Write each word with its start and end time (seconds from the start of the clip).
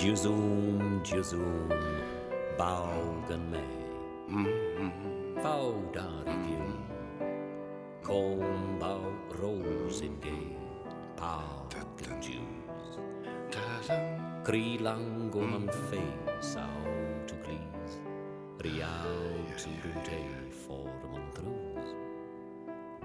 Juzum, 0.00 1.02
Juzum, 1.04 1.68
Baugen 2.56 3.50
me. 3.50 3.60
Faudar 5.42 6.24
i 6.24 6.36
fjol, 6.46 6.72
kom 8.00 8.78
bau 8.80 9.12
rosengren, 9.36 10.56
Paten 11.20 12.16
ljus. 12.24 12.96
Krilang 14.44 15.28
går 15.30 15.46
man 15.46 15.68
fesa 15.68 16.64
out 16.64 17.32
och 17.32 17.44
glis, 17.44 18.00
riaut 18.58 19.60
som 19.60 19.72
du 19.82 19.92
dig 20.10 20.52
får 20.66 20.88
man 21.12 21.28
tros. 21.36 21.94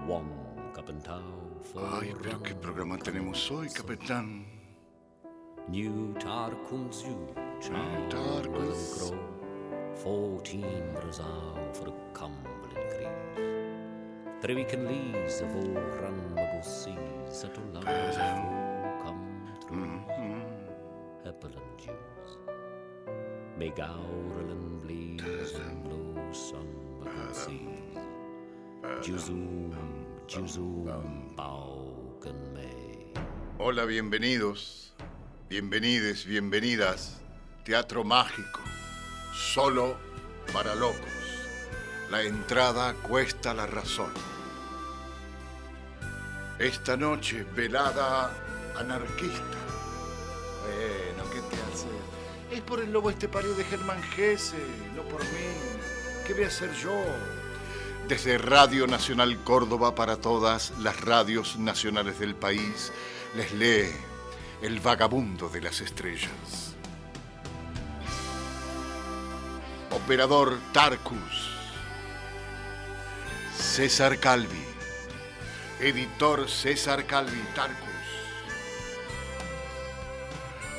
Wong 0.08 0.32
kapentau 0.74 1.60
for... 1.72 2.00
Ay, 2.00 2.14
pero 2.22 2.42
qué 2.42 2.54
programa 2.54 2.96
tenemos 2.96 3.50
hoy, 3.50 3.68
capitán. 3.68 4.55
New 5.68 6.14
Tarkum 6.20 6.92
Zoo, 6.92 7.26
Tarkum 7.60 8.44
grow. 8.44 9.18
fourteen 9.96 10.94
Razal 10.94 11.74
for 11.74 11.88
a 11.88 11.94
Cumberland 12.14 12.88
Green. 12.94 14.40
Three 14.40 14.62
can 14.62 14.86
lees 14.86 15.40
of 15.40 15.56
old 15.56 15.74
Ranmago 15.74 16.62
seas 16.64 17.42
that 17.42 17.58
all 17.58 17.64
lovers 17.74 18.14
of 18.14 18.22
all 18.22 19.02
come 19.02 19.50
through. 19.66 19.86
Mm-hmm. 19.86 21.26
Hepperland 21.26 21.76
Jews, 21.76 22.38
Megauralan 23.58 24.80
bleeds 24.82 25.52
and 25.54 25.84
low 25.90 26.32
sun 26.32 26.68
mago 27.00 27.32
seas. 27.32 27.98
Juzum, 29.02 29.74
Juzum, 30.28 31.34
Bauken 31.34 32.54
May. 32.54 33.12
Hola, 33.58 33.84
bienvenidos. 33.84 34.85
Bienvenides, 35.48 36.24
bienvenidas. 36.24 37.18
Teatro 37.64 38.02
mágico, 38.04 38.60
solo 39.32 39.96
para 40.52 40.74
locos. 40.74 40.98
La 42.10 42.22
entrada 42.22 42.94
cuesta 42.94 43.54
la 43.54 43.66
razón. 43.66 44.10
Esta 46.58 46.96
noche, 46.96 47.44
velada 47.54 48.32
anarquista. 48.76 49.58
Bueno, 50.62 51.30
¿qué 51.30 51.40
te 51.40 51.62
hace? 51.62 51.86
Es 52.50 52.60
por 52.62 52.80
el 52.80 52.92
lobo 52.92 53.10
estepario 53.10 53.54
de 53.54 53.64
Germán 53.64 54.02
Gese, 54.02 54.56
no 54.94 55.02
por 55.02 55.20
mí. 55.20 56.26
¿Qué 56.26 56.34
voy 56.34 56.44
a 56.44 56.48
hacer 56.48 56.72
yo? 56.74 57.04
Desde 58.08 58.38
Radio 58.38 58.86
Nacional 58.86 59.36
Córdoba 59.44 59.94
para 59.94 60.16
todas 60.16 60.72
las 60.80 61.00
radios 61.00 61.56
nacionales 61.56 62.18
del 62.18 62.34
país, 62.34 62.92
les 63.36 63.52
lee 63.52 63.90
El 64.62 64.80
vagabundo 64.80 65.50
de 65.50 65.60
las 65.60 65.82
estrellas. 65.82 66.74
Operador 69.90 70.58
Tarcus. 70.72 71.50
César 73.54 74.18
Calvi. 74.18 74.64
Editor 75.80 76.48
César 76.48 77.04
Calvi 77.04 77.42
Tarcus. 77.54 77.86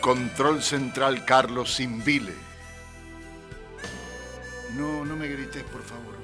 Control 0.02 0.64
Central 0.64 1.24
Carlos 1.24 1.76
Simbile. 1.76 2.34
No, 4.76 5.06
no 5.06 5.16
me 5.16 5.28
grites, 5.28 5.64
por 5.64 5.84
favor. 5.84 6.18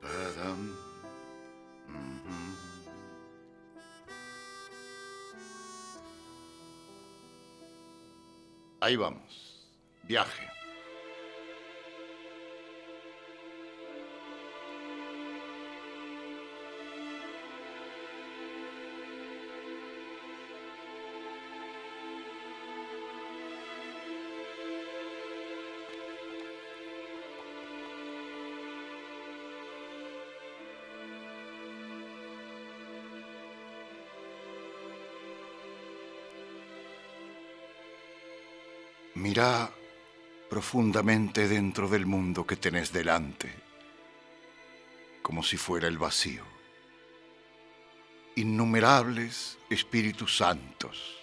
Padam. 0.00 0.91
Ahí 8.82 8.96
vamos. 8.96 9.68
Viaje. 10.02 10.51
Mira 39.32 39.72
profundamente 40.50 41.48
dentro 41.48 41.88
del 41.88 42.04
mundo 42.04 42.46
que 42.46 42.56
tenés 42.56 42.92
delante, 42.92 43.50
como 45.22 45.42
si 45.42 45.56
fuera 45.56 45.88
el 45.88 45.96
vacío. 45.96 46.44
Innumerables 48.36 49.58
espíritus 49.70 50.36
santos, 50.36 51.16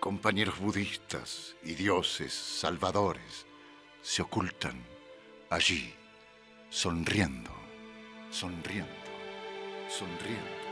compañeros 0.00 0.58
budistas 0.58 1.56
y 1.62 1.74
dioses 1.74 2.32
salvadores 2.32 3.44
se 4.00 4.22
ocultan 4.22 4.82
allí, 5.50 5.92
sonriendo, 6.70 7.50
sonriendo, 8.30 8.88
sonriendo, 9.90 10.62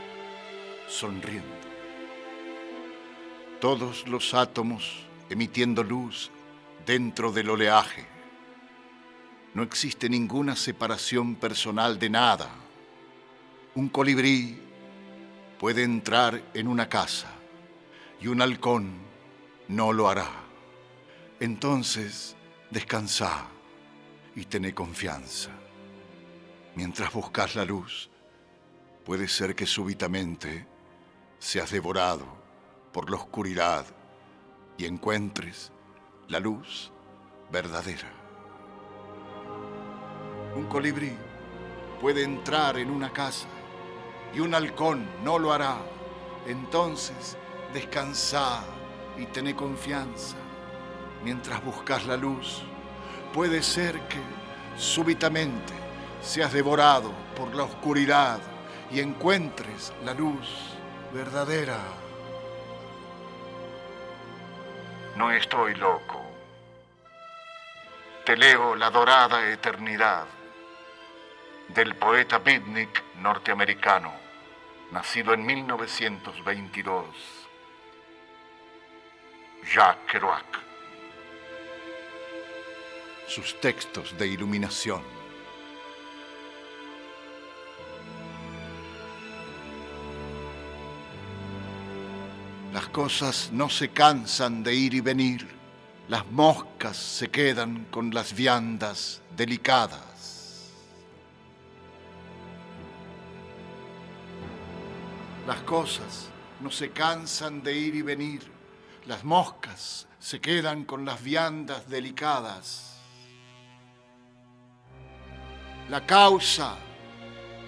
sonriendo. 0.87 1.67
Todos 3.61 4.07
los 4.07 4.33
átomos 4.33 5.05
emitiendo 5.29 5.83
luz 5.83 6.31
dentro 6.85 7.31
del 7.31 7.49
oleaje. 7.49 8.05
No 9.53 9.63
existe 9.63 10.09
ninguna 10.09 10.55
separación 10.55 11.35
personal 11.35 11.97
de 11.99 12.09
nada. 12.09 12.49
Un 13.75 13.89
colibrí 13.89 14.59
puede 15.59 15.83
entrar 15.83 16.41
en 16.53 16.67
una 16.67 16.87
casa 16.87 17.27
y 18.21 18.27
un 18.27 18.41
halcón 18.41 18.93
no 19.67 19.93
lo 19.93 20.09
hará. 20.09 20.29
Entonces, 21.39 22.35
descansa 22.69 23.47
y 24.35 24.45
tené 24.45 24.73
confianza. 24.73 25.51
Mientras 26.75 27.11
buscas 27.13 27.55
la 27.55 27.65
luz, 27.65 28.09
puede 29.05 29.27
ser 29.27 29.55
que 29.55 29.65
súbitamente 29.65 30.67
seas 31.39 31.71
devorado 31.71 32.25
por 32.91 33.09
la 33.09 33.17
oscuridad 33.17 33.85
y 34.77 34.85
encuentres 34.85 35.71
la 36.29 36.39
luz 36.39 36.91
verdadera. 37.51 38.07
Un 40.55 40.67
colibrí 40.67 41.17
puede 41.99 42.23
entrar 42.23 42.77
en 42.77 42.91
una 42.91 43.11
casa 43.11 43.47
y 44.33 44.39
un 44.39 44.53
halcón 44.53 45.09
no 45.23 45.39
lo 45.39 45.51
hará. 45.51 45.77
Entonces 46.45 47.35
descansa 47.73 48.63
y 49.17 49.25
tené 49.25 49.55
confianza. 49.55 50.37
Mientras 51.23 51.63
buscas 51.65 52.05
la 52.05 52.15
luz, 52.15 52.61
puede 53.33 53.63
ser 53.63 53.99
que 54.07 54.21
súbitamente 54.77 55.73
seas 56.21 56.53
devorado 56.53 57.11
por 57.35 57.55
la 57.55 57.63
oscuridad 57.63 58.39
y 58.91 58.99
encuentres 58.99 59.93
la 60.05 60.13
luz 60.13 60.47
verdadera. 61.11 61.79
No 65.19 65.29
estoy 65.31 65.75
loco. 65.75 66.18
Te 68.29 68.37
leo 68.37 68.75
La 68.75 68.91
Dorada 68.91 69.49
Eternidad 69.49 70.27
del 71.69 71.95
poeta 71.95 72.37
beatnik 72.37 73.15
norteamericano, 73.15 74.13
nacido 74.91 75.33
en 75.33 75.43
1922, 75.43 77.05
Jacques 79.73 80.11
Kerouac. 80.11 80.45
Sus 83.27 83.59
textos 83.59 84.15
de 84.15 84.27
iluminación. 84.27 85.01
Las 92.73 92.87
cosas 92.89 93.49
no 93.51 93.69
se 93.69 93.89
cansan 93.89 94.61
de 94.61 94.75
ir 94.75 94.93
y 94.93 95.01
venir, 95.01 95.58
las 96.09 96.25
moscas 96.31 96.97
se 96.97 97.29
quedan 97.29 97.85
con 97.91 98.11
las 98.11 98.33
viandas 98.33 99.21
delicadas. 99.37 100.71
Las 105.45 105.61
cosas 105.61 106.29
no 106.61 106.71
se 106.71 106.89
cansan 106.89 107.61
de 107.61 107.77
ir 107.77 107.93
y 107.93 108.01
venir, 108.01 108.41
las 109.05 109.23
moscas 109.23 110.07
se 110.19 110.41
quedan 110.41 110.83
con 110.83 111.05
las 111.05 111.23
viandas 111.23 111.87
delicadas. 111.87 112.99
La 115.89 116.07
causa 116.07 116.75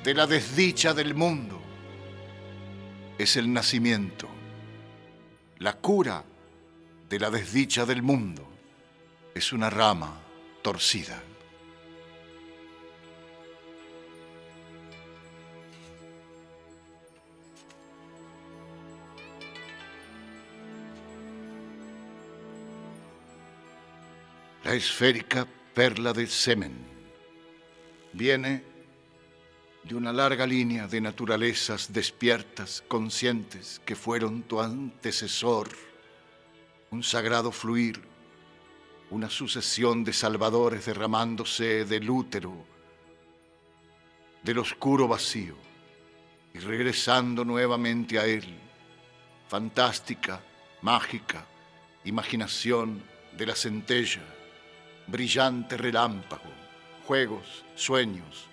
de 0.03 0.15
la 0.15 0.25
desdicha 0.25 0.95
del 0.95 1.13
mundo 1.13 1.61
es 3.19 3.37
el 3.37 3.53
nacimiento. 3.53 4.27
La 5.59 5.73
cura 5.73 6.23
de 7.11 7.19
la 7.19 7.29
desdicha 7.29 7.85
del 7.85 8.01
mundo 8.01 8.47
es 9.35 9.51
una 9.51 9.69
rama 9.69 10.17
torcida. 10.61 11.21
La 24.63 24.73
esférica 24.73 25.45
perla 25.73 26.13
de 26.13 26.27
semen 26.27 26.77
viene 28.13 28.63
de 29.83 29.95
una 29.95 30.13
larga 30.13 30.47
línea 30.47 30.87
de 30.87 31.01
naturalezas 31.01 31.91
despiertas, 31.91 32.81
conscientes, 32.87 33.81
que 33.83 33.97
fueron 33.97 34.43
tu 34.43 34.61
antecesor 34.61 35.90
un 36.91 37.03
sagrado 37.03 37.53
fluir, 37.53 38.01
una 39.11 39.29
sucesión 39.29 40.03
de 40.03 40.11
salvadores 40.11 40.85
derramándose 40.85 41.85
del 41.85 42.09
útero, 42.09 42.65
del 44.43 44.57
oscuro 44.57 45.07
vacío 45.07 45.55
y 46.53 46.59
regresando 46.59 47.45
nuevamente 47.45 48.19
a 48.19 48.25
él, 48.25 48.43
fantástica, 49.47 50.43
mágica, 50.81 51.45
imaginación 52.03 53.01
de 53.37 53.45
la 53.45 53.55
centella, 53.55 54.23
brillante 55.07 55.77
relámpago, 55.77 56.51
juegos, 57.07 57.63
sueños, 57.73 58.47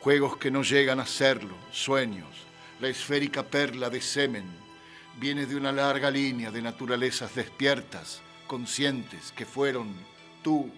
juegos 0.00 0.38
que 0.38 0.50
no 0.50 0.64
llegan 0.64 0.98
a 0.98 1.06
serlo, 1.06 1.54
sueños, 1.70 2.34
la 2.80 2.88
esférica 2.88 3.44
perla 3.44 3.88
de 3.90 4.00
semen, 4.00 4.69
viene 5.18 5.46
de 5.46 5.56
una 5.56 5.72
larga 5.72 6.10
línea 6.10 6.50
de 6.50 6.62
naturalezas 6.62 7.34
despiertas, 7.34 8.20
conscientes, 8.46 9.32
que 9.32 9.46
fueron 9.46 9.94
tu 10.42 10.70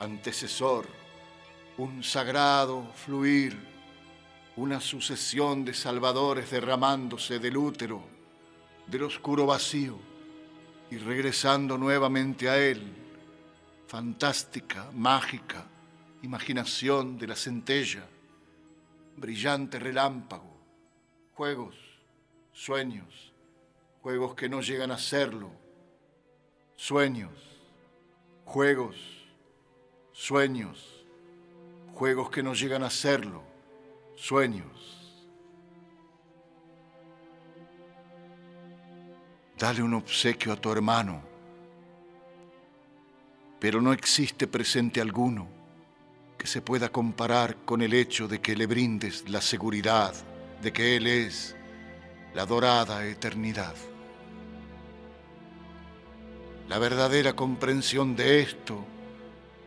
antecesor, 0.00 0.86
un 1.78 2.02
sagrado 2.02 2.92
fluir, 2.94 3.56
una 4.56 4.80
sucesión 4.80 5.64
de 5.64 5.74
salvadores 5.74 6.50
derramándose 6.50 7.38
del 7.38 7.56
útero, 7.56 8.02
del 8.86 9.02
oscuro 9.02 9.46
vacío 9.46 9.98
y 10.90 10.98
regresando 10.98 11.76
nuevamente 11.76 12.48
a 12.48 12.58
él, 12.58 12.82
fantástica, 13.88 14.90
mágica, 14.92 15.66
imaginación 16.22 17.18
de 17.18 17.26
la 17.26 17.36
centella, 17.36 18.06
brillante 19.16 19.78
relámpago, 19.78 20.56
juegos, 21.34 21.74
sueños, 22.52 23.32
juegos 24.04 24.34
que 24.34 24.50
no 24.50 24.60
llegan 24.60 24.90
a 24.90 24.98
serlo, 24.98 25.50
sueños, 26.76 27.32
juegos, 28.44 28.96
sueños, 30.12 31.06
juegos 31.94 32.28
que 32.28 32.42
no 32.42 32.52
llegan 32.52 32.82
a 32.82 32.90
serlo, 32.90 33.42
sueños. 34.14 35.24
Dale 39.58 39.82
un 39.82 39.94
obsequio 39.94 40.52
a 40.52 40.56
tu 40.56 40.70
hermano, 40.70 41.22
pero 43.58 43.80
no 43.80 43.94
existe 43.94 44.46
presente 44.46 45.00
alguno 45.00 45.48
que 46.36 46.46
se 46.46 46.60
pueda 46.60 46.90
comparar 46.90 47.56
con 47.64 47.80
el 47.80 47.94
hecho 47.94 48.28
de 48.28 48.42
que 48.42 48.54
le 48.54 48.66
brindes 48.66 49.26
la 49.30 49.40
seguridad 49.40 50.12
de 50.60 50.74
que 50.74 50.96
Él 50.96 51.06
es 51.06 51.56
la 52.34 52.44
dorada 52.44 53.06
eternidad. 53.06 53.74
La 56.68 56.78
verdadera 56.78 57.34
comprensión 57.34 58.16
de 58.16 58.40
esto 58.40 58.84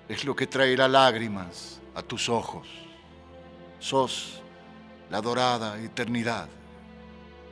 es 0.10 0.26
lo 0.26 0.36
que 0.36 0.48
traerá 0.48 0.88
lágrimas 0.88 1.80
a 1.94 2.02
tus 2.02 2.28
ojos. 2.28 2.68
Sos 3.80 4.42
la 5.10 5.22
dorada 5.22 5.80
eternidad. 5.80 6.50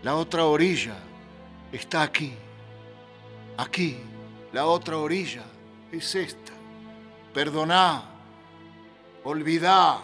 La 0.01 0.15
otra 0.15 0.45
orilla 0.45 0.97
está 1.71 2.01
aquí. 2.01 2.33
Aquí, 3.57 3.97
la 4.51 4.65
otra 4.65 4.97
orilla 4.97 5.43
es 5.91 6.15
esta. 6.15 6.53
Perdoná, 7.33 8.03
olvidá, 9.23 9.99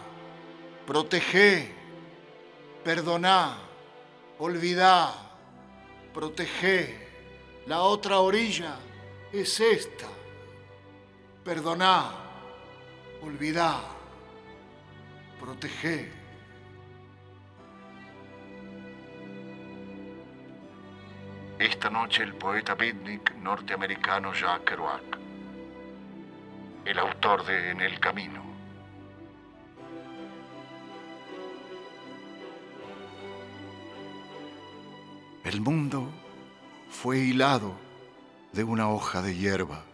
protegé, 0.86 1.72
perdoná, 2.84 3.58
olvidá, 4.38 5.12
protegé. 6.14 7.02
La 7.66 7.82
otra 7.82 8.20
orilla 8.20 8.76
es 9.32 9.60
esta. 9.60 10.06
Perdoná, 11.44 12.10
olvidá, 13.22 13.80
protegé. 15.40 16.12
Esta 21.58 21.90
noche 21.90 22.22
el 22.22 22.34
poeta 22.34 22.74
beatnik 22.74 23.34
norteamericano 23.36 24.32
Jack 24.32 24.64
Kerouac, 24.64 25.18
el 26.84 26.98
autor 26.98 27.44
de 27.46 27.70
En 27.70 27.80
el 27.80 27.98
Camino, 28.00 28.42
El 35.44 35.60
mundo 35.60 36.08
fue 36.88 37.18
hilado 37.18 37.74
de 38.52 38.64
una 38.64 38.90
hoja 38.90 39.22
de 39.22 39.36
hierba. 39.36 39.84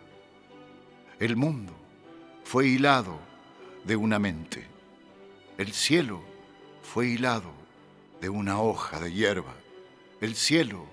El 1.18 1.36
mundo 1.36 1.72
fue 2.44 2.66
hilado 2.66 3.18
de 3.84 3.96
una 3.96 4.18
mente. 4.18 4.66
El 5.56 5.72
cielo 5.72 6.20
fue 6.82 7.08
hilado 7.08 7.50
de 8.20 8.28
una 8.28 8.60
hoja 8.60 9.00
de 9.00 9.12
hierba. 9.12 9.54
El 10.20 10.34
cielo 10.34 10.86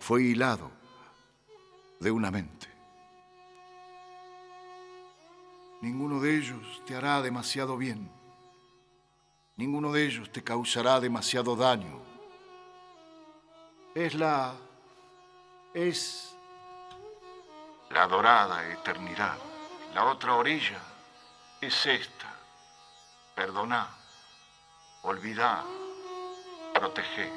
fue 0.00 0.22
hilado 0.24 0.70
de 2.00 2.10
una 2.10 2.30
mente. 2.30 2.66
Ninguno 5.80 6.20
de 6.20 6.36
ellos 6.36 6.82
te 6.86 6.96
hará 6.96 7.22
demasiado 7.22 7.76
bien. 7.76 8.10
Ninguno 9.56 9.92
de 9.92 10.06
ellos 10.06 10.30
te 10.32 10.42
causará 10.42 11.00
demasiado 11.00 11.54
daño. 11.56 12.00
Es 13.94 14.14
la... 14.14 14.56
es 15.72 16.35
la 17.90 18.06
dorada 18.06 18.66
eternidad. 18.68 19.36
La 19.94 20.04
otra 20.04 20.34
orilla 20.34 20.78
es 21.60 21.86
esta. 21.86 22.26
Perdoná, 23.34 23.88
olvidá, 25.02 25.64
protegé. 26.74 27.30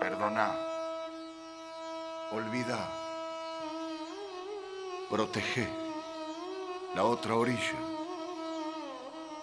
Perdoná, 0.00 0.54
olvidá, 2.32 2.88
protegé. 5.08 5.68
La 6.94 7.04
otra 7.04 7.34
orilla 7.34 7.78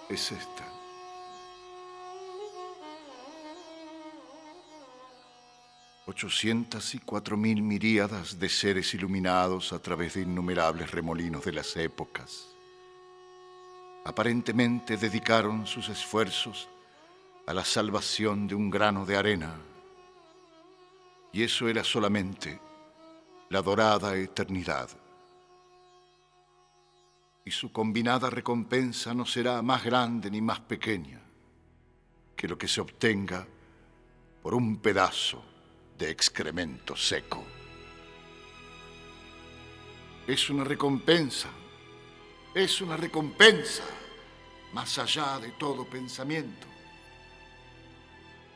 es 0.09 0.31
esta. 0.31 0.76
804 6.07 7.35
mil 7.35 7.61
miríadas 7.61 8.39
de 8.39 8.47
seres 8.47 8.93
iluminados 8.93 9.73
a 9.73 9.79
través 9.79 10.13
de 10.13 10.21
innumerables 10.21 10.89
remolinos 10.89 11.43
de 11.43 11.51
las 11.51 11.75
épocas. 11.75 12.47
Aparentemente 14.05 14.95
dedicaron 14.95 15.67
sus 15.67 15.89
esfuerzos 15.89 16.69
a 17.45 17.53
la 17.53 17.65
salvación 17.65 18.47
de 18.47 18.55
un 18.55 18.69
grano 18.69 19.05
de 19.05 19.17
arena. 19.17 19.53
Y 21.33 21.43
eso 21.43 21.67
era 21.67 21.83
solamente 21.83 22.57
la 23.49 23.61
dorada 23.61 24.15
eternidad. 24.15 24.89
Y 27.43 27.51
su 27.51 27.73
combinada 27.73 28.29
recompensa 28.29 29.13
no 29.13 29.25
será 29.25 29.61
más 29.61 29.83
grande 29.83 30.31
ni 30.31 30.39
más 30.39 30.61
pequeña 30.61 31.19
que 32.33 32.47
lo 32.47 32.57
que 32.57 32.69
se 32.69 32.79
obtenga 32.79 33.45
por 34.41 34.53
un 34.53 34.77
pedazo 34.77 35.43
de 35.97 36.11
excremento 36.11 36.95
seco. 36.95 37.43
Es 40.27 40.49
una 40.49 40.63
recompensa, 40.63 41.49
es 42.53 42.81
una 42.81 42.97
recompensa 42.97 43.83
más 44.73 44.97
allá 44.99 45.39
de 45.39 45.51
todo 45.51 45.85
pensamiento. 45.85 46.67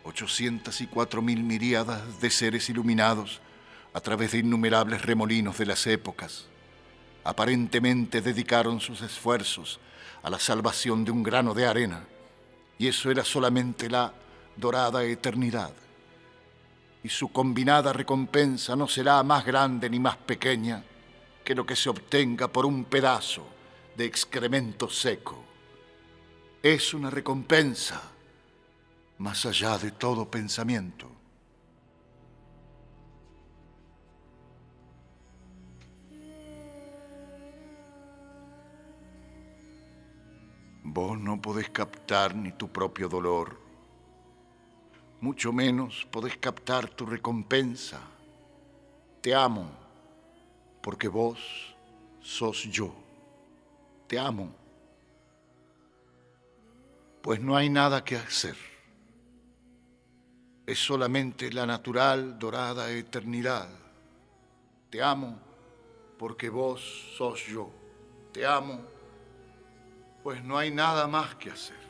804 0.04 1.22
mil 1.22 1.44
miríadas 1.44 2.20
de 2.20 2.30
seres 2.30 2.70
iluminados 2.70 3.40
a 3.94 4.02
través 4.02 4.32
de 4.32 4.40
innumerables 4.40 5.02
remolinos 5.04 5.58
de 5.58 5.66
las 5.66 5.86
épocas, 5.88 6.46
aparentemente 7.24 8.22
dedicaron 8.22 8.80
sus 8.80 9.02
esfuerzos 9.02 9.80
a 10.24 10.30
la 10.30 10.40
salvación 10.40 11.06
de 11.06 11.12
un 11.12 11.24
grano 11.24 11.54
de 11.54 11.68
arena, 11.68 12.04
y 12.80 12.88
eso 12.88 13.12
era 13.12 13.24
solamente 13.24 13.90
la 13.90 14.14
dorada 14.58 15.04
eternidad 15.04 15.72
y 17.04 17.10
su 17.10 17.32
combinada 17.32 17.94
recompensa 17.94 18.76
no 18.76 18.88
será 18.88 19.22
más 19.24 19.46
grande 19.46 19.90
ni 19.90 20.00
más 20.00 20.18
pequeña 20.18 20.84
que 21.44 21.56
lo 21.56 21.66
que 21.66 21.76
se 21.76 21.90
obtenga 21.90 22.48
por 22.48 22.66
un 22.66 22.86
pedazo 22.86 23.46
de 23.96 24.06
excremento 24.06 24.90
seco. 24.90 25.44
Es 26.62 26.94
una 26.94 27.10
recompensa 27.10 28.02
más 29.18 29.46
allá 29.46 29.78
de 29.78 29.92
todo 29.92 30.30
pensamiento. 30.30 31.10
Vos 40.84 41.18
no 41.18 41.42
podés 41.42 41.70
captar 41.70 42.36
ni 42.36 42.52
tu 42.52 42.68
propio 42.68 43.08
dolor 43.08 43.71
mucho 45.22 45.54
menos 45.54 46.06
podés 46.12 46.36
captar 46.38 46.90
tu 46.90 47.06
recompensa. 47.06 48.02
Te 49.22 49.36
amo, 49.36 49.72
porque 50.82 51.08
vos 51.08 51.40
sos 52.20 52.64
yo. 52.64 52.94
Te 54.08 54.20
amo, 54.20 54.54
pues 57.22 57.40
no 57.40 57.56
hay 57.56 57.70
nada 57.70 58.04
que 58.04 58.18
hacer. 58.18 58.58
Es 60.66 60.80
solamente 60.80 61.52
la 61.52 61.66
natural, 61.66 62.40
dorada 62.40 62.92
eternidad. 62.92 63.70
Te 64.90 65.04
amo, 65.04 65.40
porque 66.18 66.50
vos 66.50 66.82
sos 67.16 67.46
yo. 67.46 67.70
Te 68.34 68.46
amo, 68.46 68.82
pues 70.24 70.44
no 70.44 70.58
hay 70.58 70.72
nada 70.72 71.08
más 71.08 71.36
que 71.36 71.52
hacer. 71.52 71.81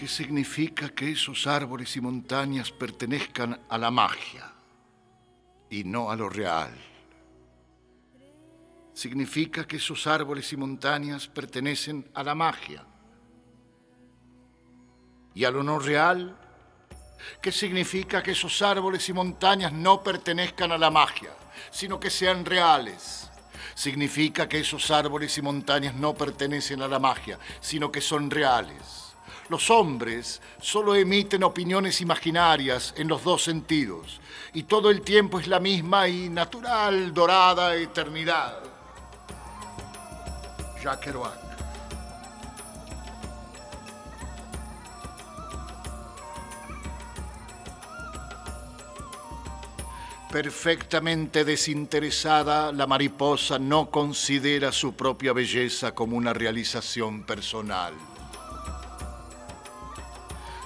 ¿Qué 0.00 0.08
significa 0.08 0.88
que 0.88 1.10
esos 1.10 1.46
árboles 1.46 1.94
y 1.94 2.00
montañas 2.00 2.72
pertenezcan 2.72 3.60
a 3.68 3.76
la 3.76 3.90
magia 3.90 4.50
y 5.68 5.84
no 5.84 6.10
a 6.10 6.16
lo 6.16 6.30
real. 6.30 6.72
Significa 8.94 9.68
que 9.68 9.76
esos 9.76 10.06
árboles 10.06 10.50
y 10.54 10.56
montañas 10.56 11.26
pertenecen 11.28 12.10
a 12.14 12.24
la 12.24 12.34
magia 12.34 12.82
y 15.34 15.44
a 15.44 15.50
lo 15.50 15.62
no 15.62 15.78
real. 15.78 16.34
¿Qué 17.42 17.52
significa 17.52 18.22
que 18.22 18.30
esos 18.30 18.62
árboles 18.62 19.06
y 19.06 19.12
montañas 19.12 19.70
no 19.70 20.02
pertenezcan 20.02 20.72
a 20.72 20.78
la 20.78 20.90
magia, 20.90 21.34
sino 21.70 22.00
que 22.00 22.08
sean 22.08 22.46
reales? 22.46 23.28
Significa 23.74 24.48
que 24.48 24.60
esos 24.60 24.90
árboles 24.90 25.36
y 25.36 25.42
montañas 25.42 25.94
no 25.94 26.14
pertenecen 26.14 26.80
a 26.80 26.88
la 26.88 26.98
magia, 26.98 27.38
sino 27.60 27.92
que 27.92 28.00
son 28.00 28.30
reales 28.30 29.09
los 29.50 29.68
hombres 29.68 30.40
solo 30.62 30.94
emiten 30.94 31.42
opiniones 31.42 32.00
imaginarias 32.00 32.94
en 32.96 33.08
los 33.08 33.24
dos 33.24 33.42
sentidos, 33.42 34.20
y 34.54 34.62
todo 34.62 34.90
el 34.90 35.02
tiempo 35.02 35.40
es 35.40 35.48
la 35.48 35.58
misma 35.58 36.08
y 36.08 36.28
natural, 36.28 37.12
dorada 37.12 37.74
eternidad. 37.74 38.60
Jacques 40.82 41.04
Kerouac. 41.04 41.50
Perfectamente 50.30 51.44
desinteresada, 51.44 52.70
la 52.70 52.86
mariposa 52.86 53.58
no 53.58 53.90
considera 53.90 54.70
su 54.70 54.94
propia 54.94 55.32
belleza 55.32 55.92
como 55.92 56.16
una 56.16 56.32
realización 56.32 57.24
personal. 57.24 57.94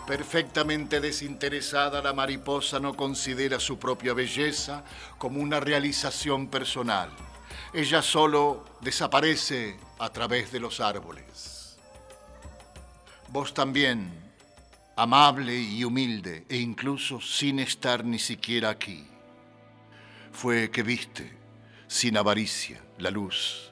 Perfectamente 0.06 1.00
desinteresada, 1.00 2.02
la 2.02 2.12
mariposa 2.12 2.78
no 2.78 2.94
considera 2.94 3.58
su 3.58 3.78
propia 3.78 4.12
belleza 4.12 4.84
como 5.16 5.40
una 5.40 5.60
realización 5.60 6.48
personal. 6.48 7.08
Ella 7.72 8.02
solo 8.02 8.66
desaparece 8.82 9.78
a 9.98 10.10
través 10.10 10.52
de 10.52 10.60
los 10.60 10.80
árboles. 10.80 11.78
Vos 13.28 13.54
también, 13.54 14.12
amable 14.94 15.58
y 15.58 15.82
humilde, 15.84 16.44
e 16.50 16.58
incluso 16.58 17.20
sin 17.20 17.58
estar 17.58 18.04
ni 18.04 18.18
siquiera 18.18 18.68
aquí, 18.68 19.06
fue 20.32 20.70
que 20.70 20.82
viste, 20.82 21.32
sin 21.88 22.16
avaricia, 22.18 22.80
la 22.98 23.10
luz 23.10 23.70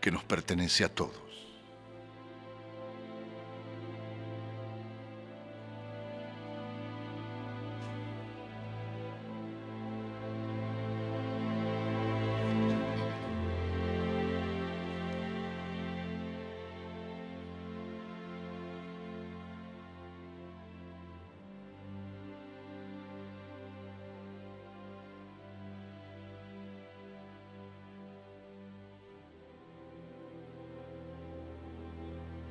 que 0.00 0.10
nos 0.10 0.24
pertenece 0.24 0.84
a 0.84 0.88
todos. 0.88 1.19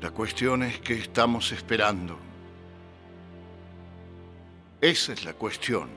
La 0.09 0.15
cuestión 0.15 0.63
es 0.63 0.79
que 0.79 0.95
estamos 0.95 1.51
esperando. 1.51 2.17
Esa 4.81 5.13
es 5.13 5.23
la 5.23 5.33
cuestión. 5.33 5.87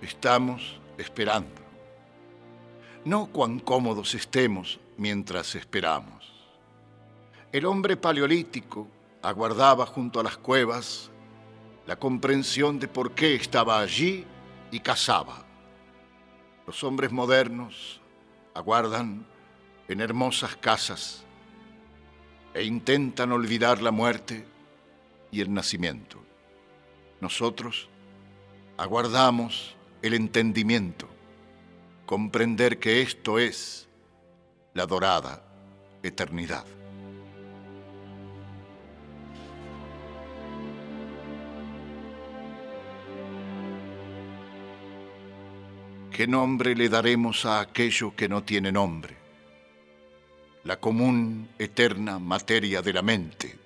Estamos 0.00 0.80
esperando. 0.96 1.60
No 3.04 3.26
cuán 3.26 3.60
cómodos 3.60 4.14
estemos 4.14 4.80
mientras 4.96 5.54
esperamos. 5.54 6.32
El 7.52 7.66
hombre 7.66 7.98
paleolítico 7.98 8.88
aguardaba 9.20 9.84
junto 9.84 10.18
a 10.18 10.22
las 10.22 10.38
cuevas 10.38 11.10
la 11.86 11.96
comprensión 11.96 12.78
de 12.78 12.88
por 12.88 13.12
qué 13.12 13.34
estaba 13.34 13.80
allí 13.80 14.24
y 14.70 14.80
cazaba. 14.80 15.44
Los 16.66 16.82
hombres 16.82 17.12
modernos 17.12 18.00
aguardan 18.54 19.26
en 19.88 20.00
hermosas 20.00 20.56
casas 20.56 21.26
e 22.54 22.64
intentan 22.64 23.32
olvidar 23.32 23.80
la 23.80 23.90
muerte 23.90 24.44
y 25.30 25.40
el 25.40 25.52
nacimiento. 25.52 26.18
Nosotros 27.20 27.88
aguardamos 28.76 29.76
el 30.02 30.14
entendimiento, 30.14 31.08
comprender 32.06 32.78
que 32.78 33.02
esto 33.02 33.38
es 33.38 33.88
la 34.74 34.86
dorada 34.86 35.42
eternidad. 36.02 36.64
¿Qué 46.10 46.26
nombre 46.26 46.74
le 46.74 46.88
daremos 46.88 47.46
a 47.46 47.60
aquello 47.60 48.14
que 48.14 48.28
no 48.28 48.42
tiene 48.42 48.70
nombre? 48.70 49.19
La 50.64 50.78
común 50.78 51.48
eterna 51.58 52.18
materia 52.18 52.82
de 52.82 52.92
la 52.92 53.02
mente. 53.02 53.58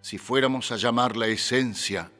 Si 0.00 0.16
fuéramos 0.16 0.70
a 0.70 0.76
llamar 0.76 1.16
la 1.16 1.26
esencia, 1.26 2.10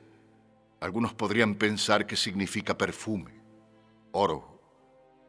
algunos 0.80 1.14
podrían 1.14 1.54
pensar 1.54 2.06
que 2.06 2.16
significa 2.16 2.76
perfume, 2.76 3.32
oro, 4.12 4.60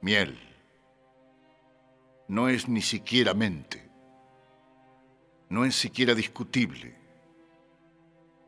miel. 0.01 0.39
No 2.27 2.50
es 2.50 2.67
ni 2.67 2.81
siquiera 2.81 3.34
mente, 3.34 3.88
no 5.50 5.65
es 5.65 5.75
siquiera 5.75 6.15
discutible, 6.15 6.96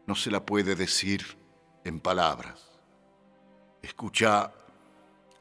no 0.07 0.15
se 0.15 0.31
la 0.31 0.45
puede 0.45 0.75
decir 0.75 1.23
en 1.83 1.99
palabras. 1.99 2.71
Escucha 3.81 4.51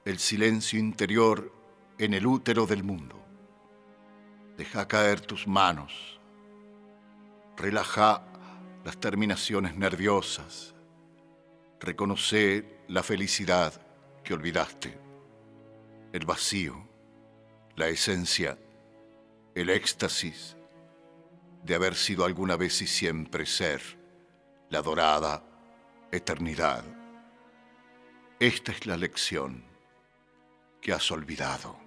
el 0.05 0.19
silencio 0.19 0.79
interior 0.79 1.53
en 1.99 2.15
el 2.15 2.27
útero 2.27 2.67
del 2.67 2.83
mundo. 2.83 3.22
Deja 4.63 4.87
caer 4.87 5.21
tus 5.21 5.49
manos 5.49 6.21
Relaja 7.57 8.23
las 8.85 8.97
terminaciones 8.97 9.75
nerviosas. 9.75 10.73
Reconoce 11.81 12.79
la 12.87 13.03
felicidad 13.03 13.73
que 14.23 14.35
olvidaste, 14.35 14.97
el 16.13 16.25
vacío, 16.25 16.77
la 17.75 17.89
esencia, 17.89 18.57
el 19.57 19.69
éxtasis 19.69 20.57
de 21.65 21.75
haber 21.75 21.97
sido 21.97 22.25
alguna 22.25 22.55
vez 22.55 22.83
y 22.83 22.87
siempre 22.87 23.47
ser, 23.47 23.83
la 24.71 24.81
dorada 24.81 25.43
eternidad. 26.13 26.85
Esta 28.39 28.71
es 28.71 28.87
la 28.87 28.97
lección 28.97 29.65
que 30.81 30.93
has 30.93 31.11
olvidado. 31.11 31.82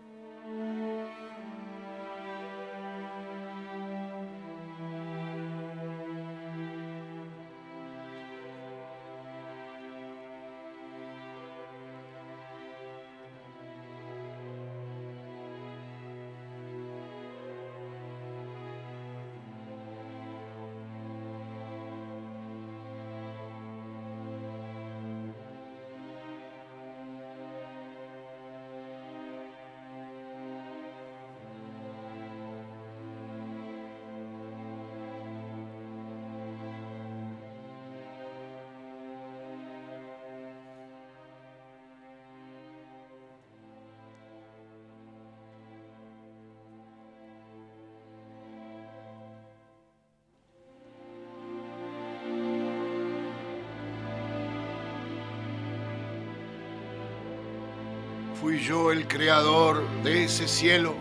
Fui 58.45 58.59
yo 58.59 58.91
el 58.91 59.07
creador 59.07 59.81
de 60.03 60.25
ese 60.25 60.47
cielo. 60.47 60.93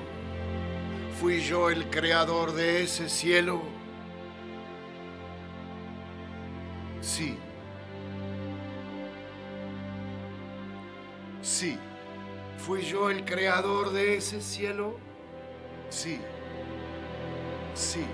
Fui 1.20 1.42
yo 1.42 1.68
el 1.68 1.90
creador 1.90 2.54
de 2.54 2.84
ese 2.84 3.10
cielo. 3.10 3.60
Sí. 7.02 7.36
Sí. 11.42 11.78
Fui 12.57 12.80
yo 12.80 13.11
el 13.11 13.26
creador 13.26 13.92
de 13.92 14.16
ese 14.16 14.40
cielo. 14.40 14.98
Sí. 15.90 16.22
Sí. 17.74 18.07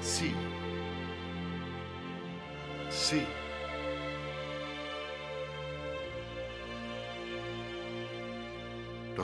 Sí. 0.00 0.34
Sí. 2.90 3.24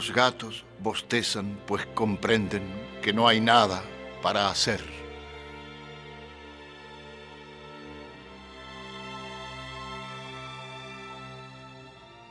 Los 0.04 0.14
gatos 0.14 0.64
bostezan 0.80 1.58
pues 1.66 1.86
comprenden 1.86 2.62
que 3.02 3.10
no 3.14 3.26
hay 3.26 3.40
nada 3.40 3.82
para 4.20 4.50
hacer. 4.50 4.84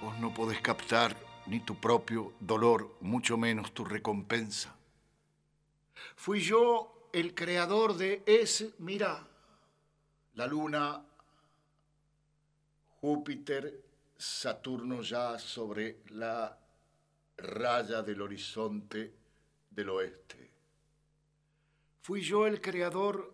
Vos 0.03 0.19
no 0.19 0.31
podés 0.35 0.61
captar 0.61 1.17
ni 1.47 1.61
tu 1.61 1.73
propio 1.73 2.33
dolor, 2.39 2.95
mucho 3.01 3.37
menos 3.37 3.71
tu 3.73 3.83
recompensa. 3.83 4.75
Fui 6.15 6.41
yo 6.41 7.09
el 7.11 7.33
creador 7.33 7.97
de 7.97 8.21
ese, 8.27 8.75
mira, 8.77 9.25
la 10.35 10.45
luna, 10.45 11.03
Júpiter, 13.01 13.81
Saturno 14.15 15.01
ya 15.01 15.39
sobre 15.39 16.03
la 16.09 16.59
raya 17.37 18.01
del 18.01 18.21
horizonte 18.21 19.13
del 19.69 19.89
oeste. 19.89 20.51
¿Fui 22.01 22.21
yo 22.21 22.45
el 22.45 22.59
creador 22.61 23.33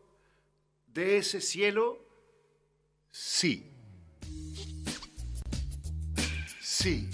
de 0.87 1.17
ese 1.17 1.41
cielo? 1.41 1.99
Sí. 3.11 3.71
Sí. 6.61 7.09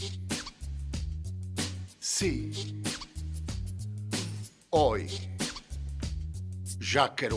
Sí. 2.00 2.82
Hoy, 4.70 5.08
Jacques. 6.80 7.32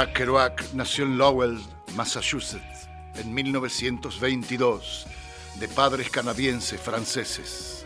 Jack 0.00 0.14
Kerouac 0.14 0.72
nació 0.72 1.04
en 1.04 1.18
Lowell, 1.18 1.60
Massachusetts, 1.94 2.88
en 3.16 3.34
1922, 3.34 5.06
de 5.56 5.68
padres 5.68 6.08
canadienses 6.08 6.80
franceses. 6.80 7.84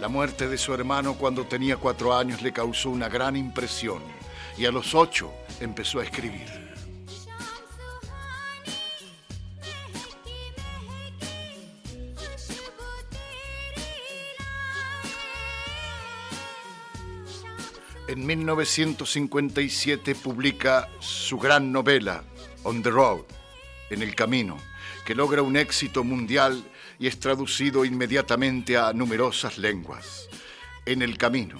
La 0.00 0.08
muerte 0.08 0.48
de 0.48 0.56
su 0.56 0.72
hermano 0.72 1.12
cuando 1.18 1.44
tenía 1.44 1.76
cuatro 1.76 2.16
años 2.16 2.40
le 2.40 2.54
causó 2.54 2.88
una 2.88 3.10
gran 3.10 3.36
impresión 3.36 4.02
y 4.56 4.64
a 4.64 4.72
los 4.72 4.94
ocho 4.94 5.30
empezó 5.60 6.00
a 6.00 6.04
escribir. 6.04 6.63
En 18.14 18.24
1957 18.26 20.14
publica 20.14 20.88
su 21.00 21.36
gran 21.36 21.72
novela, 21.72 22.22
On 22.62 22.80
the 22.80 22.88
Road, 22.88 23.24
En 23.90 24.02
el 24.02 24.14
Camino, 24.14 24.56
que 25.04 25.16
logra 25.16 25.42
un 25.42 25.56
éxito 25.56 26.04
mundial 26.04 26.62
y 27.00 27.08
es 27.08 27.18
traducido 27.18 27.84
inmediatamente 27.84 28.76
a 28.76 28.92
numerosas 28.92 29.58
lenguas. 29.58 30.28
En 30.86 31.02
el 31.02 31.18
Camino 31.18 31.58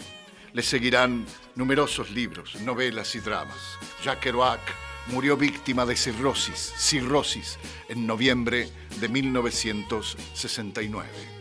le 0.53 0.63
seguirán 0.63 1.27
numerosos 1.57 2.13
libros, 2.13 2.55
novelas 2.61 3.17
y 3.17 3.19
dramas. 3.19 3.59
Jacques 4.05 4.23
Kerouac 4.23 4.61
murió 5.09 5.37
víctima 5.37 5.85
de 5.85 5.97
cirrosis, 5.97 6.73
cirrosis 6.77 7.59
en 7.89 8.07
noviembre 8.07 8.69
de 9.01 9.09
1969. 9.09 11.34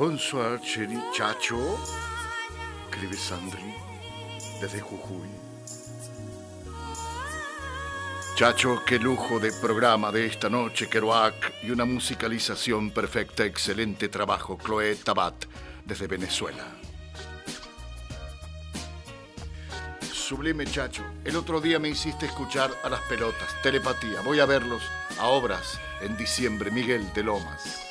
Bonsoir, 0.00 0.58
chéri 0.62 0.98
Chacho. 1.12 1.78
Escribe 2.88 3.14
Sandri 3.18 3.74
desde 4.58 4.80
Jujuy. 4.80 5.28
Chacho, 8.34 8.82
qué 8.86 8.98
lujo 8.98 9.38
de 9.38 9.52
programa 9.52 10.10
de 10.10 10.24
esta 10.24 10.48
noche, 10.48 10.88
Kerouac, 10.88 11.52
y 11.62 11.70
una 11.70 11.84
musicalización 11.84 12.92
perfecta, 12.92 13.44
excelente 13.44 14.08
trabajo, 14.08 14.56
Chloé 14.64 14.96
Tabat, 14.96 15.44
desde 15.84 16.06
Venezuela. 16.06 16.64
Sublime 20.10 20.64
Chacho, 20.64 21.04
el 21.26 21.36
otro 21.36 21.60
día 21.60 21.78
me 21.78 21.90
hiciste 21.90 22.24
escuchar 22.24 22.70
a 22.82 22.88
las 22.88 23.02
pelotas, 23.02 23.54
telepatía, 23.62 24.22
voy 24.24 24.40
a 24.40 24.46
verlos 24.46 24.82
a 25.18 25.26
obras 25.26 25.78
en 26.00 26.16
diciembre, 26.16 26.70
Miguel 26.70 27.12
de 27.12 27.22
Lomas. 27.22 27.89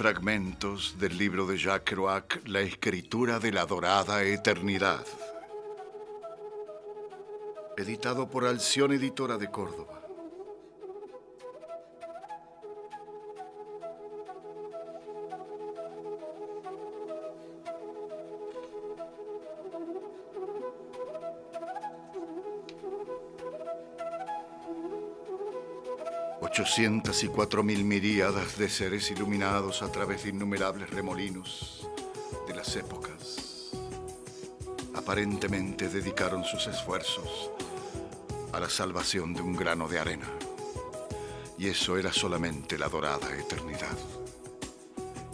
Fragmentos 0.00 0.96
del 0.98 1.18
libro 1.18 1.44
de 1.44 1.58
Jacques 1.58 1.90
Kerouac, 1.90 2.40
La 2.46 2.60
escritura 2.60 3.38
de 3.38 3.52
la 3.52 3.66
dorada 3.66 4.22
eternidad, 4.22 5.04
editado 7.76 8.30
por 8.30 8.46
Alción 8.46 8.92
Editora 8.92 9.36
de 9.36 9.50
Córdoba. 9.50 9.99
804 26.60 27.62
mil 27.62 27.84
miríadas 27.84 28.58
de 28.58 28.68
seres 28.68 29.10
iluminados 29.10 29.82
a 29.82 29.90
través 29.90 30.24
de 30.24 30.30
innumerables 30.30 30.90
remolinos 30.90 31.88
de 32.46 32.54
las 32.54 32.76
épocas. 32.76 33.70
Aparentemente 34.94 35.88
dedicaron 35.88 36.44
sus 36.44 36.66
esfuerzos 36.66 37.50
a 38.52 38.60
la 38.60 38.68
salvación 38.68 39.32
de 39.32 39.40
un 39.40 39.56
grano 39.56 39.88
de 39.88 40.00
arena. 40.00 40.28
Y 41.56 41.68
eso 41.68 41.96
era 41.96 42.12
solamente 42.12 42.76
la 42.76 42.90
dorada 42.90 43.34
eternidad. 43.38 43.96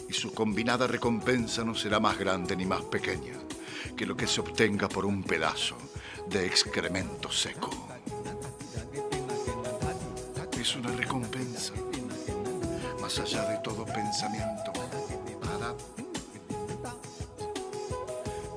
Y 0.09 0.13
su 0.13 0.33
combinada 0.33 0.87
recompensa 0.87 1.65
no 1.65 1.75
será 1.75 1.99
más 1.99 2.19
grande 2.19 2.55
ni 2.55 2.67
más 2.67 2.83
pequeña 2.83 3.35
que 3.97 4.07
lo 4.07 4.17
que 4.17 4.29
se 4.29 4.41
obtenga 4.41 4.89
por 4.89 5.05
un 5.05 5.25
pedazo 5.25 5.77
de 6.29 6.47
excremento 6.47 7.33
seco. 7.33 7.76
Es 10.67 10.75
una 10.75 10.91
recompensa 10.91 11.75
más 13.01 13.21
allá 13.21 13.49
de 13.51 13.59
todo 13.59 13.85
pensamiento. 13.85 14.73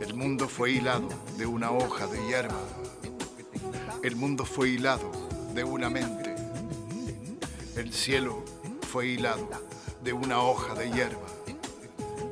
El 0.01 0.15
mundo 0.15 0.49
fue 0.49 0.71
hilado 0.71 1.07
de 1.37 1.45
una 1.45 1.69
hoja 1.69 2.07
de 2.07 2.17
hierba. 2.25 2.59
El 4.01 4.15
mundo 4.15 4.43
fue 4.43 4.69
hilado 4.69 5.11
de 5.53 5.63
una 5.63 5.91
mente. 5.91 6.33
El 7.75 7.93
cielo 7.93 8.43
fue 8.91 9.09
hilado 9.09 9.47
de 10.03 10.11
una 10.11 10.41
hoja 10.41 10.73
de 10.73 10.89
hierba. 10.89 11.27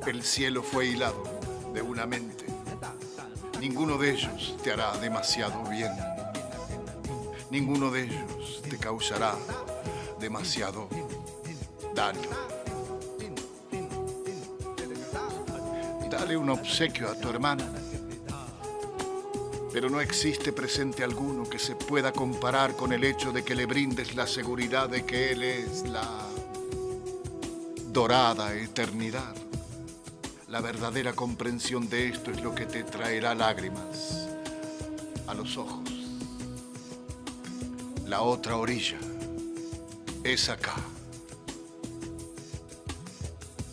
El 0.07 0.23
cielo 0.23 0.63
fue 0.63 0.87
hilado 0.87 1.21
de 1.75 1.83
una 1.83 2.07
mente. 2.07 2.47
Ninguno 3.59 3.99
de 3.99 4.13
ellos 4.13 4.57
te 4.63 4.71
hará 4.71 4.97
demasiado 4.97 5.61
bien. 5.69 5.91
Ninguno 7.51 7.91
de 7.91 8.05
ellos 8.05 8.63
te 8.67 8.77
causará 8.79 9.35
demasiado 10.19 10.87
daño. 11.93 12.29
Dale 16.09 16.37
un 16.37 16.49
obsequio 16.49 17.09
a 17.09 17.15
tu 17.15 17.29
hermano, 17.29 17.63
pero 19.71 19.89
no 19.89 20.01
existe 20.01 20.51
presente 20.51 21.03
alguno 21.03 21.47
que 21.49 21.59
se 21.59 21.75
pueda 21.75 22.11
comparar 22.11 22.75
con 22.75 22.93
el 22.93 23.03
hecho 23.03 23.31
de 23.31 23.43
que 23.43 23.55
le 23.55 23.65
brindes 23.65 24.15
la 24.15 24.25
seguridad 24.25 24.89
de 24.89 25.05
que 25.05 25.31
Él 25.31 25.43
es 25.43 25.83
la 25.87 26.25
dorada 27.91 28.55
eternidad. 28.55 29.35
La 30.47 30.61
verdadera 30.61 31.13
comprensión 31.13 31.89
de 31.89 32.09
esto 32.09 32.31
es 32.31 32.41
lo 32.41 32.55
que 32.55 32.65
te 32.65 32.83
traerá 32.83 33.35
lágrimas 33.35 34.27
a 35.27 35.33
los 35.33 35.57
ojos. 35.57 35.89
La 38.05 38.21
otra 38.21 38.55
orilla 38.55 38.97
es 40.33 40.49
acá. 40.49 40.75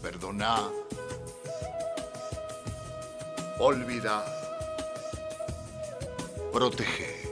Perdona. 0.01 0.69
Olvida. 3.59 4.25
Protege. 6.53 7.25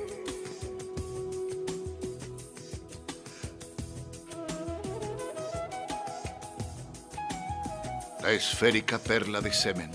La 8.22 8.32
esférica 8.32 8.98
perla 8.98 9.40
de 9.40 9.52
semen 9.52 9.90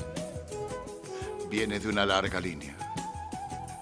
viene 1.49 1.79
de 1.81 1.89
una 1.89 2.05
larga 2.05 2.39
línea 2.39 2.77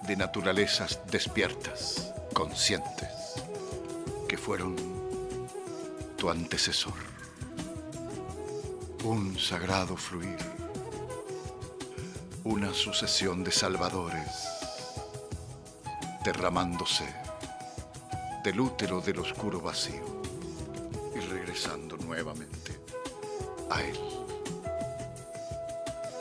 de 0.07 0.15
naturalezas 0.15 0.99
despiertas, 1.11 2.11
conscientes, 2.33 3.09
que 4.27 4.37
fueron 4.37 4.94
antecesor. 6.29 6.93
Un 9.03 9.37
sagrado 9.37 9.95
fluir, 9.95 10.37
una 12.43 12.73
sucesión 12.73 13.43
de 13.43 13.51
salvadores 13.51 14.27
derramándose 16.23 17.05
del 18.43 18.59
útero 18.59 19.01
del 19.01 19.19
oscuro 19.19 19.61
vacío 19.61 20.21
y 21.15 21.19
regresando 21.19 21.97
nuevamente 21.97 22.79
a 23.69 23.81
él. 23.83 23.99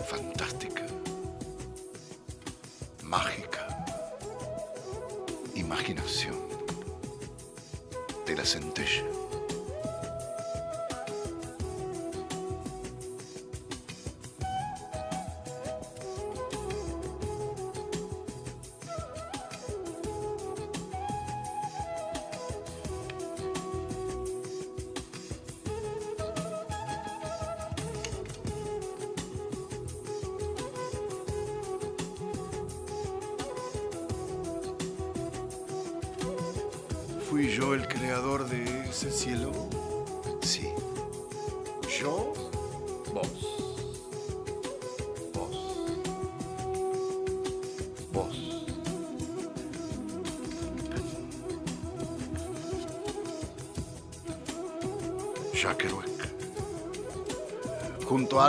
Fantástica, 0.06 0.84
mágica, 3.02 3.66
imaginación 5.54 6.36
de 8.26 8.36
la 8.36 8.44
centella. 8.44 9.23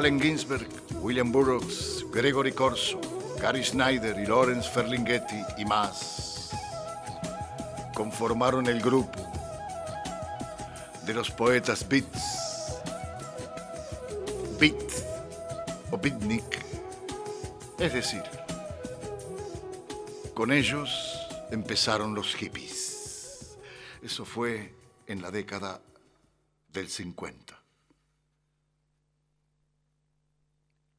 Allen 0.05 0.21
Ginsberg, 0.21 0.69
William 1.01 1.31
Burroughs, 1.31 2.05
Gregory 2.11 2.51
Corso, 2.51 3.01
Gary 3.41 3.63
Snyder 3.63 4.15
y 4.19 4.27
Lawrence 4.27 4.69
Ferlinghetti 4.69 5.41
y 5.57 5.65
más, 5.65 6.51
conformaron 7.95 8.67
el 8.67 8.81
grupo 8.81 9.19
de 11.07 11.13
los 11.15 11.31
poetas 11.31 11.89
Beats, 11.89 12.77
Beat 14.59 14.75
o 15.89 15.97
Beatnik, 15.97 16.63
es 17.79 17.93
decir, 17.93 18.21
con 20.35 20.51
ellos 20.51 21.17
empezaron 21.49 22.13
los 22.13 22.35
hippies. 22.35 23.57
Eso 24.03 24.23
fue 24.23 24.71
en 25.07 25.23
la 25.23 25.31
década 25.31 25.81
del 26.71 26.89
50. 26.89 27.44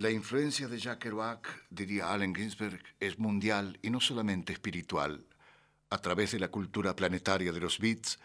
La 0.07 0.13
influencia 0.13 0.69
de 0.69 0.79
Jack 0.79 1.01
Kerouac, 1.01 1.67
diría 1.69 2.13
Allen 2.13 2.33
Ginsberg, 2.33 2.81
es 3.01 3.19
mundial 3.19 3.77
y 3.83 3.91
no 3.91 4.01
solamente 4.01 4.53
espiritual, 4.53 5.27
a 5.91 5.99
través 5.99 6.31
de 6.31 6.39
la 6.39 6.47
cultura 6.47 6.95
planetaria 6.95 7.51
de 7.51 7.59
los 7.59 7.81
beats, 7.81 8.21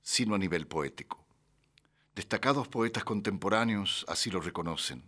sino 0.00 0.34
a 0.34 0.38
nivel 0.38 0.66
poético. 0.66 1.22
Destacados 2.14 2.68
poetas 2.68 3.04
contemporáneos 3.04 4.06
así 4.08 4.30
lo 4.30 4.40
reconocen. 4.40 5.02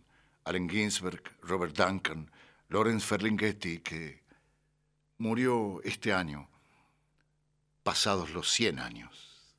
Allen 0.44 0.68
Ginsberg, 0.68 1.22
Robert 1.40 1.74
Duncan, 1.74 2.30
Lawrence 2.68 3.06
Ferlinghetti, 3.06 3.78
que 3.78 4.22
murió 5.16 5.80
este 5.84 6.12
año, 6.12 6.50
pasados 7.82 8.28
los 8.34 8.50
100 8.50 8.78
años. 8.78 9.54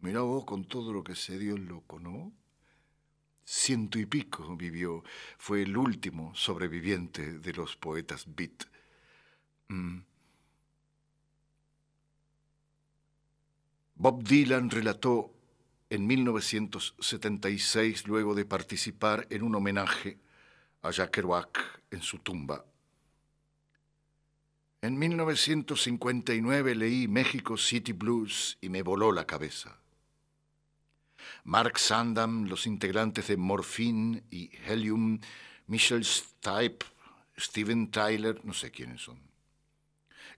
Mirá 0.00 0.22
vos 0.22 0.46
con 0.46 0.64
todo 0.64 0.90
lo 0.90 1.04
que 1.04 1.14
se 1.14 1.38
dio 1.38 1.54
el 1.54 1.66
loco, 1.66 2.00
¿no? 2.00 2.32
Ciento 3.44 3.98
y 3.98 4.06
pico 4.06 4.56
vivió, 4.56 5.02
fue 5.38 5.62
el 5.62 5.76
último 5.76 6.32
sobreviviente 6.34 7.38
de 7.38 7.52
los 7.52 7.76
poetas 7.76 8.24
beat. 8.26 8.64
Mm. 9.68 10.00
Bob 13.94 14.22
Dylan 14.22 14.70
relató 14.70 15.32
en 15.90 16.06
1976, 16.06 18.06
luego 18.06 18.34
de 18.34 18.44
participar 18.44 19.26
en 19.30 19.42
un 19.42 19.54
homenaje 19.54 20.18
a 20.82 20.90
Jack 20.90 21.10
Kerouac 21.10 21.82
en 21.90 22.02
su 22.02 22.18
tumba, 22.18 22.64
en 24.84 24.98
1959 24.98 26.74
leí 26.74 27.06
México 27.06 27.56
City 27.56 27.92
Blues 27.92 28.58
y 28.60 28.68
me 28.68 28.82
voló 28.82 29.12
la 29.12 29.28
cabeza. 29.28 29.78
Mark 31.44 31.78
Sandam, 31.78 32.46
los 32.46 32.66
integrantes 32.66 33.28
de 33.28 33.36
Morphine 33.36 34.22
y 34.30 34.50
Helium, 34.66 35.20
Michelle 35.66 36.04
Stipe, 36.04 36.84
Steven 37.36 37.90
Tyler, 37.90 38.40
no 38.44 38.52
sé 38.52 38.70
quiénes 38.70 39.02
son, 39.02 39.18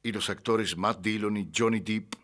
y 0.03 0.13
los 0.13 0.31
actores 0.31 0.77
Matt 0.77 1.01
Dillon 1.01 1.37
y 1.37 1.51
Johnny 1.55 1.81
Depp, 1.81 2.15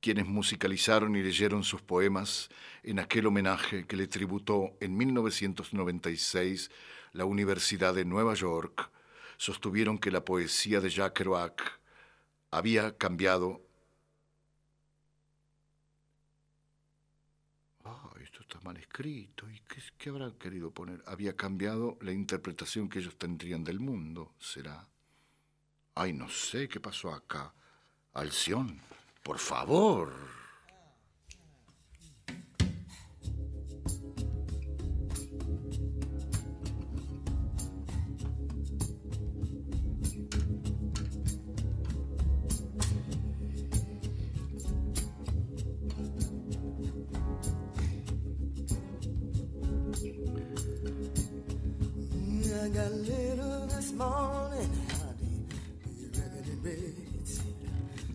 quienes 0.00 0.26
musicalizaron 0.26 1.16
y 1.16 1.22
leyeron 1.22 1.64
sus 1.64 1.82
poemas 1.82 2.48
en 2.82 2.98
aquel 2.98 3.26
homenaje 3.26 3.86
que 3.86 3.96
le 3.96 4.06
tributó 4.06 4.76
en 4.80 4.96
1996 4.96 6.70
la 7.12 7.24
Universidad 7.24 7.94
de 7.94 8.04
Nueva 8.04 8.34
York 8.34 8.90
sostuvieron 9.36 9.98
que 9.98 10.10
la 10.10 10.24
poesía 10.24 10.80
de 10.80 10.90
Jacques 10.90 11.24
Kerouac 11.24 11.80
había 12.50 12.96
cambiado. 12.96 13.62
Ah, 17.84 18.10
esto 18.26 18.42
está 18.42 18.60
mal 18.60 18.76
escrito. 18.76 19.48
¿Y 19.48 19.60
qué, 19.60 19.80
qué 19.96 20.10
habrán 20.10 20.32
querido 20.32 20.70
poner? 20.70 21.02
Había 21.06 21.34
cambiado 21.34 21.96
la 22.00 22.12
interpretación 22.12 22.88
que 22.88 22.98
ellos 22.98 23.16
tendrían 23.16 23.64
del 23.64 23.80
mundo, 23.80 24.34
¿será? 24.38 24.86
Ay, 25.94 26.12
no 26.12 26.28
sé 26.28 26.68
qué 26.68 26.80
pasó 26.80 27.12
acá. 27.12 27.54
Alción, 28.12 28.78
por 29.22 29.38
favor. 29.38 30.12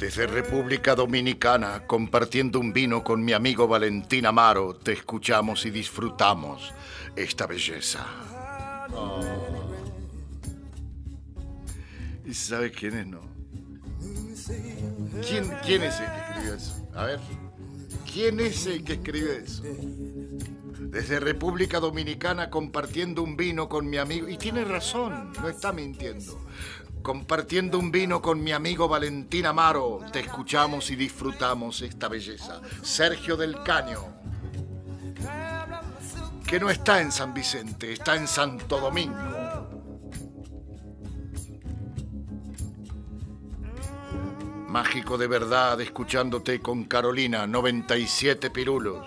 Desde 0.02 0.26
República 0.26 0.96
Dominicana, 0.96 1.86
compartiendo 1.86 2.60
un 2.60 2.74
vino 2.74 3.04
con 3.04 3.24
mi 3.24 3.34
amigo 3.34 3.68
Valentín 3.68 4.26
Amaro, 4.26 4.74
te 4.74 4.94
escuchamos 4.94 5.64
y 5.68 5.70
disfrutamos 5.70 6.74
esta 7.16 7.46
belleza. 7.46 8.08
Oh. 8.96 9.22
¿Y 12.26 12.34
sabes 12.34 12.72
quién 12.72 12.98
es, 12.98 13.06
no? 13.06 13.22
¿Quién, 15.30 15.48
¿Quién 15.64 15.84
es 15.84 16.00
el 16.00 16.08
que 16.08 16.20
escribió 16.20 16.54
eso? 16.56 16.90
A 16.96 17.06
ver, 17.06 17.20
¿quién 18.12 18.40
es 18.40 18.66
el 18.66 18.84
que 18.84 18.94
escribe 18.94 19.44
eso? 19.46 19.62
desde 20.92 21.22
República 21.22 21.80
Dominicana 21.80 22.50
compartiendo 22.50 23.24
un 23.24 23.38
vino 23.38 23.70
con 23.70 23.90
mi 23.90 23.98
amigo. 23.98 24.28
Y 24.28 24.38
tiene 24.38 24.66
razón, 24.66 25.32
no 25.40 25.48
está 25.48 25.72
mintiendo. 25.72 26.38
Compartiendo 27.02 27.80
un 27.80 27.92
vino 27.92 28.22
con 28.22 28.44
mi 28.44 28.52
amigo 28.52 28.88
Valentín 28.88 29.48
Amaro, 29.48 30.02
te 30.14 30.20
escuchamos 30.20 30.92
y 30.92 30.96
disfrutamos 30.96 31.82
esta 31.82 32.08
belleza. 32.08 32.62
Sergio 32.84 33.36
del 33.36 33.64
Caño, 33.64 34.06
que 36.46 36.60
no 36.60 36.70
está 36.70 37.02
en 37.02 37.12
San 37.12 37.34
Vicente, 37.34 37.92
está 37.92 38.16
en 38.16 38.28
Santo 38.28 38.80
Domingo. 38.80 39.18
Mágico 44.68 45.18
de 45.18 45.28
verdad, 45.28 45.82
escuchándote 45.82 46.62
con 46.62 46.84
Carolina, 46.84 47.48
97 47.48 48.52
pirulos. 48.52 49.04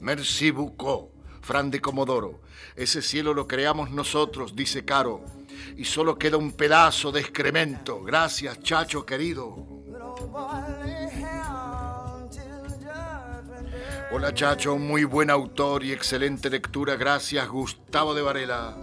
Merci 0.00 0.50
beaucoup, 0.50 1.10
Fran 1.42 1.70
de 1.70 1.80
Comodoro. 1.82 2.40
Ese 2.74 3.02
cielo 3.02 3.34
lo 3.34 3.46
creamos 3.46 3.90
nosotros, 3.90 4.56
dice 4.56 4.86
Caro. 4.86 5.37
Y 5.78 5.84
solo 5.84 6.18
queda 6.18 6.36
un 6.36 6.50
pedazo 6.50 7.12
de 7.12 7.20
excremento. 7.20 8.02
Gracias, 8.02 8.60
chacho 8.60 9.06
querido. 9.06 9.54
Hola, 14.10 14.34
chacho, 14.34 14.76
muy 14.76 15.04
buen 15.04 15.30
autor 15.30 15.84
y 15.84 15.92
excelente 15.92 16.50
lectura. 16.50 16.96
Gracias, 16.96 17.48
Gustavo 17.48 18.12
de 18.12 18.22
Varela. 18.22 18.76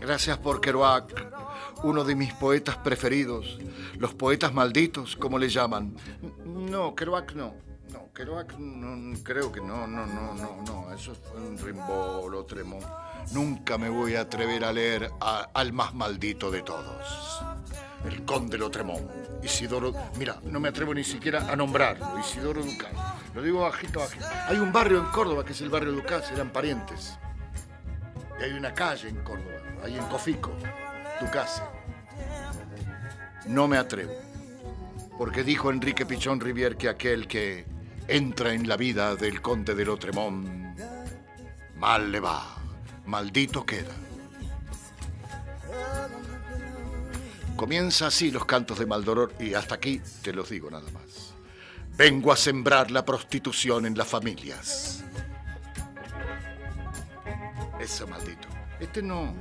Gracias 0.00 0.38
por 0.38 0.62
Kerouac, 0.62 1.26
uno 1.84 2.04
de 2.04 2.14
mis 2.14 2.32
poetas 2.32 2.78
preferidos. 2.78 3.58
Los 3.98 4.14
poetas 4.14 4.54
malditos, 4.54 5.14
como 5.14 5.38
le 5.38 5.50
llaman. 5.50 5.94
No, 6.46 6.94
Kerouac 6.94 7.34
no. 7.34 7.65
No, 7.92 8.96
no, 8.96 9.18
creo 9.22 9.52
que 9.52 9.60
no, 9.60 9.86
no, 9.86 10.06
no, 10.06 10.34
no, 10.34 10.62
no. 10.62 10.92
Eso 10.92 11.14
fue 11.14 11.40
un 11.40 11.58
Rimbaud, 11.58 12.30
lo 12.30 12.44
tremó. 12.44 12.78
Nunca 13.32 13.78
me 13.78 13.88
voy 13.88 14.16
a 14.16 14.22
atrever 14.22 14.64
a 14.64 14.72
leer 14.72 15.10
al 15.20 15.72
más 15.72 15.94
maldito 15.94 16.50
de 16.50 16.62
todos. 16.62 17.42
El 18.04 18.24
conde 18.24 18.58
Lotremont. 18.58 19.08
Isidoro. 19.42 19.92
Mira, 20.18 20.38
no 20.44 20.60
me 20.60 20.68
atrevo 20.68 20.94
ni 20.94 21.04
siquiera 21.04 21.50
a 21.50 21.56
nombrarlo. 21.56 22.18
Isidoro 22.18 22.62
Ducal. 22.62 22.92
Lo 23.34 23.42
digo 23.42 23.62
bajito, 23.62 24.00
bajito. 24.00 24.26
Hay 24.48 24.58
un 24.58 24.72
barrio 24.72 24.98
en 24.98 25.06
Córdoba 25.06 25.44
que 25.44 25.52
es 25.52 25.60
el 25.60 25.70
barrio 25.70 25.92
Ducas, 25.92 26.30
eran 26.30 26.50
parientes. 26.50 27.18
Y 28.40 28.44
hay 28.44 28.52
una 28.52 28.74
calle 28.74 29.08
en 29.08 29.16
Córdoba, 29.22 29.60
ahí 29.84 29.96
en 29.96 30.04
Cofico, 30.06 30.52
Ducase. 31.20 31.62
No 33.46 33.66
me 33.68 33.78
atrevo 33.78 34.12
porque 35.18 35.42
dijo 35.42 35.70
Enrique 35.70 36.04
Pichón 36.04 36.40
Rivier 36.40 36.76
que 36.76 36.88
aquel 36.88 37.26
que 37.26 37.64
entra 38.08 38.52
en 38.52 38.68
la 38.68 38.76
vida 38.76 39.16
del 39.16 39.40
conde 39.40 39.74
de 39.74 39.84
Lotremont, 39.84 40.78
mal 41.76 42.10
le 42.10 42.20
va, 42.20 42.56
maldito 43.06 43.64
queda. 43.64 43.94
Comienza 47.56 48.08
así 48.08 48.30
los 48.30 48.44
cantos 48.44 48.78
de 48.78 48.86
Maldoror 48.86 49.32
y 49.40 49.54
hasta 49.54 49.76
aquí 49.76 50.00
te 50.22 50.32
los 50.32 50.50
digo 50.50 50.70
nada 50.70 50.90
más. 50.90 51.32
Vengo 51.96 52.30
a 52.30 52.36
sembrar 52.36 52.90
la 52.90 53.04
prostitución 53.04 53.86
en 53.86 53.96
las 53.96 54.06
familias. 54.06 55.02
Eso 57.80 58.06
maldito. 58.06 58.48
Este 58.78 59.02
no. 59.02 59.34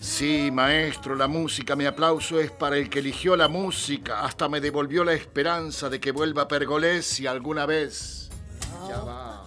Sí, 0.00 0.50
maestro, 0.50 1.14
la 1.14 1.28
música, 1.28 1.76
mi 1.76 1.84
aplauso 1.84 2.40
es 2.40 2.50
para 2.50 2.76
el 2.76 2.88
que 2.88 3.00
eligió 3.00 3.36
la 3.36 3.48
música. 3.48 4.24
Hasta 4.24 4.48
me 4.48 4.60
devolvió 4.60 5.04
la 5.04 5.12
esperanza 5.12 5.88
de 5.88 6.00
que 6.00 6.10
vuelva 6.10 6.48
Pergolesi 6.48 7.26
alguna 7.26 7.66
vez. 7.66 8.30
Ya 8.88 9.00
va. 9.00 9.46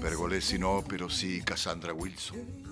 Pergolesi 0.00 0.58
no, 0.58 0.84
pero 0.88 1.08
sí 1.08 1.42
Cassandra 1.42 1.92
Wilson. 1.92 2.71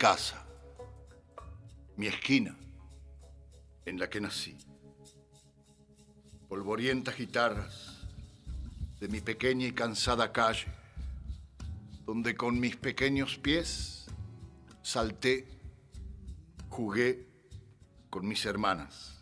Casa, 0.00 0.42
mi 1.98 2.06
esquina 2.06 2.56
en 3.84 3.98
la 3.98 4.08
que 4.08 4.18
nací. 4.18 4.56
Polvorientas 6.48 7.18
guitarras 7.18 7.98
de 8.98 9.08
mi 9.08 9.20
pequeña 9.20 9.66
y 9.66 9.72
cansada 9.72 10.32
calle, 10.32 10.68
donde 12.06 12.34
con 12.34 12.58
mis 12.58 12.76
pequeños 12.76 13.36
pies 13.36 14.06
salté, 14.80 15.46
jugué 16.70 17.26
con 18.08 18.26
mis 18.26 18.46
hermanas 18.46 19.18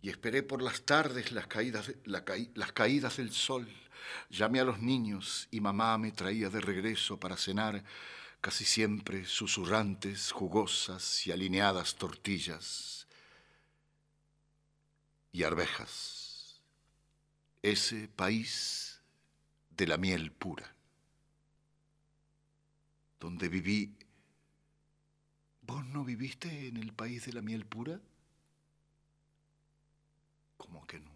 y 0.00 0.08
esperé 0.08 0.42
por 0.42 0.62
las 0.62 0.80
tardes 0.80 1.30
las 1.30 1.46
caídas, 1.46 1.92
las 2.06 2.72
caídas 2.72 3.18
del 3.18 3.32
sol. 3.32 3.68
Llamé 4.30 4.60
a 4.60 4.64
los 4.64 4.80
niños 4.80 5.46
y 5.50 5.60
mamá 5.60 5.98
me 5.98 6.10
traía 6.10 6.48
de 6.48 6.62
regreso 6.62 7.20
para 7.20 7.36
cenar 7.36 7.84
casi 8.44 8.66
siempre 8.66 9.24
susurrantes, 9.24 10.30
jugosas 10.30 11.26
y 11.26 11.32
alineadas 11.32 11.94
tortillas 11.94 13.06
y 15.32 15.44
arvejas. 15.44 16.60
Ese 17.62 18.06
país 18.06 19.00
de 19.74 19.86
la 19.86 19.96
miel 19.96 20.30
pura, 20.30 20.74
donde 23.18 23.48
viví. 23.48 23.96
¿Vos 25.62 25.82
no 25.86 26.04
viviste 26.04 26.68
en 26.68 26.76
el 26.76 26.92
país 26.92 27.24
de 27.24 27.32
la 27.32 27.40
miel 27.40 27.64
pura? 27.64 27.98
¿Cómo 30.58 30.86
que 30.86 31.00
no? 31.00 31.10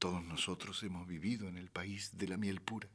Todos 0.00 0.24
nosotros 0.24 0.82
hemos 0.82 1.06
vivido 1.06 1.46
en 1.46 1.56
el 1.56 1.70
país 1.70 2.18
de 2.18 2.26
la 2.26 2.36
miel 2.36 2.60
pura. 2.60 2.88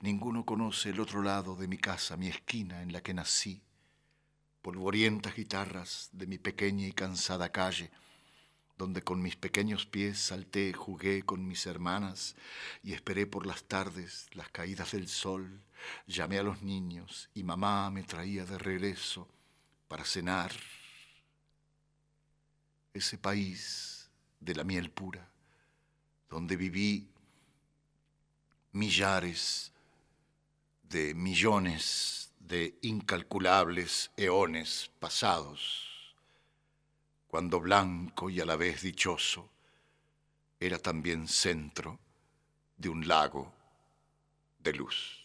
Ninguno 0.00 0.44
conoce 0.44 0.90
el 0.90 1.00
otro 1.00 1.22
lado 1.22 1.56
de 1.56 1.68
mi 1.68 1.78
casa, 1.78 2.16
mi 2.16 2.28
esquina 2.28 2.82
en 2.82 2.92
la 2.92 3.02
que 3.02 3.14
nací, 3.14 3.62
polvorientas 4.62 5.36
guitarras 5.36 6.08
de 6.12 6.26
mi 6.26 6.38
pequeña 6.38 6.86
y 6.86 6.92
cansada 6.92 7.50
calle, 7.50 7.90
donde 8.76 9.02
con 9.02 9.22
mis 9.22 9.36
pequeños 9.36 9.86
pies 9.86 10.18
salté, 10.18 10.72
jugué 10.72 11.22
con 11.22 11.46
mis 11.46 11.66
hermanas 11.66 12.34
y 12.82 12.92
esperé 12.92 13.26
por 13.26 13.46
las 13.46 13.64
tardes 13.64 14.26
las 14.32 14.48
caídas 14.48 14.92
del 14.92 15.08
sol, 15.08 15.62
llamé 16.06 16.38
a 16.38 16.42
los 16.42 16.62
niños 16.62 17.30
y 17.34 17.44
mamá 17.44 17.90
me 17.90 18.02
traía 18.02 18.44
de 18.44 18.58
regreso 18.58 19.28
para 19.86 20.04
cenar 20.04 20.52
ese 22.92 23.18
país 23.18 24.10
de 24.40 24.54
la 24.54 24.64
miel 24.64 24.90
pura, 24.90 25.28
donde 26.30 26.56
viví 26.56 27.08
millares 28.74 29.72
de 30.82 31.14
millones 31.14 32.32
de 32.40 32.76
incalculables 32.82 34.10
eones 34.16 34.90
pasados, 34.98 36.14
cuando 37.28 37.60
blanco 37.60 38.28
y 38.28 38.40
a 38.40 38.44
la 38.44 38.56
vez 38.56 38.82
dichoso 38.82 39.48
era 40.58 40.78
también 40.78 41.28
centro 41.28 41.98
de 42.76 42.88
un 42.88 43.06
lago 43.06 43.52
de 44.58 44.72
luz. 44.72 45.24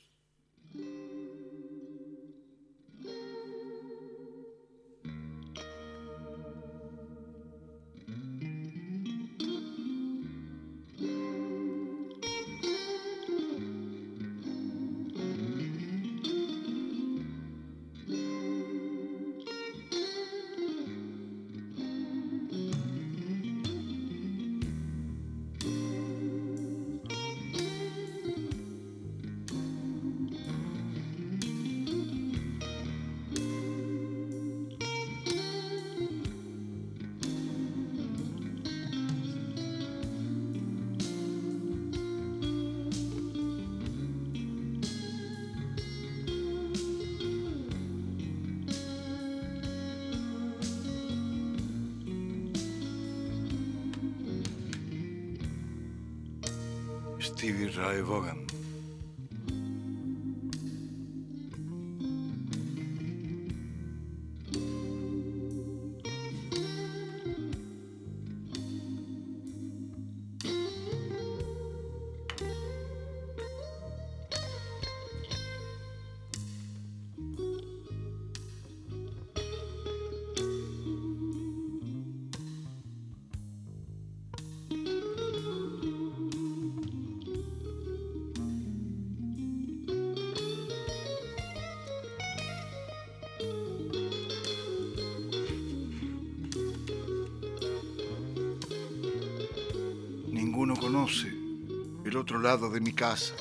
De 102.72 102.82
mi 102.82 102.94
casa, 102.94 103.34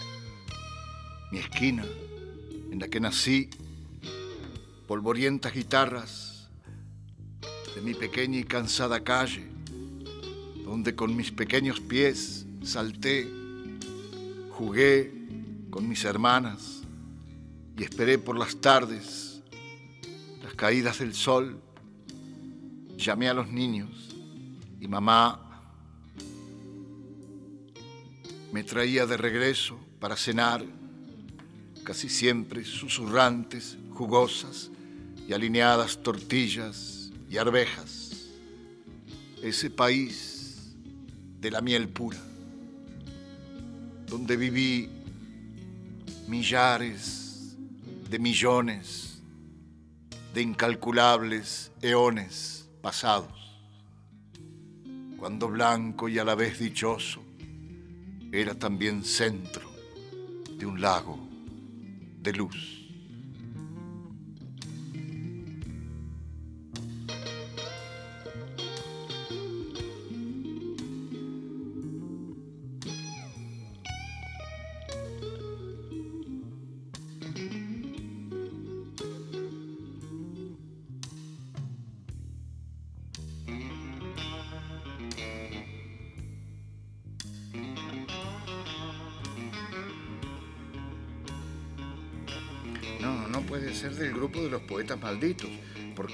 mi 1.30 1.38
esquina 1.38 1.84
en 2.70 2.78
la 2.78 2.88
que 2.88 3.00
nací, 3.00 3.50
polvorientas 4.86 5.52
guitarras 5.52 6.48
de 7.74 7.82
mi 7.82 7.94
pequeña 7.94 8.38
y 8.38 8.44
cansada 8.44 9.04
calle, 9.04 9.46
donde 10.64 10.94
con 10.94 11.14
mis 11.16 11.30
pequeños 11.30 11.80
pies 11.80 12.46
salté, 12.62 13.28
jugué 14.50 15.12
con 15.70 15.88
mis 15.88 16.04
hermanas 16.04 16.82
y 17.76 17.84
esperé 17.84 18.18
por 18.18 18.38
las 18.38 18.60
tardes, 18.60 19.42
las 20.42 20.54
caídas 20.54 20.98
del 20.98 21.14
sol, 21.14 21.60
llamé 22.96 23.28
a 23.28 23.34
los 23.34 23.48
niños 23.48 24.14
y 24.80 24.88
mamá 24.88 25.47
traía 28.68 29.06
de 29.06 29.16
regreso 29.16 29.80
para 29.98 30.14
cenar, 30.14 30.62
casi 31.84 32.08
siempre 32.08 32.64
susurrantes, 32.64 33.78
jugosas 33.94 34.70
y 35.26 35.32
alineadas 35.32 36.02
tortillas 36.02 37.10
y 37.30 37.38
arvejas. 37.38 38.28
Ese 39.42 39.70
país 39.70 40.74
de 41.40 41.50
la 41.50 41.62
miel 41.62 41.88
pura, 41.88 42.18
donde 44.06 44.36
viví 44.36 44.90
millares 46.28 47.56
de 48.10 48.18
millones 48.18 49.18
de 50.34 50.42
incalculables 50.42 51.72
eones 51.80 52.68
pasados, 52.82 53.32
cuando 55.16 55.48
blanco 55.48 56.08
y 56.08 56.18
a 56.18 56.24
la 56.24 56.34
vez 56.34 56.58
dichoso 56.58 57.27
era 58.32 58.54
también 58.54 59.04
centro 59.04 59.70
de 60.58 60.66
un 60.66 60.80
lago 60.80 61.18
de 62.20 62.32
luz. 62.32 62.77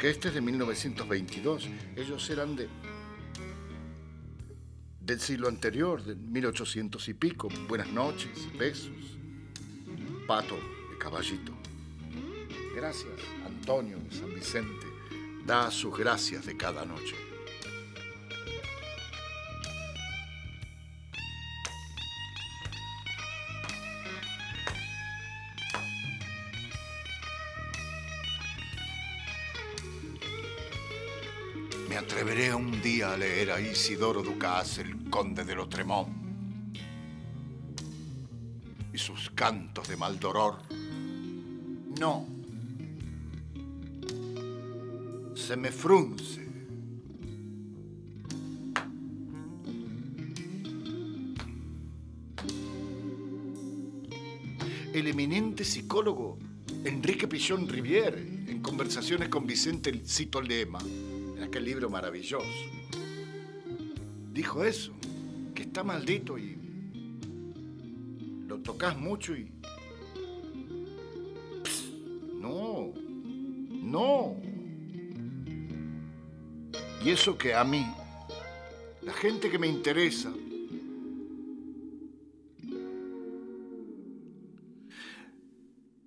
Este 0.09 0.29
es 0.29 0.35
de 0.35 0.41
1922. 0.41 1.69
Ellos 1.97 2.31
eran 2.31 2.57
de 2.57 2.69
del 5.01 5.21
siglo 5.21 5.49
anterior, 5.49 6.03
de 6.03 6.15
1800 6.15 7.09
y 7.09 7.15
pico. 7.15 7.49
Buenas 7.69 7.89
noches, 7.89 8.49
besos. 8.59 9.19
Pato 10.27 10.57
de 10.91 10.99
caballito. 10.99 11.53
Gracias, 12.75 13.13
Antonio 13.45 13.99
de 13.99 14.17
San 14.17 14.35
Vicente. 14.35 14.87
Da 15.45 15.71
sus 15.71 15.97
gracias 15.97 16.47
de 16.47 16.57
cada 16.57 16.87
noche. 16.87 17.15
Isidoro 33.61 34.23
Ducas, 34.23 34.79
el 34.79 35.09
conde 35.11 35.45
de 35.45 35.55
Lotremont, 35.55 36.09
y 38.93 38.99
sus 38.99 39.31
cantos 39.31 39.89
de 39.89 39.97
Maldoror. 39.97 40.59
No. 41.99 42.27
Se 45.35 45.57
me 45.57 45.71
frunce. 45.71 46.45
El 54.93 55.09
eminente 55.09 55.65
psicólogo 55.65 56.39
Enrique 56.85 57.27
Pichón 57.27 57.69
Riviere, 57.69 58.21
en 58.49 58.61
conversaciones 58.61 59.29
con 59.29 59.47
Vicente 59.47 60.03
Cito 60.07 60.41
Lema, 60.41 60.79
aquel 61.43 61.65
libro 61.65 61.91
maravilloso. 61.91 62.84
Dijo 64.35 64.65
eso, 64.65 64.93
que 65.55 65.63
está 65.63 65.85
maldito 65.85 66.37
y 66.37 66.59
lo 68.49 68.59
tocas 68.59 68.99
mucho 68.99 69.37
y... 69.37 69.49
no, 72.41 72.93
no. 73.71 74.37
Y 77.05 77.11
eso 77.11 77.39
que 77.39 77.55
a 77.55 77.63
mí, 77.63 77.87
la 79.03 79.13
gente 79.13 79.49
que 79.49 79.59
me 79.61 79.69
interesa, 79.69 80.33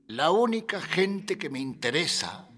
la 0.07 0.32
única 0.32 0.82
gente 0.82 1.38
que 1.38 1.49
me 1.49 1.61
interesa 1.61 2.49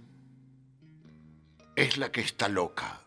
es 1.76 1.99
la 1.99 2.11
que 2.11 2.22
está 2.22 2.49
loca. 2.49 3.03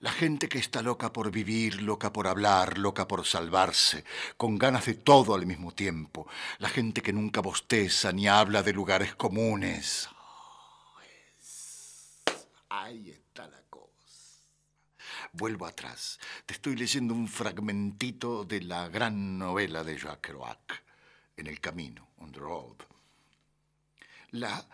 La 0.00 0.10
gente 0.10 0.48
que 0.48 0.58
está 0.58 0.82
loca 0.82 1.12
por 1.12 1.30
vivir, 1.30 1.82
loca 1.82 2.12
por 2.12 2.26
hablar, 2.26 2.78
loca 2.78 3.06
por 3.06 3.26
salvarse, 3.26 4.04
con 4.36 4.58
ganas 4.58 4.86
de 4.86 4.94
todo 4.94 5.34
al 5.34 5.46
mismo 5.46 5.72
tiempo. 5.72 6.26
La 6.58 6.68
gente 6.68 7.02
que 7.02 7.12
nunca 7.12 7.40
bosteza 7.40 8.12
ni 8.12 8.28
habla 8.28 8.62
de 8.62 8.72
lugares 8.72 9.14
comunes. 9.14 10.08
Ahí 12.68 13.10
está 13.10 13.46
la 13.48 13.60
cosa. 13.68 13.92
Vuelvo 15.32 15.66
atrás. 15.66 16.18
Te 16.46 16.54
estoy 16.54 16.74
leyendo 16.74 17.14
un 17.14 17.28
fragmentito 17.28 18.44
de 18.44 18.62
la 18.62 18.88
gran 18.88 19.38
novela 19.38 19.84
de 19.84 19.98
Jacques 19.98 20.32
Kerouac, 20.32 20.82
En 21.36 21.46
el 21.46 21.60
camino, 21.60 22.08
on 22.18 22.32
the 22.32 22.40
road. 22.40 22.76
La 24.32 24.64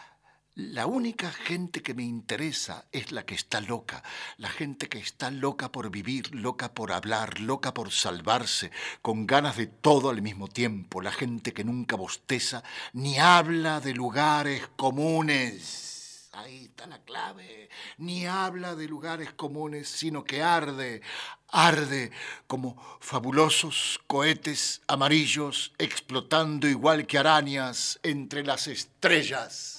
la 0.58 0.86
única 0.86 1.30
gente 1.30 1.82
que 1.84 1.94
me 1.94 2.02
interesa 2.02 2.84
es 2.90 3.12
la 3.12 3.24
que 3.24 3.36
está 3.36 3.60
loca, 3.60 4.02
la 4.38 4.48
gente 4.48 4.88
que 4.88 4.98
está 4.98 5.30
loca 5.30 5.70
por 5.70 5.88
vivir, 5.88 6.34
loca 6.34 6.74
por 6.74 6.90
hablar, 6.90 7.38
loca 7.38 7.72
por 7.72 7.92
salvarse, 7.92 8.72
con 9.00 9.24
ganas 9.24 9.56
de 9.56 9.68
todo 9.68 10.10
al 10.10 10.20
mismo 10.20 10.48
tiempo, 10.48 11.00
la 11.00 11.12
gente 11.12 11.52
que 11.52 11.62
nunca 11.62 11.94
bosteza 11.94 12.64
ni 12.92 13.20
habla 13.20 13.78
de 13.78 13.94
lugares 13.94 14.68
comunes. 14.74 16.28
Ahí 16.32 16.64
está 16.64 16.88
la 16.88 16.98
clave. 17.02 17.68
Ni 17.98 18.26
habla 18.26 18.74
de 18.74 18.88
lugares 18.88 19.32
comunes, 19.34 19.88
sino 19.88 20.24
que 20.24 20.42
arde, 20.42 21.02
arde 21.50 22.10
como 22.48 22.76
fabulosos 23.00 24.00
cohetes 24.08 24.82
amarillos 24.88 25.72
explotando 25.78 26.66
igual 26.66 27.06
que 27.06 27.18
arañas 27.18 28.00
entre 28.02 28.44
las 28.44 28.66
estrellas. 28.66 29.77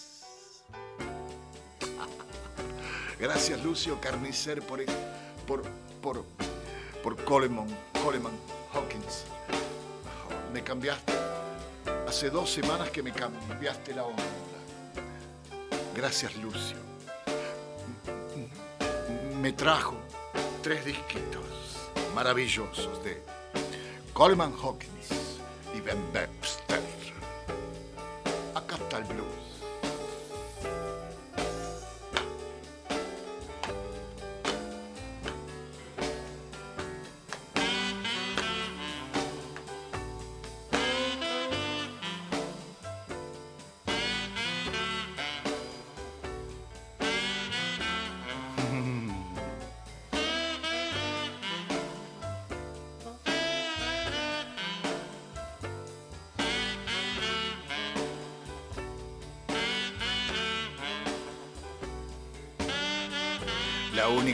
Gracias, 3.20 3.62
Lucio 3.64 4.00
Carnicer, 4.00 4.62
por, 4.62 4.82
por, 6.02 6.24
por, 7.04 7.24
Coleman, 7.26 7.68
Coleman 8.02 8.32
Hawkins. 8.74 9.26
Me 10.54 10.64
cambiaste. 10.64 11.14
Hace 12.08 12.30
dos 12.30 12.50
semanas 12.50 12.90
que 12.92 13.04
me 13.04 13.12
cambiaste 13.12 13.94
la 13.94 14.06
onda. 14.06 14.24
Gracias, 15.94 16.34
Lucio. 16.38 16.78
Me 19.42 19.52
trajo 19.52 19.98
tres 20.64 20.86
disquitos 20.86 21.44
maravillosos 22.16 23.04
de 23.04 23.22
Coleman 24.14 24.54
Hawkins 24.54 25.40
y 25.76 25.82
Ben 25.82 26.02
Webster. 26.14 26.80
Acá 28.56 28.76
está 28.76 28.98
el 29.00 29.04
blues. 29.04 29.29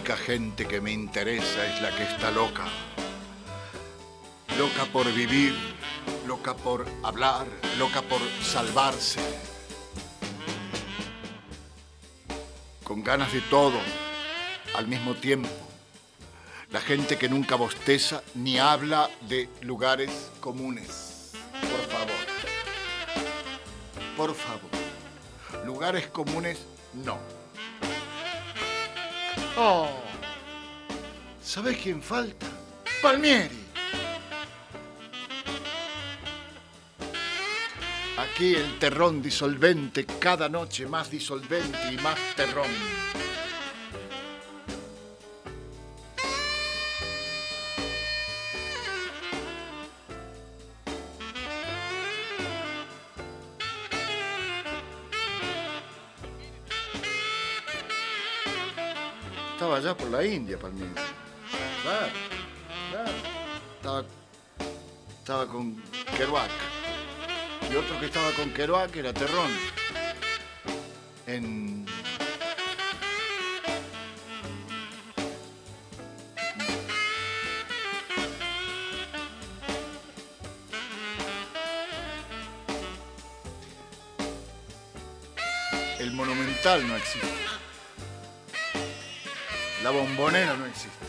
Única 0.05 0.23
gente 0.23 0.67
que 0.67 0.79
me 0.81 0.91
interesa 0.91 1.65
es 1.65 1.81
la 1.81 1.89
que 1.89 2.03
está 2.03 2.29
loca. 2.29 2.63
Loca 4.55 4.85
por 4.93 5.11
vivir, 5.11 5.55
loca 6.27 6.55
por 6.55 6.85
hablar, 7.01 7.47
loca 7.79 8.03
por 8.03 8.19
salvarse. 8.43 9.19
Con 12.83 13.03
ganas 13.03 13.33
de 13.33 13.41
todo 13.49 13.79
al 14.75 14.87
mismo 14.87 15.15
tiempo. 15.15 15.49
La 16.69 16.81
gente 16.81 17.17
que 17.17 17.27
nunca 17.27 17.55
bosteza 17.55 18.21
ni 18.35 18.59
habla 18.59 19.09
de 19.21 19.49
lugares 19.61 20.29
comunes. 20.39 21.31
Por 21.51 21.81
favor. 21.89 22.25
Por 24.15 24.35
favor. 24.35 25.65
Lugares 25.65 26.05
comunes, 26.05 26.59
no. 26.93 27.34
Oh. 29.57 29.87
¿Sabes 31.41 31.77
quién 31.77 32.01
falta? 32.01 32.45
Palmieri. 33.01 33.63
Aquí 38.17 38.55
el 38.55 38.77
terrón 38.79 39.21
disolvente, 39.21 40.05
cada 40.05 40.49
noche 40.49 40.87
más 40.87 41.09
disolvente 41.09 41.77
y 41.91 41.97
más 41.97 42.19
terrón. 42.35 42.69
Allá 59.85 59.95
por 59.97 60.09
la 60.09 60.25
India. 60.25 60.57
Claro, 60.57 62.11
claro. 62.89 63.11
Estaba, 63.75 64.05
estaba 65.19 65.47
con 65.47 65.81
Kerouac 66.17 66.49
y 67.71 67.75
otro 67.75 67.99
que 67.99 68.07
estaba 68.07 68.31
con 68.31 68.49
Kerouac 68.51 68.95
era 68.95 69.13
Terrón. 69.13 69.51
En. 71.27 71.85
El 85.99 86.11
monumental 86.11 86.87
no 86.87 86.95
existe. 86.95 87.54
La 89.85 89.91
bombonera 89.91 90.57
no 90.57 90.65
existe. 90.65 91.05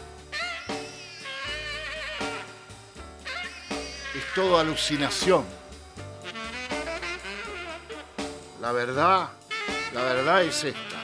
Es 4.14 4.34
todo 4.34 4.58
alucinación. 4.58 5.46
La 8.60 8.72
verdad, 8.72 9.30
la 9.94 10.02
verdad 10.02 10.42
es 10.42 10.62
esta. 10.62 10.95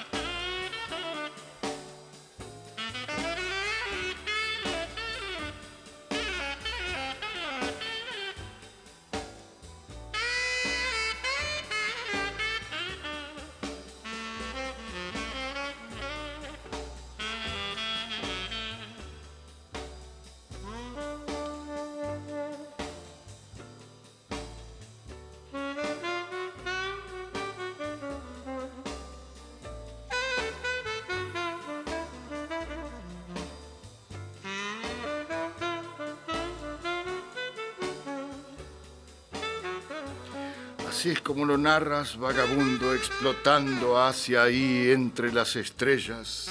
Como 41.33 41.47
lo 41.47 41.57
narras, 41.57 42.19
vagabundo, 42.19 42.93
explotando 42.93 43.99
hacia 43.99 44.43
ahí 44.43 44.91
entre 44.91 45.33
las 45.33 45.57
estrellas. 45.57 46.51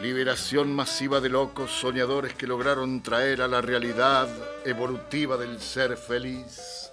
Liberación 0.00 0.74
masiva 0.74 1.20
de 1.20 1.28
locos 1.28 1.70
soñadores 1.70 2.32
que 2.32 2.46
lograron 2.46 3.02
traer 3.02 3.42
a 3.42 3.48
la 3.48 3.60
realidad 3.60 4.26
evolutiva 4.64 5.36
del 5.36 5.60
ser 5.60 5.98
feliz. 5.98 6.90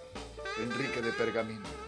Enrique 0.62 1.02
de 1.02 1.14
Pergamino. 1.14 1.83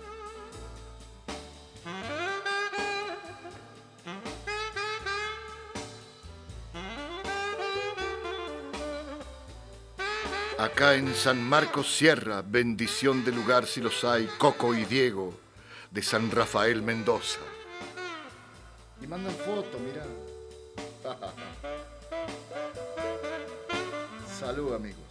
Acá 10.76 10.96
en 10.96 11.16
San 11.16 11.42
Marcos 11.42 11.96
Sierra, 11.96 12.44
bendición 12.46 13.24
de 13.24 13.32
lugar 13.32 13.66
si 13.66 13.80
los 13.80 14.04
hay, 14.04 14.28
Coco 14.38 14.76
y 14.76 14.84
Diego, 14.84 15.34
de 15.90 16.04
San 16.04 16.30
Rafael 16.30 16.82
Mendoza. 16.82 17.40
Y 19.02 19.08
mandan 19.08 19.34
foto, 19.36 19.80
mirá. 19.80 20.04
Salud, 24.38 24.76
amigos. 24.76 25.05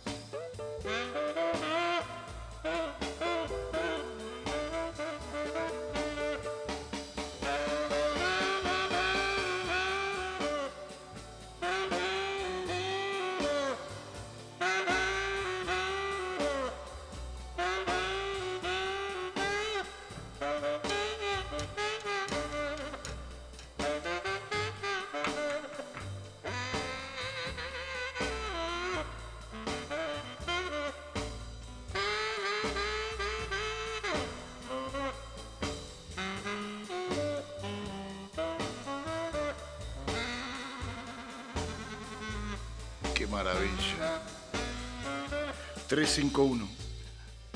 351 46.06 46.68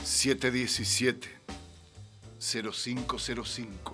717 0.03 1.29
0505 3.07 3.88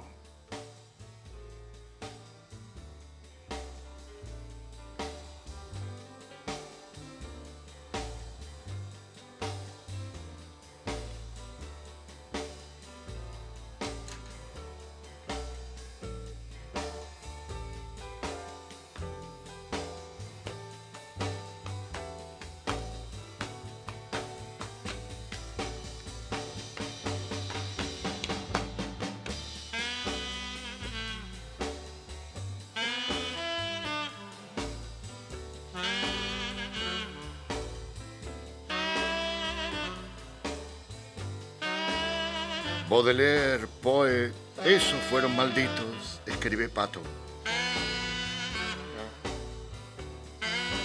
Baudelaire, 42.95 43.67
Poe, 43.83 44.33
esos 44.65 45.01
fueron 45.11 45.35
malditos, 45.35 46.21
escribe 46.27 46.69
Pato. 46.69 47.01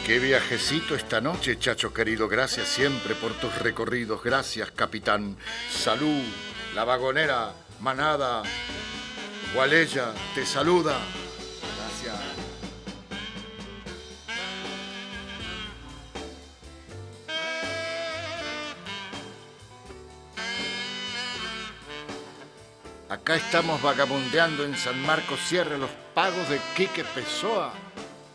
Qué 0.08 0.18
viajecito 0.18 0.96
esta 0.96 1.22
noche, 1.22 1.60
chacho 1.60 1.94
querido. 1.94 2.28
Gracias 2.28 2.68
siempre 2.68 3.14
por 3.14 3.34
tus 3.34 3.56
recorridos. 3.60 4.24
Gracias, 4.24 4.72
capitán. 4.72 5.38
Salud, 5.72 6.24
la 6.74 6.84
vagonera, 6.84 7.54
manada, 7.80 8.42
Gualella, 9.54 10.12
te 10.34 10.48
saluda. 10.48 10.98
Acá 23.30 23.38
estamos 23.38 23.80
vagabundeando 23.80 24.64
en 24.64 24.76
San 24.76 25.00
Marcos 25.04 25.40
Sierra 25.42 25.78
los 25.78 25.92
pagos 26.16 26.50
de 26.50 26.60
Quique 26.76 27.04
Pessoa. 27.04 27.72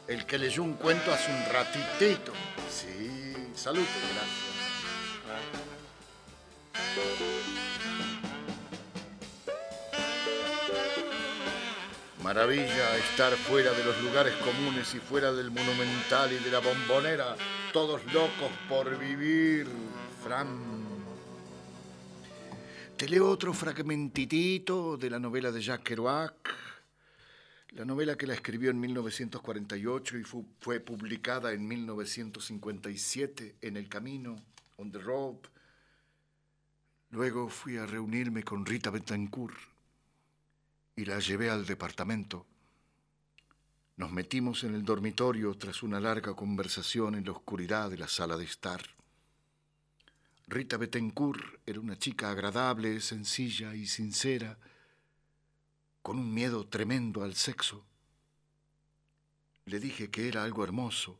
el 0.07 0.25
que 0.25 0.39
leyó 0.39 0.63
un 0.63 0.75
cuento 0.75 1.13
hace 1.13 1.33
un 1.33 1.53
ratitito. 1.53 2.31
Sí, 2.71 3.35
salute, 3.57 3.89
gracias. 4.15 4.55
Maravilla 12.23 12.97
estar 12.97 13.33
fuera 13.33 13.73
de 13.73 13.85
los 13.85 14.01
lugares 14.01 14.35
comunes 14.45 14.95
y 14.95 15.01
fuera 15.01 15.33
del 15.33 15.51
monumental 15.51 16.33
y 16.33 16.39
de 16.39 16.53
la 16.53 16.61
bombonera, 16.61 17.35
todos 17.73 18.01
locos 18.13 18.53
por 18.69 18.97
vivir, 18.97 19.67
Fran. 20.23 20.74
Te 22.97 23.09
leo 23.09 23.29
otro 23.29 23.53
fragmentitito 23.53 24.97
de 24.97 25.11
la 25.11 25.19
novela 25.19 25.51
de 25.51 25.61
Jacques 25.61 25.85
Kerouac, 25.85 26.55
la 27.71 27.85
novela 27.85 28.17
que 28.17 28.25
la 28.25 28.35
escribió 28.35 28.71
en 28.71 28.79
1948 28.79 30.19
y 30.19 30.23
fue 30.23 30.79
publicada 30.79 31.53
en 31.53 31.67
1957 31.67 33.57
en 33.63 33.77
El 33.77 33.89
Camino, 33.89 34.37
On 34.77 34.93
the 34.93 35.01
Road. 35.01 35.39
Luego 37.11 37.49
fui 37.49 37.79
a 37.79 37.85
reunirme 37.85 38.45
con 38.45 38.65
Rita 38.65 38.91
Betancourt 38.91 39.57
y 40.95 41.05
la 41.05 41.19
llevé 41.19 41.51
al 41.51 41.67
departamento. 41.67 42.47
Nos 43.97 44.13
metimos 44.13 44.63
en 44.63 44.77
el 44.77 44.85
dormitorio 44.85 45.53
tras 45.55 45.83
una 45.83 45.99
larga 45.99 46.35
conversación 46.35 47.17
en 47.17 47.25
la 47.25 47.33
oscuridad 47.33 47.91
de 47.91 47.99
la 47.99 48.07
sala 48.07 48.37
de 48.37 48.45
estar. 48.45 48.81
Rita 50.47 50.77
Betancourt 50.77 51.61
era 51.67 51.81
una 51.81 51.97
chica 51.97 52.31
agradable, 52.31 53.01
sencilla 53.01 53.75
y 53.75 53.87
sincera, 53.87 54.59
con 56.03 56.19
un 56.19 56.33
miedo 56.33 56.67
tremendo 56.67 57.23
al 57.23 57.35
sexo. 57.35 57.85
Le 59.67 59.81
dije 59.81 60.11
que 60.11 60.29
era 60.29 60.45
algo 60.45 60.65
hermoso 60.65 61.19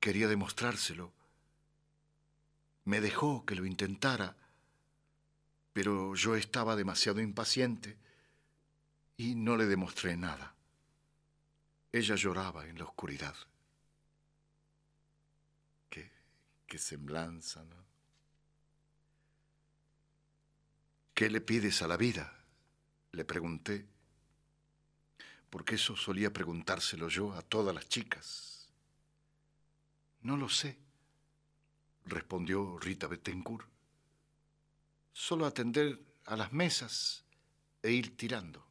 quería 0.00 0.26
demostrárselo. 0.26 1.12
Me 2.86 3.00
dejó 3.00 3.44
que 3.44 3.54
lo 3.54 3.66
intentara, 3.66 4.34
pero 5.72 6.14
yo 6.14 6.34
estaba 6.34 6.74
demasiado 6.74 7.20
impaciente 7.20 7.96
y 9.18 9.34
no 9.34 9.56
le 9.56 9.66
demostré 9.66 10.16
nada. 10.16 10.54
Ella 11.92 12.16
lloraba 12.16 12.66
en 12.66 12.78
la 12.78 12.84
oscuridad. 12.84 13.34
Qué, 15.90 16.10
qué 16.70 16.78
semblanza, 16.78 17.64
¿no? 17.64 17.84
¿Qué 21.12 21.28
le 21.28 21.40
pides 21.40 21.82
a 21.82 21.88
la 21.88 21.96
vida? 21.96 22.32
Le 23.10 23.24
pregunté, 23.24 23.88
porque 25.50 25.74
eso 25.74 25.96
solía 25.96 26.32
preguntárselo 26.32 27.08
yo 27.08 27.32
a 27.32 27.42
todas 27.42 27.74
las 27.74 27.88
chicas. 27.88 28.68
No 30.22 30.36
lo 30.36 30.48
sé, 30.48 30.78
respondió 32.06 32.78
Rita 32.78 33.08
Bettencourt. 33.08 33.68
Solo 35.12 35.46
atender 35.46 36.00
a 36.26 36.36
las 36.36 36.52
mesas 36.52 37.24
e 37.82 37.90
ir 37.90 38.16
tirando. 38.16 38.64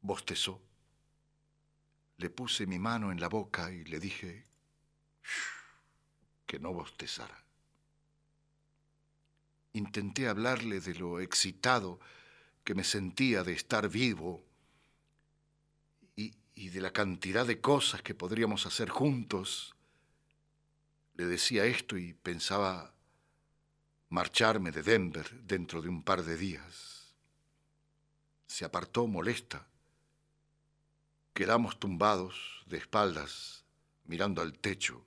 Bostezó. 0.00 0.60
Le 2.16 2.28
puse 2.28 2.66
mi 2.66 2.80
mano 2.80 3.12
en 3.12 3.20
la 3.20 3.28
boca 3.28 3.70
y 3.70 3.84
le 3.84 4.00
dije 4.00 4.49
que 6.50 6.58
no 6.58 6.72
bostezara. 6.72 7.44
Intenté 9.72 10.26
hablarle 10.26 10.80
de 10.80 10.94
lo 10.94 11.20
excitado 11.20 12.00
que 12.64 12.74
me 12.74 12.82
sentía 12.82 13.44
de 13.44 13.52
estar 13.52 13.88
vivo 13.88 14.44
y, 16.16 16.68
de 16.68 16.80
la 16.80 16.92
cantidad 16.92 17.46
de 17.46 17.60
cosas 17.60 18.02
que 18.02 18.14
podríamos 18.14 18.66
hacer 18.66 18.88
juntos. 18.90 19.76
Le 21.14 21.26
decía 21.26 21.64
esto 21.64 21.96
y 21.96 22.14
pensaba 22.14 22.92
marcharme 24.08 24.72
de 24.72 24.82
Denver 24.82 25.30
dentro 25.44 25.80
de 25.80 25.88
un 25.88 26.02
par 26.02 26.24
de 26.24 26.36
días. 26.36 27.14
Se 28.48 28.64
apartó 28.64 29.06
molesta. 29.06 29.68
Quedamos 31.32 31.78
tumbados 31.78 32.64
de 32.66 32.78
espaldas, 32.78 33.64
mirando 34.04 34.42
al 34.42 34.58
techo 34.58 35.06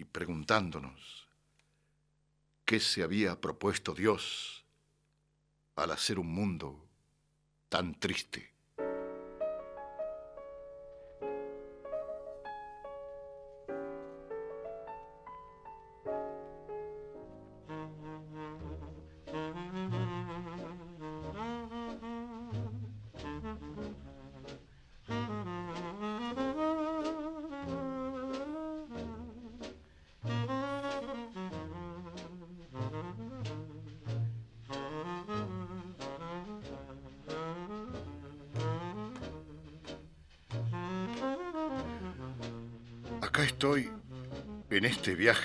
y 0.00 0.04
preguntándonos 0.04 1.28
qué 2.64 2.80
se 2.80 3.02
había 3.02 3.38
propuesto 3.38 3.92
Dios 3.92 4.64
al 5.76 5.90
hacer 5.90 6.18
un 6.18 6.32
mundo 6.32 6.88
tan 7.68 7.94
triste. 8.00 8.49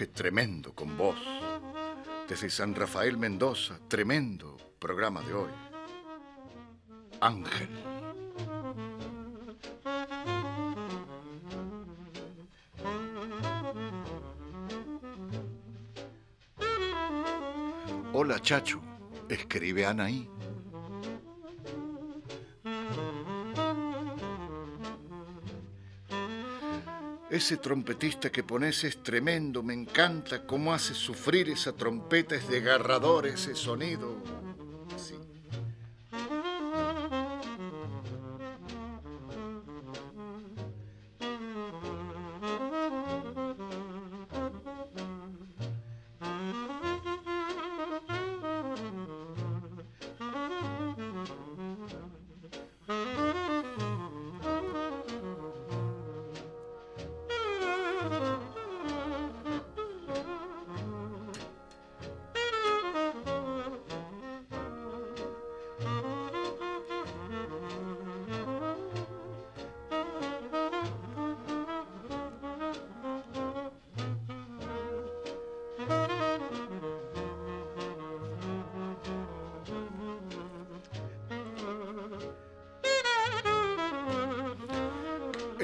Tremendo 0.03 0.73
con 0.73 0.97
vos. 0.97 1.15
Desde 2.27 2.49
San 2.49 2.75
Rafael 2.75 3.17
Mendoza, 3.17 3.79
tremendo 3.87 4.57
programa 4.77 5.21
de 5.21 5.33
hoy. 5.33 5.51
Ángel. 7.21 7.69
Hola 18.11 18.41
Chacho, 18.41 18.81
escribe 19.29 19.85
Anaí. 19.85 20.29
Ese 27.35 27.57
trompetista 27.57 28.31
que 28.31 28.43
pones 28.43 28.85
es 28.85 29.03
tremendo, 29.03 29.61
me 29.61 29.73
encanta 29.73 30.45
cómo 30.45 30.73
hace 30.73 30.93
sufrir 30.93 31.49
esa 31.49 31.73
trompeta, 31.73 32.33
es 32.33 32.47
desgarrador 32.47 33.27
ese 33.27 33.55
sonido. 33.55 34.14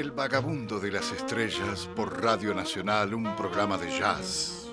El 0.01 0.09
vagabundo 0.09 0.79
de 0.79 0.89
las 0.89 1.11
estrellas 1.11 1.87
por 1.95 2.23
Radio 2.23 2.55
Nacional, 2.55 3.13
un 3.13 3.35
programa 3.35 3.77
de 3.77 3.99
jazz. 3.99 4.67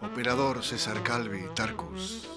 Operador 0.00 0.64
César 0.64 1.00
Calvi 1.04 1.44
Tarcus. 1.54 2.28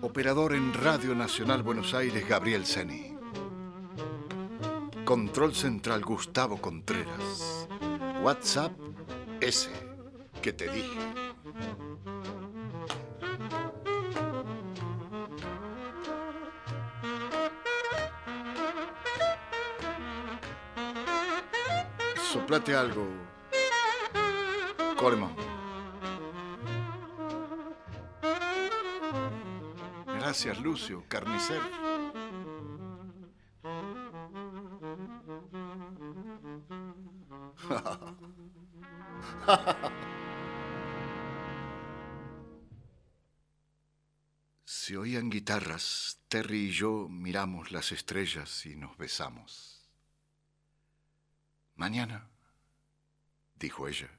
Operador 0.00 0.54
en 0.54 0.74
Radio 0.74 1.14
Nacional 1.14 1.62
Buenos 1.62 1.94
Aires, 1.94 2.28
Gabriel 2.28 2.66
Seni. 2.66 3.16
Control 5.04 5.54
Central 5.54 6.04
Gustavo 6.04 6.60
Contreras. 6.60 7.68
WhatsApp 8.24 8.72
ese 9.40 9.70
que 10.42 10.52
te 10.52 10.68
dije. 10.68 11.25
Algo. 22.56 23.06
Coleman. 24.96 25.36
Gracias, 30.06 30.58
Lucio, 30.60 31.04
carnicero. 31.06 31.60
Se 44.64 44.96
oían 44.96 45.28
guitarras, 45.28 46.22
Terry 46.28 46.68
y 46.68 46.70
yo 46.70 47.06
miramos 47.10 47.70
las 47.70 47.92
estrellas 47.92 48.64
y 48.64 48.76
nos 48.76 48.96
besamos. 48.96 49.90
Mañana, 51.74 52.30
dijo 53.56 53.88
ella, 53.88 54.10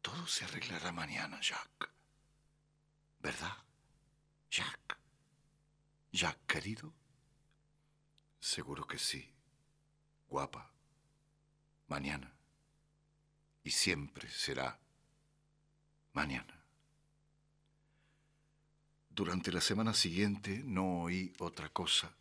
todo 0.00 0.26
se 0.26 0.44
arreglará 0.44 0.92
mañana, 0.92 1.40
Jack. 1.40 1.90
¿Verdad? 3.20 3.56
Jack. 4.50 4.98
Jack, 6.12 6.38
querido. 6.46 6.92
Seguro 8.40 8.86
que 8.86 8.98
sí. 8.98 9.32
Guapa. 10.28 10.70
Mañana. 11.86 12.32
Y 13.62 13.70
siempre 13.70 14.28
será 14.28 14.78
mañana. 16.12 16.60
Durante 19.08 19.52
la 19.52 19.60
semana 19.60 19.94
siguiente 19.94 20.62
no 20.64 21.02
oí 21.02 21.32
otra 21.38 21.68
cosa 21.68 22.12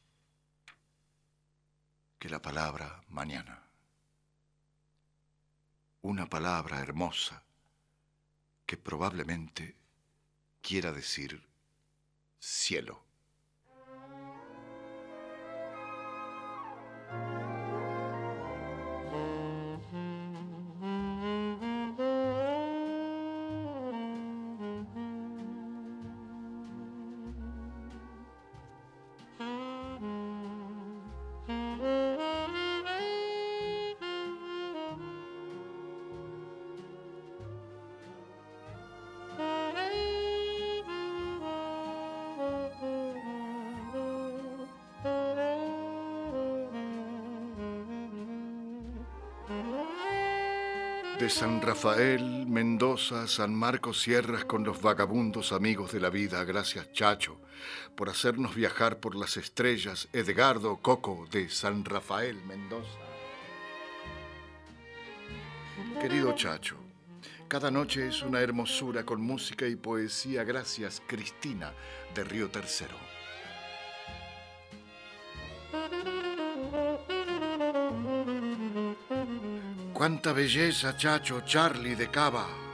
que 2.19 2.29
la 2.29 2.41
palabra 2.41 3.01
mañana. 3.07 3.60
Una 6.03 6.27
palabra 6.27 6.79
hermosa 6.79 7.43
que 8.65 8.75
probablemente 8.75 9.75
quiera 10.61 10.91
decir 10.91 11.47
cielo. 12.39 13.03
San 51.31 51.61
Rafael, 51.61 52.45
Mendoza, 52.45 53.25
San 53.25 53.55
Marcos 53.55 54.01
Sierras 54.01 54.43
con 54.43 54.65
los 54.65 54.81
vagabundos 54.81 55.53
amigos 55.53 55.93
de 55.93 56.01
la 56.01 56.09
vida. 56.09 56.43
Gracias, 56.43 56.91
Chacho, 56.91 57.37
por 57.95 58.09
hacernos 58.09 58.53
viajar 58.53 58.99
por 58.99 59.15
las 59.15 59.37
estrellas. 59.37 60.09
Edgardo 60.11 60.77
Coco 60.77 61.25
de 61.31 61.49
San 61.49 61.85
Rafael, 61.85 62.43
Mendoza. 62.43 62.99
Querido 66.01 66.33
Chacho, 66.35 66.75
cada 67.47 67.71
noche 67.71 68.09
es 68.09 68.21
una 68.21 68.41
hermosura 68.41 69.05
con 69.05 69.21
música 69.21 69.65
y 69.65 69.77
poesía. 69.77 70.43
Gracias, 70.43 71.01
Cristina 71.07 71.71
de 72.13 72.23
Río 72.25 72.49
Tercero. 72.49 73.20
Cuánta 80.01 80.33
belleza, 80.33 80.97
chacho, 80.97 81.41
Charlie 81.41 81.95
de 81.95 82.09
Cava. 82.09 82.70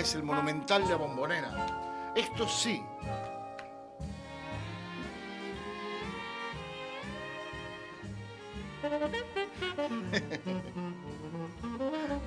Es 0.00 0.14
el 0.14 0.22
monumental 0.22 0.82
de 0.84 0.90
la 0.90 0.96
bombonera. 0.96 2.12
Esto 2.16 2.48
sí. 2.48 2.82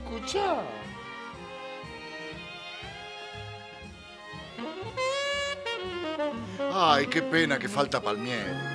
Escucha. 0.06 0.62
Ay, 6.72 7.08
qué 7.08 7.22
pena 7.24 7.58
que 7.58 7.68
falta 7.68 8.02
Palmieri. 8.02 8.73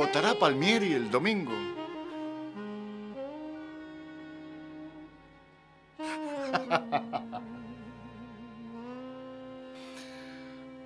¿Votará 0.00 0.34
Palmieri 0.34 0.94
el 0.94 1.10
domingo? 1.10 1.52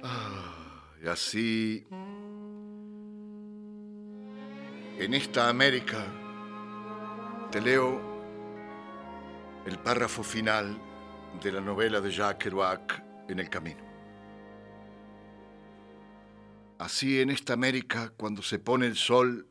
Ah, 0.07 0.93
y 1.03 1.07
así, 1.07 1.87
en 4.99 5.15
esta 5.15 5.49
América, 5.49 6.05
te 7.53 7.61
leo 7.61 8.01
el 9.65 9.79
párrafo 9.79 10.23
final 10.25 10.77
de 11.41 11.53
la 11.53 11.61
novela 11.61 12.01
de 12.01 12.11
Jacques 12.11 12.45
Kerouac, 12.45 13.03
En 13.29 13.39
el 13.39 13.49
Camino. 13.49 13.84
Así 16.79 17.21
en 17.21 17.31
esta 17.31 17.53
América, 17.53 18.13
cuando 18.17 18.43
se 18.43 18.59
pone 18.59 18.87
el 18.87 18.97
sol 18.97 19.47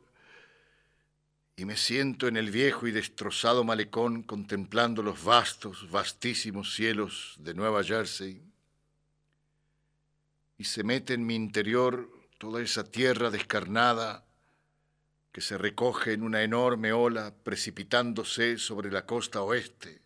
y 1.56 1.64
me 1.64 1.76
siento 1.76 2.28
en 2.28 2.36
el 2.36 2.50
viejo 2.50 2.86
y 2.86 2.92
destrozado 2.92 3.64
malecón 3.64 4.22
contemplando 4.22 5.02
los 5.02 5.24
vastos, 5.24 5.90
vastísimos 5.90 6.74
cielos 6.74 7.36
de 7.38 7.54
Nueva 7.54 7.82
Jersey, 7.82 8.42
y 10.58 10.64
se 10.64 10.84
mete 10.84 11.14
en 11.14 11.24
mi 11.24 11.34
interior 11.34 12.10
toda 12.38 12.60
esa 12.60 12.84
tierra 12.84 13.30
descarnada 13.30 14.24
que 15.32 15.40
se 15.40 15.56
recoge 15.56 16.12
en 16.12 16.22
una 16.22 16.42
enorme 16.42 16.92
ola 16.92 17.34
precipitándose 17.42 18.58
sobre 18.58 18.90
la 18.90 19.06
costa 19.06 19.42
oeste, 19.42 20.02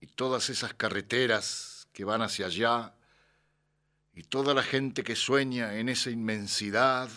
y 0.00 0.06
todas 0.06 0.50
esas 0.50 0.74
carreteras 0.74 1.88
que 1.92 2.04
van 2.04 2.22
hacia 2.22 2.46
allá, 2.46 2.95
y 4.16 4.22
toda 4.22 4.54
la 4.54 4.62
gente 4.62 5.04
que 5.04 5.14
sueña 5.14 5.74
en 5.74 5.90
esa 5.90 6.08
inmensidad, 6.08 7.10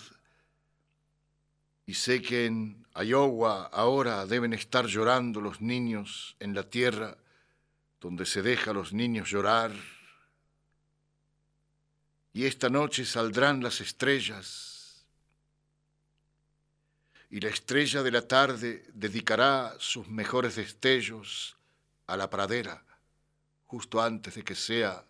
y 1.86 1.94
sé 1.94 2.22
que 2.22 2.46
en 2.46 2.86
Iowa 2.94 3.68
ahora 3.68 4.26
deben 4.26 4.52
estar 4.52 4.86
llorando 4.86 5.40
los 5.40 5.62
niños 5.62 6.36
en 6.42 6.54
la 6.54 6.70
tierra 6.70 7.18
donde 8.02 8.26
se 8.26 8.42
deja 8.42 8.72
a 8.72 8.74
los 8.74 8.92
niños 8.92 9.30
llorar, 9.30 9.72
y 12.34 12.46
esta 12.46 12.70
noche 12.70 13.06
saldrán 13.06 13.64
las 13.64 13.80
estrellas, 13.80 15.06
y 17.30 17.40
la 17.40 17.48
estrella 17.48 18.04
de 18.04 18.12
la 18.12 18.28
tarde 18.28 18.86
dedicará 18.94 19.74
sus 19.80 20.10
mejores 20.10 20.58
destellos 20.58 21.56
a 22.08 22.18
la 22.18 22.30
pradera, 22.30 22.84
justo 23.68 24.02
antes 24.02 24.36
de 24.36 24.44
que 24.44 24.56
sea 24.56 25.06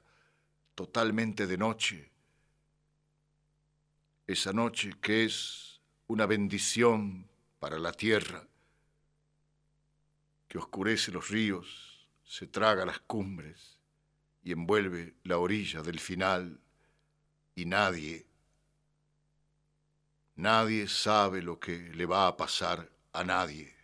totalmente 0.80 1.46
de 1.46 1.58
noche. 1.58 2.10
Esa 4.26 4.54
noche 4.54 4.94
que 5.02 5.26
es 5.26 5.82
una 6.08 6.26
bendición 6.26 7.28
para 7.60 7.78
la 7.78 7.92
tierra, 7.92 8.48
que 10.48 10.58
oscurece 10.58 11.12
los 11.12 11.28
ríos, 11.28 12.08
se 12.24 12.48
traga 12.48 12.86
las 12.86 13.02
cumbres 13.02 13.78
y 14.42 14.54
envuelve 14.54 15.16
la 15.26 15.38
orilla 15.38 15.82
del 15.82 16.00
final 16.00 16.62
y 17.56 17.66
nadie, 17.66 18.26
nadie 20.38 20.88
sabe 20.88 21.42
lo 21.42 21.60
que 21.60 21.78
le 21.94 22.06
va 22.06 22.26
a 22.28 22.38
pasar 22.38 22.90
a 23.12 23.26
nadie, 23.26 23.76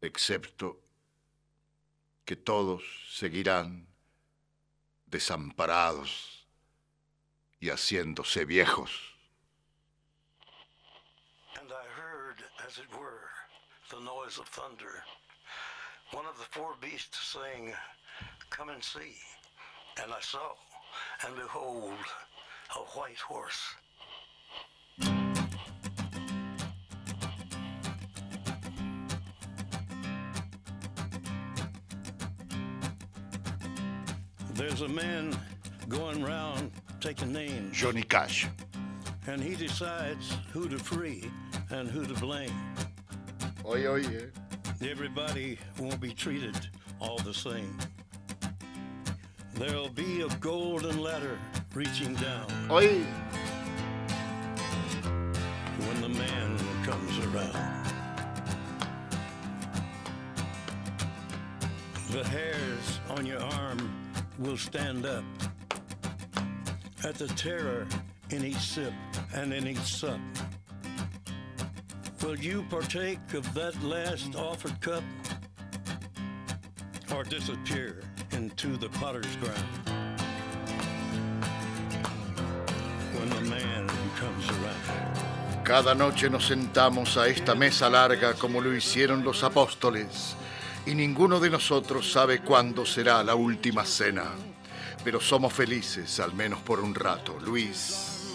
excepto 0.00 0.82
que 2.24 2.34
todos 2.34 2.82
seguirán 3.12 3.85
desamparados 5.06 6.46
y 7.60 7.68
haciéndose 7.68 8.44
viejos. 8.44 8.90
And 11.60 11.70
I 11.72 11.86
heard, 12.00 12.42
as 12.66 12.78
it 12.78 12.90
were, 12.98 13.30
the 13.90 14.00
noise 14.00 14.38
of 14.38 14.46
thunder. 14.48 15.02
One 16.12 16.26
of 16.26 16.36
the 16.38 16.44
four 16.44 16.74
beasts 16.80 17.34
saying, 17.34 17.72
Come 18.50 18.68
and 18.68 18.82
see. 18.82 19.16
And 20.02 20.12
I 20.12 20.20
saw, 20.20 20.52
and 21.26 21.34
behold, 21.36 21.94
a 22.74 22.80
white 22.98 23.18
horse. 23.18 23.74
There's 34.78 34.90
a 34.90 34.94
man 34.94 35.34
going 35.88 36.22
round 36.22 36.70
taking 37.00 37.32
names, 37.32 37.74
Johnny 37.74 38.02
Cash. 38.02 38.46
and 39.26 39.42
he 39.42 39.54
decides 39.54 40.36
who 40.52 40.68
to 40.68 40.78
free 40.78 41.30
and 41.70 41.88
who 41.88 42.04
to 42.04 42.12
blame. 42.20 42.52
Oye, 43.64 43.86
oye. 43.86 44.26
Everybody 44.82 45.58
won't 45.80 45.98
be 45.98 46.12
treated 46.12 46.68
all 47.00 47.16
the 47.16 47.32
same. 47.32 47.78
There'll 49.54 49.88
be 49.88 50.20
a 50.20 50.28
golden 50.40 51.00
ladder 51.00 51.38
reaching 51.72 52.14
down 52.16 52.46
Oye. 52.70 53.02
when 55.86 56.00
the 56.02 56.10
man 56.10 56.58
comes 56.84 57.18
around. 57.24 57.86
The 62.10 62.24
hairs 62.24 63.00
on 63.08 63.24
your 63.24 63.40
arm 63.40 63.95
will 64.38 64.56
stand 64.56 65.06
up 65.06 65.24
at 67.04 67.14
the 67.14 67.28
terror 67.28 67.86
in 68.30 68.44
each 68.44 68.56
sip 68.56 68.92
and 69.34 69.52
in 69.52 69.66
each 69.66 69.78
sup. 69.78 70.20
Will 72.22 72.36
you 72.36 72.64
partake 72.68 73.34
of 73.34 73.52
that 73.54 73.80
last 73.82 74.34
offered 74.34 74.80
cup 74.80 75.04
or 77.14 77.22
disappear 77.24 78.02
into 78.32 78.76
the 78.76 78.88
potter's 79.00 79.36
ground 79.36 79.88
when 83.14 83.28
the 83.30 83.50
man 83.50 83.88
comes 84.16 84.48
around? 84.48 85.64
Cada 85.64 85.94
noche 85.94 86.28
nos 86.30 86.46
sentamos 86.46 87.16
a 87.16 87.28
esta 87.28 87.54
mesa 87.54 87.88
larga 87.88 88.34
como 88.34 88.60
lo 88.60 88.74
hicieron 88.74 89.24
los 89.24 89.42
apóstoles 89.42 90.36
y 90.86 90.94
ninguno 90.94 91.40
de 91.40 91.50
nosotros 91.50 92.10
sabe 92.10 92.40
cuándo 92.40 92.86
será 92.86 93.22
la 93.22 93.34
última 93.34 93.84
cena. 93.84 94.24
Pero 95.04 95.20
somos 95.20 95.52
felices, 95.52 96.18
al 96.20 96.32
menos 96.32 96.60
por 96.60 96.80
un 96.80 96.94
rato, 96.94 97.38
Luis. 97.40 98.34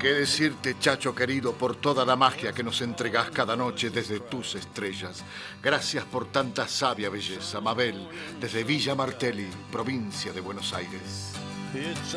¿Qué 0.00 0.14
decirte, 0.14 0.76
chacho 0.78 1.14
querido, 1.14 1.52
por 1.52 1.76
toda 1.76 2.04
la 2.04 2.16
magia 2.16 2.52
que 2.52 2.62
nos 2.62 2.80
entregas 2.80 3.30
cada 3.30 3.54
noche 3.54 3.90
desde 3.90 4.20
tus 4.20 4.54
estrellas? 4.54 5.22
Gracias 5.62 6.04
por 6.04 6.26
tanta 6.32 6.66
sabia 6.66 7.10
belleza, 7.10 7.60
Mabel, 7.60 8.08
desde 8.40 8.64
Villa 8.64 8.94
Martelli, 8.94 9.48
provincia 9.70 10.32
de 10.32 10.40
Buenos 10.40 10.72
Aires. 10.72 11.34
It's 11.72 12.16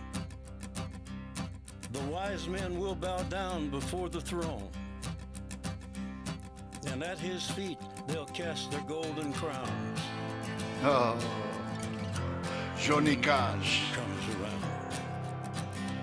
Wise 2.11 2.45
men 2.49 2.77
will 2.77 2.93
bow 2.93 3.23
down 3.23 3.69
before 3.69 4.09
the 4.09 4.19
throne. 4.19 4.67
And 6.87 7.01
at 7.01 7.17
his 7.17 7.49
feet 7.51 7.77
they'll 8.05 8.25
cast 8.25 8.69
their 8.69 8.81
golden 8.81 9.31
crowns. 9.31 9.99
Oh, 10.83 11.17
Johnny 12.77 13.15
Cash. 13.15 13.93
Comes 13.93 14.35
around. 14.35 14.61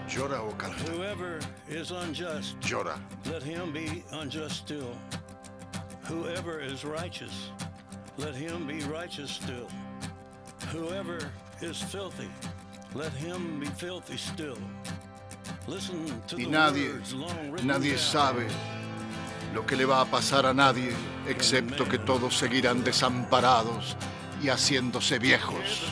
Llora 0.08 0.40
o 0.40 0.54
canta. 0.56 0.88
Whoever 0.88 1.40
is 1.68 1.90
unjust, 1.90 2.58
Llora. 2.60 2.98
let 3.26 3.42
him 3.42 3.70
be 3.70 4.02
unjust 4.12 4.56
still. 4.56 4.96
Whoever 6.04 6.58
is 6.58 6.86
righteous, 6.86 7.50
let 8.16 8.34
him 8.34 8.66
be 8.66 8.80
righteous 8.84 9.30
still. 9.30 9.68
Whoever 10.68 11.18
is 11.60 11.82
filthy, 11.82 12.30
let 12.94 13.12
him 13.12 13.60
be 13.60 13.66
filthy 13.66 14.16
still. 14.16 14.56
Y 16.36 16.46
nadie, 16.46 16.94
nadie 17.62 17.98
sabe 17.98 18.46
lo 19.52 19.66
que 19.66 19.76
le 19.76 19.84
va 19.84 20.00
a 20.00 20.04
pasar 20.06 20.46
a 20.46 20.54
nadie, 20.54 20.92
excepto 21.26 21.86
que 21.86 21.98
todos 21.98 22.38
seguirán 22.38 22.82
desamparados 22.82 23.96
y 24.42 24.48
haciéndose 24.48 25.18
viejos. 25.18 25.84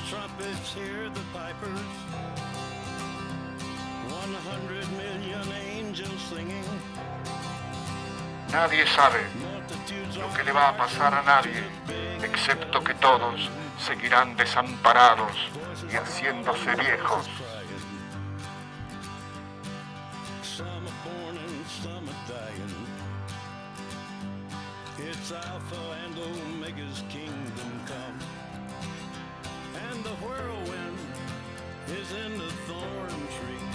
Nadie 8.52 8.86
sabe 8.86 9.20
lo 10.18 10.32
que 10.32 10.44
le 10.44 10.52
va 10.52 10.68
a 10.68 10.76
pasar 10.76 11.12
a 11.12 11.22
nadie, 11.22 11.62
excepto 12.22 12.82
que 12.82 12.94
todos 12.94 13.50
seguirán 13.84 14.36
desamparados 14.36 15.36
y 15.92 15.96
haciéndose 15.96 16.74
viejos. 16.76 17.28
It's 25.28 25.32
Alpha 25.32 25.96
and 26.04 26.16
Omega's 26.20 27.02
kingdom 27.08 27.80
come. 27.84 28.18
And 29.90 30.04
the 30.04 30.14
whirlwind 30.24 30.98
is 31.88 32.12
in 32.24 32.38
the 32.38 32.52
thorn 32.68 33.08
tree. 33.08 33.66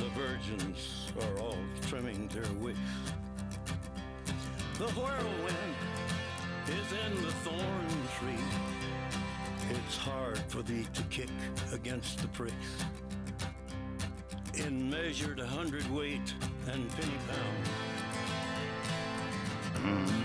The 0.00 0.08
virgins 0.20 1.12
are 1.22 1.40
all 1.40 1.58
trimming 1.82 2.26
their 2.26 2.52
wicks. 2.54 2.76
The 4.78 4.88
whirlwind 5.00 5.76
is 6.70 6.92
in 7.06 7.22
the 7.22 7.30
thorn 7.44 7.88
tree. 8.18 8.44
It's 9.70 9.96
hard 9.96 10.38
for 10.48 10.62
thee 10.62 10.88
to 10.92 11.02
kick 11.04 11.30
against 11.72 12.18
the 12.18 12.28
pricks 12.28 12.84
in 14.54 14.90
measured 14.90 15.38
hundredweight 15.38 16.34
and 16.72 16.88
penny 16.90 17.18
pound. 17.28 18.05
Around. 19.84 20.16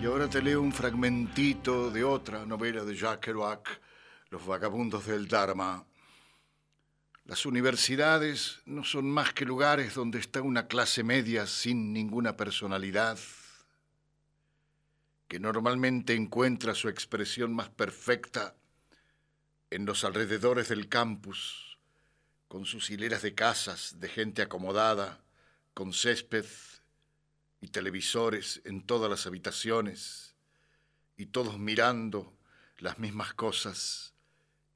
Y 0.00 0.04
ahora 0.04 0.28
te 0.28 0.40
leo 0.40 0.60
un 0.60 0.72
fragmentito 0.72 1.90
de 1.90 2.04
otra 2.04 2.46
novela 2.46 2.84
de 2.84 2.94
Jacques 2.94 3.20
Kerouac, 3.20 3.80
Los 4.30 4.46
vagabundos 4.46 5.06
del 5.06 5.26
Dharma. 5.28 5.84
Las 7.24 7.46
universidades 7.46 8.60
no 8.66 8.84
son 8.84 9.10
más 9.10 9.32
que 9.32 9.44
lugares 9.44 9.94
donde 9.94 10.18
está 10.18 10.42
una 10.42 10.66
clase 10.66 11.02
media 11.04 11.46
sin 11.46 11.92
ninguna 11.92 12.36
personalidad, 12.36 13.18
que 15.32 15.40
normalmente 15.40 16.14
encuentra 16.14 16.74
su 16.74 16.90
expresión 16.90 17.54
más 17.54 17.70
perfecta 17.70 18.54
en 19.70 19.86
los 19.86 20.04
alrededores 20.04 20.68
del 20.68 20.90
campus, 20.90 21.78
con 22.48 22.66
sus 22.66 22.90
hileras 22.90 23.22
de 23.22 23.34
casas, 23.34 23.98
de 23.98 24.10
gente 24.10 24.42
acomodada, 24.42 25.24
con 25.72 25.94
césped 25.94 26.44
y 27.62 27.68
televisores 27.68 28.60
en 28.66 28.82
todas 28.82 29.08
las 29.08 29.26
habitaciones, 29.26 30.34
y 31.16 31.24
todos 31.24 31.58
mirando 31.58 32.36
las 32.76 32.98
mismas 32.98 33.32
cosas 33.32 34.12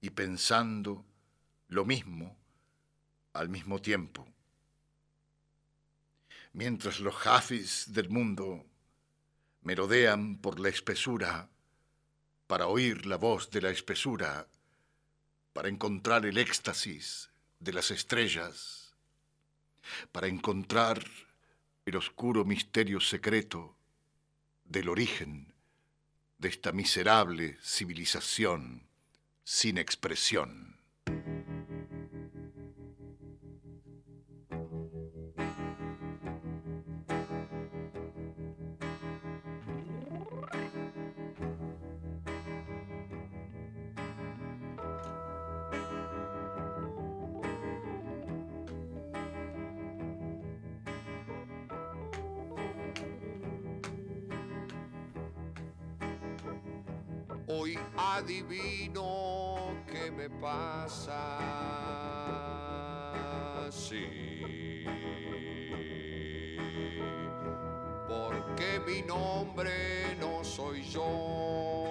y 0.01 0.09
pensando 0.09 1.05
lo 1.69 1.85
mismo 1.85 2.35
al 3.35 3.51
mismo 3.51 3.83
tiempo. 3.83 4.27
Mientras 6.55 6.99
los 7.01 7.15
jafis 7.15 7.93
del 7.93 8.09
mundo 8.09 8.65
merodean 9.67 10.37
por 10.37 10.61
la 10.61 10.69
espesura 10.69 11.51
para 12.47 12.69
oír 12.69 13.05
la 13.05 13.17
voz 13.17 13.51
de 13.51 13.61
la 13.61 13.71
espesura, 13.71 14.47
para 15.53 15.69
encontrar 15.69 16.25
el 16.25 16.39
éxtasis 16.39 17.31
de 17.59 17.73
las 17.73 17.91
estrellas, 17.91 18.95
para 20.13 20.29
encontrar 20.29 21.05
el 21.85 21.97
oscuro 21.97 22.45
misterio 22.45 23.01
secreto 23.01 23.77
del 24.65 24.89
origen 24.89 25.53
de 26.39 26.49
esta 26.49 26.71
miserable 26.71 27.59
civilización 27.61 28.87
sin 29.43 29.79
expresión. 29.79 30.76
Adivino 58.27 59.77
qué 59.87 60.11
me 60.11 60.29
pasa. 60.29 61.21
Sí. 63.71 64.85
Porque 68.09 68.81
mi 68.85 69.03
nombre 69.03 70.17
no 70.19 70.43
soy 70.43 70.83
yo. 70.83 71.85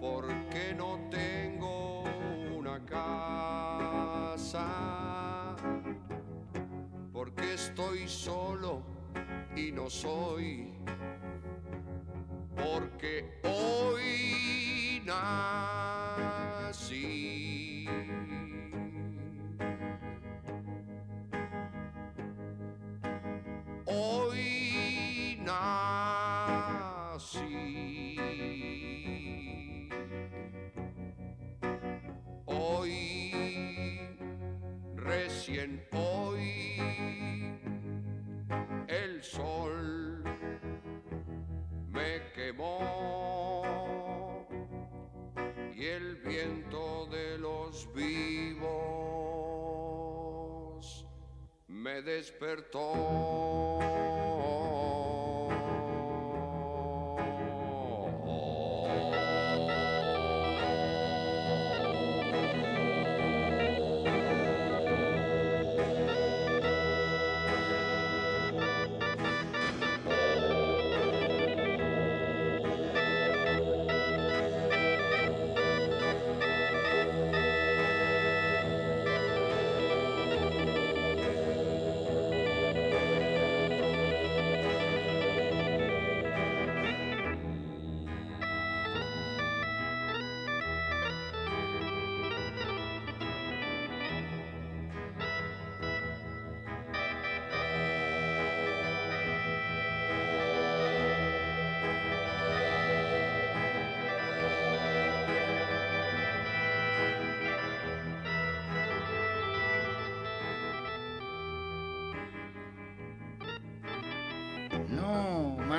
Porque 0.00 0.74
no 0.76 0.98
tengo 1.10 2.02
una 2.56 2.84
casa. 2.84 4.66
Porque 7.12 7.54
estoy 7.54 8.08
solo 8.08 8.82
y 9.54 9.70
no 9.72 9.88
soy, 9.88 10.75
porque 12.56 13.24
hoy 13.44 15.02
nací. 15.04 15.75
Y 45.74 45.84
el 45.84 46.16
viento 46.16 47.06
de 47.06 47.38
los 47.38 47.92
vivos 47.94 48.66
me 51.68 52.02
despertó. 52.02 53.76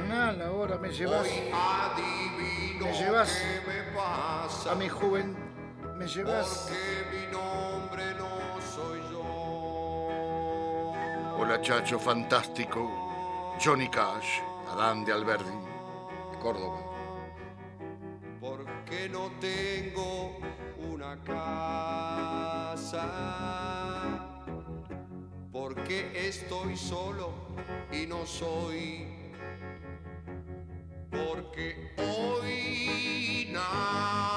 Ahora 0.09 0.77
me 0.77 0.89
llevas 0.89 1.27
Me 2.79 2.93
llevas 2.93 3.43
a 4.69 4.75
mi 4.75 4.87
joven, 4.87 5.35
me 5.97 6.07
llevas... 6.07 6.69
Porque 6.69 7.05
mi 7.11 7.25
nombre 7.31 8.13
no 8.15 8.29
soy 8.61 9.01
yo. 9.11 9.23
Hola 11.37 11.61
Chacho 11.61 11.99
Fantástico, 11.99 12.89
Johnny 13.63 13.89
Cash, 13.89 14.39
Adán 14.69 15.03
de 15.03 15.11
Alberdi, 15.11 15.51
de 16.31 16.39
Córdoba. 16.39 16.79
Porque 18.39 19.09
no 19.09 19.29
tengo 19.41 20.37
una 20.89 21.21
casa. 21.23 22.77
Porque 25.51 26.27
estoy 26.27 26.77
solo 26.77 27.33
y 27.91 28.07
no 28.07 28.25
soy. 28.25 29.26
Porque 31.11 31.93
hoy 31.97 33.49
nací. 33.51 34.36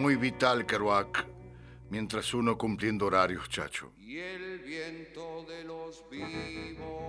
Muy 0.00 0.16
vital, 0.16 0.64
Kerouac, 0.64 1.26
mientras 1.90 2.32
uno 2.32 2.56
cumpliendo 2.56 3.04
horarios, 3.04 3.50
Chacho. 3.50 3.92
Y 3.98 4.16
el 4.16 4.60
viento 4.60 5.44
de 5.46 5.62
los 5.62 6.08
vivos 6.08 6.32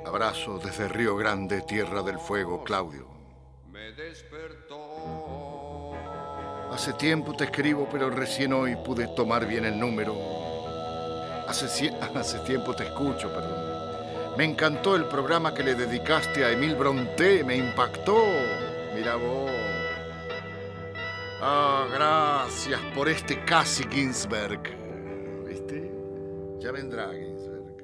Abrazo 0.06 0.60
desde 0.62 0.90
Río 0.90 1.16
Grande, 1.16 1.62
Tierra 1.62 2.04
del 2.04 2.20
Fuego, 2.20 2.66
Claudio. 2.66 3.08
me 3.72 3.94
despertó. 3.94 5.94
Hace 6.70 6.92
tiempo 6.94 7.34
te 7.34 7.46
escribo, 7.46 7.88
pero 7.90 8.10
recién 8.10 8.52
hoy 8.52 8.76
pude 8.76 9.08
tomar 9.16 9.48
bien 9.48 9.64
el 9.64 9.80
número. 9.80 10.14
Hace, 11.48 11.96
hace 12.16 12.40
tiempo 12.40 12.76
te 12.76 12.84
escucho, 12.84 13.34
perdón. 13.34 14.36
Me 14.38 14.44
encantó 14.44 14.98
el 14.98 15.06
programa 15.06 15.54
que 15.54 15.64
le 15.64 15.76
dedicaste 15.76 16.44
a 16.44 16.52
Emil 16.52 16.76
Bronté, 16.76 17.46
me 17.46 17.56
impactó. 17.56 18.22
Mira 18.94 19.16
vos. 19.16 19.71
Ah, 21.44 21.88
gracias 21.92 22.80
por 22.94 23.10
este 23.10 23.44
casi 23.44 23.84
Ginsberg. 23.90 24.62
¿Viste? 25.44 25.92
Ya 26.60 26.72
vendrá 26.72 27.12
Ginsberg. 27.12 27.78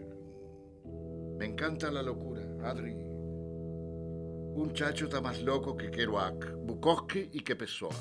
Me 1.39 1.45
encanta 1.45 1.89
la 1.89 2.03
locura, 2.03 2.43
Adri. 2.63 2.93
Un 2.93 4.73
chacho 4.75 5.05
está 5.05 5.21
más 5.21 5.41
loco 5.41 5.75
que 5.75 5.89
Kerouac, 5.89 6.53
Bukowski 6.55 7.31
y 7.33 7.39
que 7.39 7.55
Pessoa. 7.55 7.95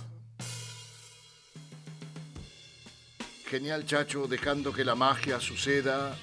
Genial 3.46 3.86
chacho, 3.86 4.26
dejando 4.26 4.74
que 4.74 4.84
la 4.84 4.94
magia 4.94 5.40
suceda. 5.40 6.14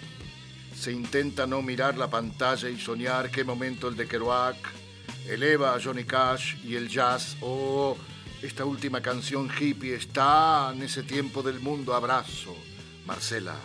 Se 0.76 0.92
intenta 0.92 1.48
no 1.48 1.64
mirar 1.64 1.98
la 1.98 2.08
pantalla 2.08 2.70
y 2.70 2.78
soñar 2.80 3.32
qué 3.32 3.44
momento 3.44 3.88
el 3.88 3.96
de 3.96 4.08
Kerouac 4.08 4.58
eleva 5.28 5.74
a 5.74 5.82
Johnny 5.82 6.04
Cash 6.04 6.64
y 6.64 6.76
el 6.76 6.88
jazz. 6.88 7.36
Oh, 7.42 7.98
esta 8.44 8.66
última 8.66 9.02
canción 9.02 9.50
hippie 9.58 9.96
está 9.96 10.72
en 10.74 10.84
ese 10.84 11.02
tiempo 11.02 11.42
del 11.42 11.62
mundo. 11.62 11.96
Abrazo, 11.96 12.56
Marcela. 13.06 13.56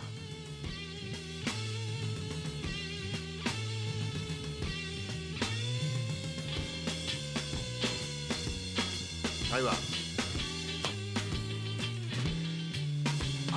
Ahí 9.51 9.63
va. 9.63 9.75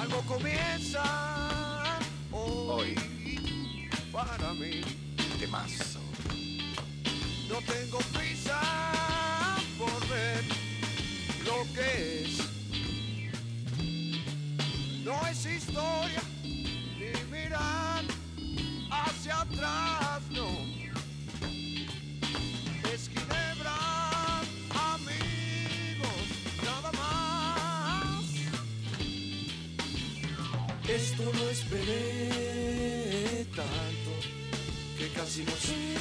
Algo 0.01 0.23
comienza 0.23 2.01
hoy, 2.33 2.97
para 4.11 4.53
mí. 4.55 4.81
Temazo. 5.39 6.01
No 7.49 7.59
tengo 7.73 7.99
prisa 8.13 8.72
No 15.45 15.51
es 15.51 15.57
historia 15.57 16.23
ni 16.99 17.11
mirar 17.33 18.05
hacia 18.91 19.41
atrás, 19.41 20.23
no. 20.31 20.47
Es 22.93 23.09
Ginebra, 23.09 23.77
amigos, 24.71 26.27
nada 26.65 26.93
más. 26.93 28.25
Esto 30.89 31.25
no 31.35 31.49
esperé 31.49 33.45
tanto 33.57 34.13
que 34.97 35.09
casi 35.09 35.43
no 35.43 35.53
sé 35.53 35.97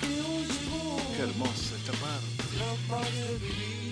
que 0.00 0.20
hoy 0.20 0.44
llegó. 0.46 1.00
Qué 1.16 1.22
hermosa 1.22 1.74
esta 1.76 1.92
parte. 1.92 2.44
Capaz 2.58 3.10
de 3.10 3.38
vivir 3.38 3.83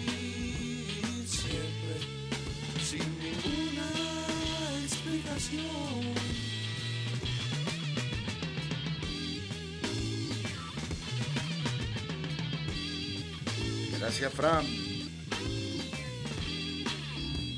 Gracias, 13.99 14.35
Fran. 14.35 14.67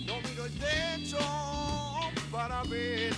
No 0.06 0.20
miro 0.28 0.44
el 0.46 0.52
techo 0.52 1.18
para 2.30 2.62
ver 2.64 3.14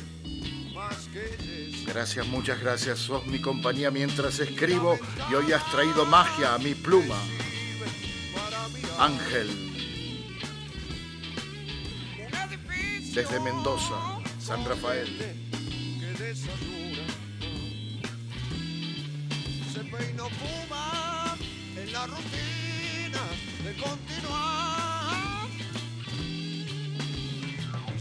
más 0.75 1.09
que. 1.09 1.85
Gracias, 1.87 2.27
muchas 2.29 2.61
gracias. 2.61 2.99
Sos 2.99 3.27
mi 3.27 3.41
compañía 3.41 3.91
mientras 3.91 4.39
escribo 4.39 4.99
y 5.31 5.35
hoy 5.35 5.53
has 5.53 5.69
traído 5.71 6.07
magia 6.07 6.55
a 6.55 6.59
mi 6.59 6.75
pluma. 6.75 7.19
Ángel, 8.99 9.49
desde 13.13 13.41
Mendoza, 13.41 14.16
San 14.47 14.65
Rafael. 14.65 15.09
que 15.99 16.23
desayuna. 16.23 17.05
Se 19.73 19.81
peina 19.81 20.23
o 20.23 20.31
fuma 20.31 21.37
en 21.77 21.93
la 21.93 22.07
rutina 22.07 23.23
de 23.65 23.73
continuar. 23.75 25.49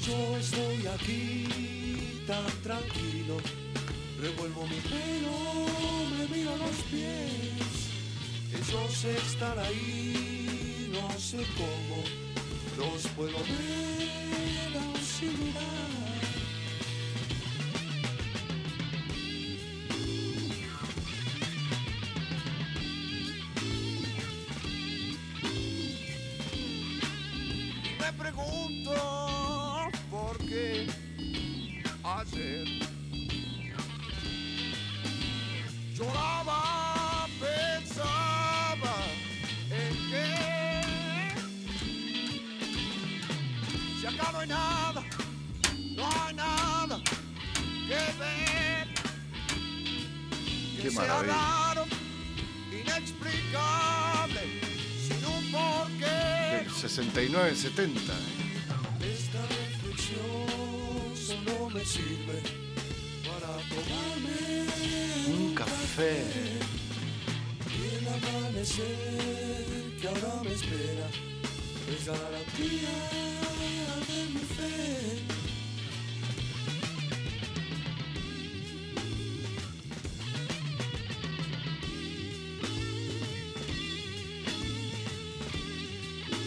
Yo 0.05 0.37
estoy 0.37 0.85
aquí 0.85 2.23
tan 2.27 2.45
tranquilo, 2.61 3.37
revuelvo 4.21 4.67
mi 4.67 4.79
pelo, 4.91 5.35
me 6.15 6.27
miro 6.27 6.55
los 6.57 6.77
pies. 6.91 7.65
Sé 9.01 9.17
estar 9.17 9.57
ahí, 9.57 10.91
no 10.93 11.09
sé 11.19 11.43
cómo, 11.57 12.03
los 12.77 13.07
puedo 13.15 13.39
ver 13.39 15.01
sin. 15.01 15.94
Ayer 32.33 32.67
lloraba, 35.93 37.27
pensaba 37.39 38.95
en 39.69 39.93
que 40.09 40.27
si 43.99 44.05
acá 44.05 44.31
no 44.31 44.39
hay 44.39 44.47
nada, 44.47 45.03
no 45.95 46.03
hay 46.21 46.33
nada 46.35 47.01
que 47.87 48.19
ver. 48.19 48.87
Qué 50.81 50.91
sea 50.91 51.23
raro, 51.23 51.85
inexplicable, 52.71 54.41
sin 55.07 55.25
un 55.25 55.51
porqué. 55.51 56.63
Del 56.63 56.71
69, 56.71 57.55
sirve 61.95 62.39
para 63.25 63.51
tomarme 63.71 64.39
Un 65.33 65.55
café. 65.55 66.13
y 67.71 67.95
el 67.95 68.07
amanecer 68.15 69.97
que 70.01 70.07
ahora 70.09 70.41
me 70.43 70.53
espera 70.53 71.07
es 71.93 72.05
garantía 72.05 72.95
de 74.07 74.19
mi 74.33 74.43
fe. 74.55 75.34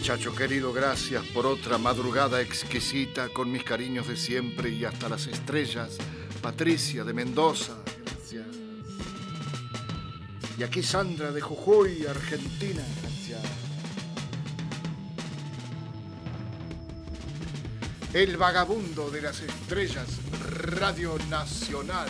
Chacho 0.09 0.33
querido, 0.33 0.73
gracias 0.73 1.23
por 1.27 1.45
otra 1.45 1.77
madrugada 1.77 2.41
exquisita 2.41 3.29
con 3.29 3.51
mis 3.51 3.63
cariños 3.63 4.07
de 4.07 4.17
siempre 4.17 4.71
y 4.71 4.83
hasta 4.83 5.07
las 5.07 5.27
estrellas. 5.27 5.99
Patricia 6.41 7.03
de 7.03 7.13
Mendoza, 7.13 7.75
gracias. 8.03 8.47
Y 10.57 10.63
aquí 10.63 10.81
Sandra 10.81 11.31
de 11.31 11.41
Jujuy, 11.41 12.07
Argentina, 12.07 12.81
gracias. 13.03 13.41
El 18.11 18.35
vagabundo 18.35 19.11
de 19.11 19.21
las 19.21 19.39
estrellas, 19.41 20.07
Radio 20.41 21.19
Nacional. 21.29 22.09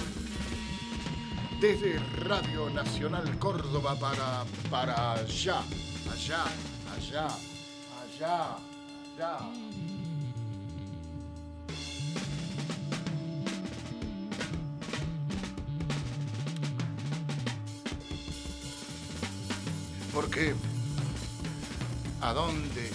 Desde 1.60 2.00
Radio 2.20 2.70
Nacional 2.70 3.38
Córdoba 3.40 4.00
para, 4.00 4.46
para 4.70 5.16
allá, 5.16 5.62
allá, 6.10 6.46
allá, 6.96 7.28
allá, 8.20 8.58
allá. 9.16 9.40
Porque 20.14 20.54
¿a 22.22 22.34
dónde 22.34 22.92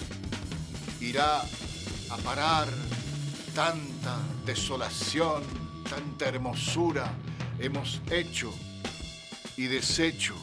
irá 1.01 1.41
a 2.11 2.17
parar 2.23 2.69
tanta 3.55 4.19
desolación, 4.45 5.43
tanta 5.89 6.27
hermosura 6.27 7.11
hemos 7.59 8.01
hecho 8.11 8.53
y 9.57 9.67
deshecho? 9.67 10.35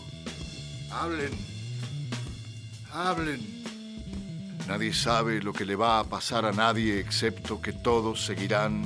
Hablen, 0.92 1.32
hablen. 2.92 3.61
Nadie 4.72 4.94
sabe 4.94 5.42
lo 5.42 5.52
que 5.52 5.66
le 5.66 5.76
va 5.76 6.00
a 6.00 6.06
pasar 6.06 6.46
a 6.46 6.54
nadie 6.54 6.98
excepto 6.98 7.60
que 7.62 7.74
todos 7.74 8.24
seguirán 8.24 8.86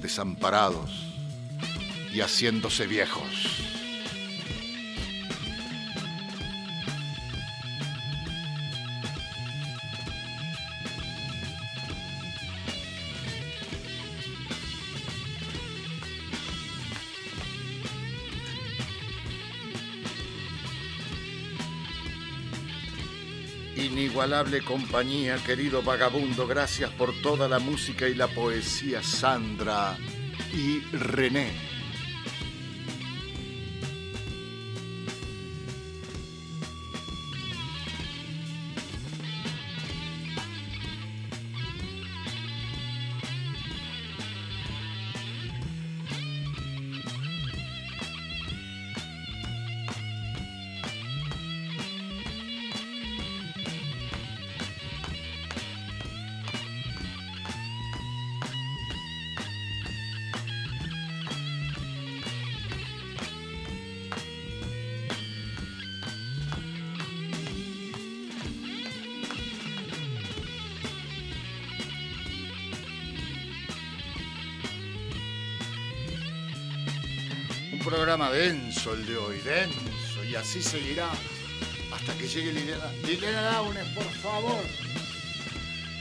desamparados 0.00 1.12
y 2.12 2.20
haciéndose 2.20 2.86
viejos. 2.86 3.65
Inigualable 24.16 24.62
compañía, 24.62 25.36
querido 25.44 25.82
vagabundo, 25.82 26.46
gracias 26.46 26.90
por 26.92 27.12
toda 27.20 27.50
la 27.50 27.58
música 27.58 28.08
y 28.08 28.14
la 28.14 28.26
poesía, 28.28 29.02
Sandra 29.02 29.94
y 30.54 30.80
René. 30.96 31.75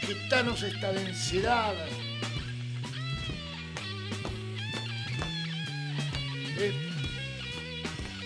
Quitanos 0.06 0.61
esta 0.61 0.91
densidad. 0.91 1.73
Eh, 6.57 6.73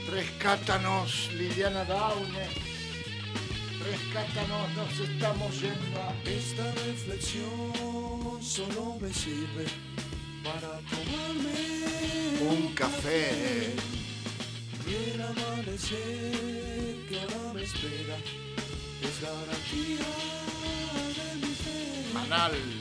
rescátanos, 0.10 1.30
Liliana 1.34 1.86
Daunes. 1.86 2.50
Rescátanos, 3.84 4.74
nos 4.76 5.00
estamos 5.00 5.62
yendo 5.62 6.02
a... 6.02 6.14
Esta 6.30 6.72
reflexión 6.86 8.42
solo 8.42 8.98
me 9.00 9.14
sirve 9.14 9.66
para 10.44 10.80
tomarme 10.92 12.42
un 12.42 12.74
café. 12.74 13.74
Y 14.86 15.12
el 15.14 15.22
amanecer 15.22 17.06
que 17.08 17.20
ahora 17.22 17.54
me 17.54 17.64
espera 17.64 18.18
es 19.02 19.22
garantía 19.22 20.59
fe. 22.30 22.79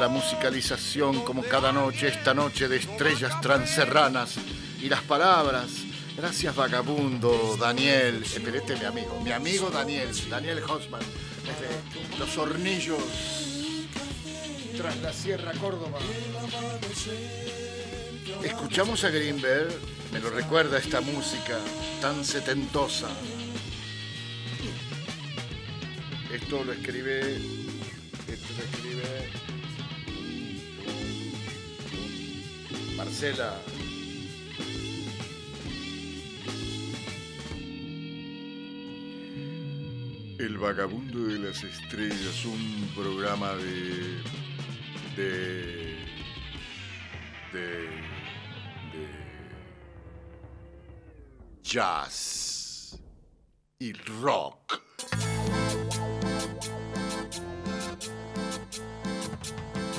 La 0.00 0.08
musicalización 0.08 1.22
como 1.24 1.42
cada 1.42 1.72
noche, 1.72 2.08
esta 2.08 2.32
noche 2.32 2.68
de 2.68 2.78
estrellas 2.78 3.38
transerranas 3.42 4.36
y 4.80 4.88
las 4.88 5.02
palabras. 5.02 5.66
Gracias 6.16 6.56
vagabundo, 6.56 7.58
Daniel. 7.60 8.22
Esperete 8.22 8.76
mi 8.76 8.86
amigo, 8.86 9.20
mi 9.22 9.30
amigo 9.30 9.68
Daniel, 9.68 10.08
Daniel 10.30 10.62
Hosman. 10.66 11.02
Los 12.18 12.38
hornillos 12.38 12.98
tras 14.74 14.96
la 15.02 15.12
Sierra 15.12 15.52
Córdoba. 15.60 15.98
Escuchamos 18.42 19.04
a 19.04 19.10
Greenberg, 19.10 19.70
me 20.14 20.20
lo 20.20 20.30
recuerda 20.30 20.78
esta 20.78 21.02
música 21.02 21.58
tan 22.00 22.24
setentosa. 22.24 23.08
Esto 26.32 26.64
lo 26.64 26.72
escribe 26.72 27.59
El 40.38 40.56
vagabundo 40.56 41.26
de 41.26 41.38
las 41.38 41.62
estrellas, 41.62 42.46
un 42.46 42.90
programa 42.94 43.52
de. 43.56 44.22
de. 45.16 45.98
de. 47.52 47.88
jazz 51.62 52.98
y 53.78 53.92
rock. 54.22 54.80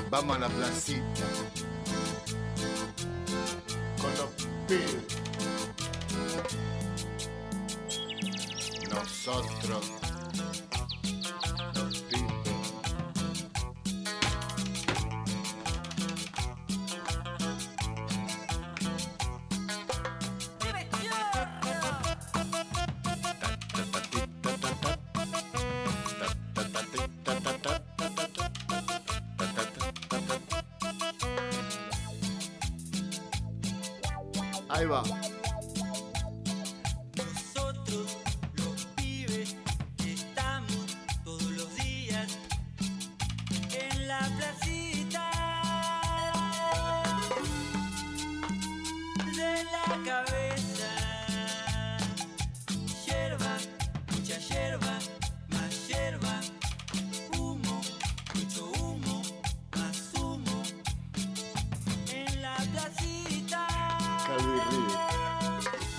Vamos 0.09 0.37
a 0.37 0.39
la 0.39 0.49
placita. 0.49 1.80
Nosotros 8.89 10.00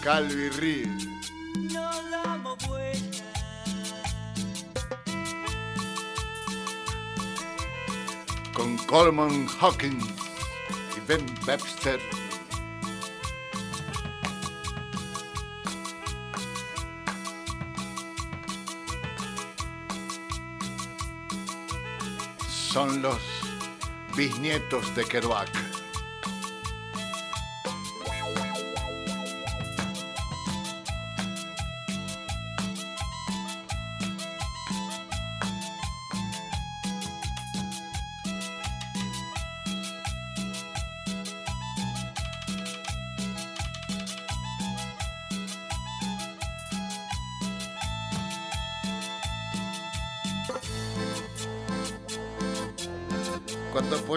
Calvi 0.03 0.49
Reed. 0.59 0.89
Con 8.53 8.77
Coleman 8.79 9.47
Hawkins 9.61 10.05
y 10.97 11.01
Ben 11.07 11.24
Webster. 11.47 12.01
Son 22.49 23.03
los 23.03 23.20
bisnietos 24.16 24.93
de 24.97 25.05
Kerouac. 25.05 25.72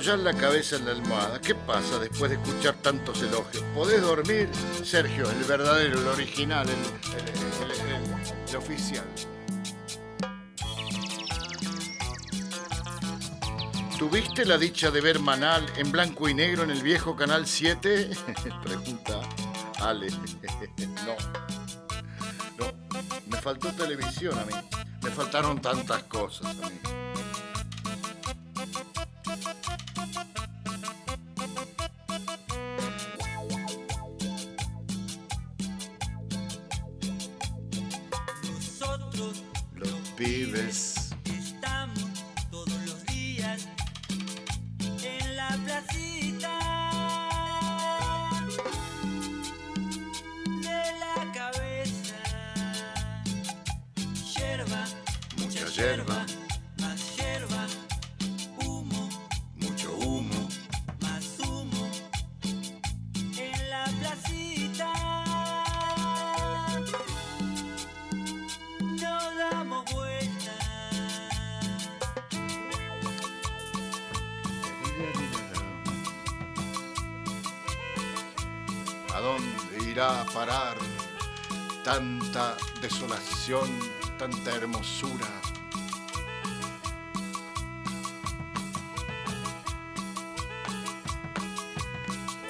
Apoyas 0.05 0.23
la 0.23 0.39
cabeza 0.39 0.75
en 0.75 0.85
la 0.85 0.91
almohada, 0.91 1.41
¿qué 1.41 1.55
pasa 1.55 1.97
después 1.97 2.29
de 2.29 2.37
escuchar 2.37 2.75
tantos 2.75 3.23
elogios? 3.23 3.63
¿Podés 3.73 4.03
dormir? 4.03 4.47
Sergio, 4.83 5.27
el 5.31 5.43
verdadero, 5.45 5.99
el 5.99 6.07
original, 6.07 6.67
el, 6.69 8.55
oficial. 8.55 9.03
¿Tuviste 13.97 14.45
la 14.45 14.59
dicha 14.59 14.91
de 14.91 15.01
ver 15.01 15.19
Manal 15.19 15.65
en 15.75 15.91
blanco 15.91 16.29
y 16.29 16.35
negro 16.35 16.61
en 16.61 16.69
el 16.69 16.83
viejo 16.83 17.15
Canal 17.15 17.47
7? 17.47 18.11
Pregunta 18.63 19.21
Ale. 19.79 20.09
No. 21.03 21.15
No. 22.59 22.71
Me 23.25 23.41
faltó 23.41 23.71
televisión 23.71 24.37
a 24.37 24.45
mí. 24.45 24.53
Me 25.01 25.09
faltaron 25.09 25.59
tantas 25.59 26.03
cosas 26.03 26.55
a. 26.61 26.94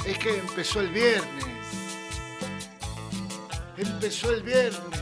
Es 0.05 0.19
que 0.19 0.37
empezó 0.37 0.81
el 0.81 0.89
viernes. 0.89 1.45
Empezó 3.77 4.31
el 4.31 4.43
viernes. 4.43 4.94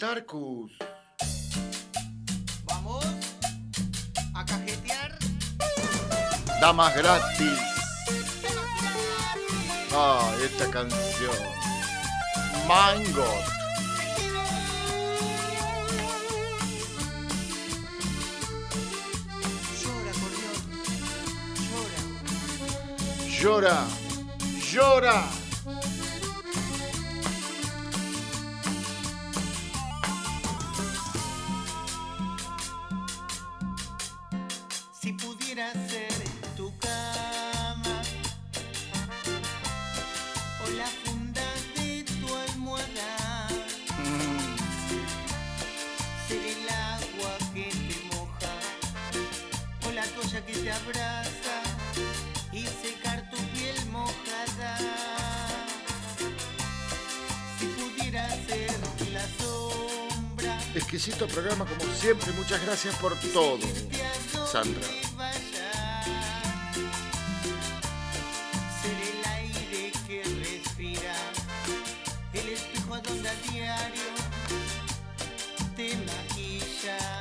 Dale, 0.00 0.22
Tarkus. 0.22 0.72
Vamos 2.64 3.04
a 4.34 4.44
cajetear. 4.46 5.18
Damas 6.58 6.96
gratis. 6.96 7.60
Ah, 9.92 10.32
esta 10.42 10.70
canción. 10.70 11.36
Mango. 12.66 13.26
Llora, 23.38 23.76
acordeón. 23.76 23.84
Llora. 24.72 25.39
Muchas 62.50 62.66
gracias 62.66 62.96
por 62.96 63.14
todo. 63.32 63.60
Sandra. 64.50 64.80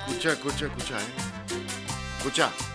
Escucha, 0.07 0.31
escucha, 0.31 0.65
escucha, 0.65 0.97
eh. 0.97 1.05
Escucha. 2.17 2.68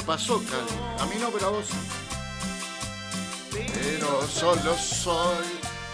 Pasó, 0.00 0.42
Cali. 0.44 1.00
A 1.00 1.06
mí 1.06 1.14
no, 1.20 1.30
pero 1.30 1.46
a 1.46 1.50
vos. 1.50 1.66
Pero 3.50 4.26
solo 4.28 4.76
soy 4.76 5.46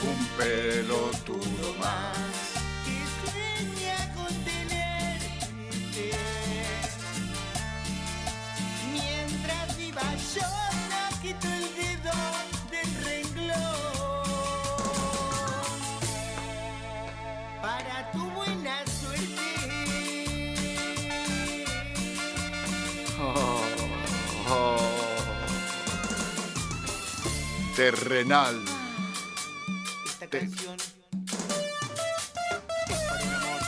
un 0.03 0.27
pelotudo 0.37 1.42
Terrenal. 27.83 28.55
Esta 30.07 30.27
te- 30.29 30.39
canción 30.39 30.77
es 30.79 30.95
para 33.09 33.25
un 33.25 33.35
amor 33.35 33.61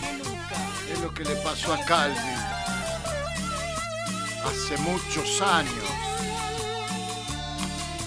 que 0.00 0.10
nunca 0.18 0.56
Es 0.92 0.98
lo 1.00 1.14
que 1.14 1.22
le 1.24 1.36
pasó 1.36 1.74
a 1.74 1.84
Calvin 1.84 2.18
hace 4.46 4.76
muchos 4.78 5.40
años. 5.42 5.88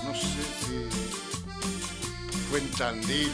No 0.03 0.13
sé 0.13 0.43
si 0.59 0.89
fue 2.49 2.59
en 2.59 2.69
Tandil, 2.71 3.31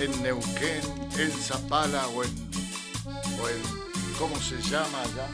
en 0.00 0.22
Neuquén, 0.22 0.82
en 1.18 1.32
Zapala 1.32 2.06
o 2.08 2.22
en, 2.24 2.50
o 3.40 3.48
en 3.48 3.62
¿cómo 4.18 4.38
se 4.38 4.60
llama 4.68 5.00
allá? 5.00 5.28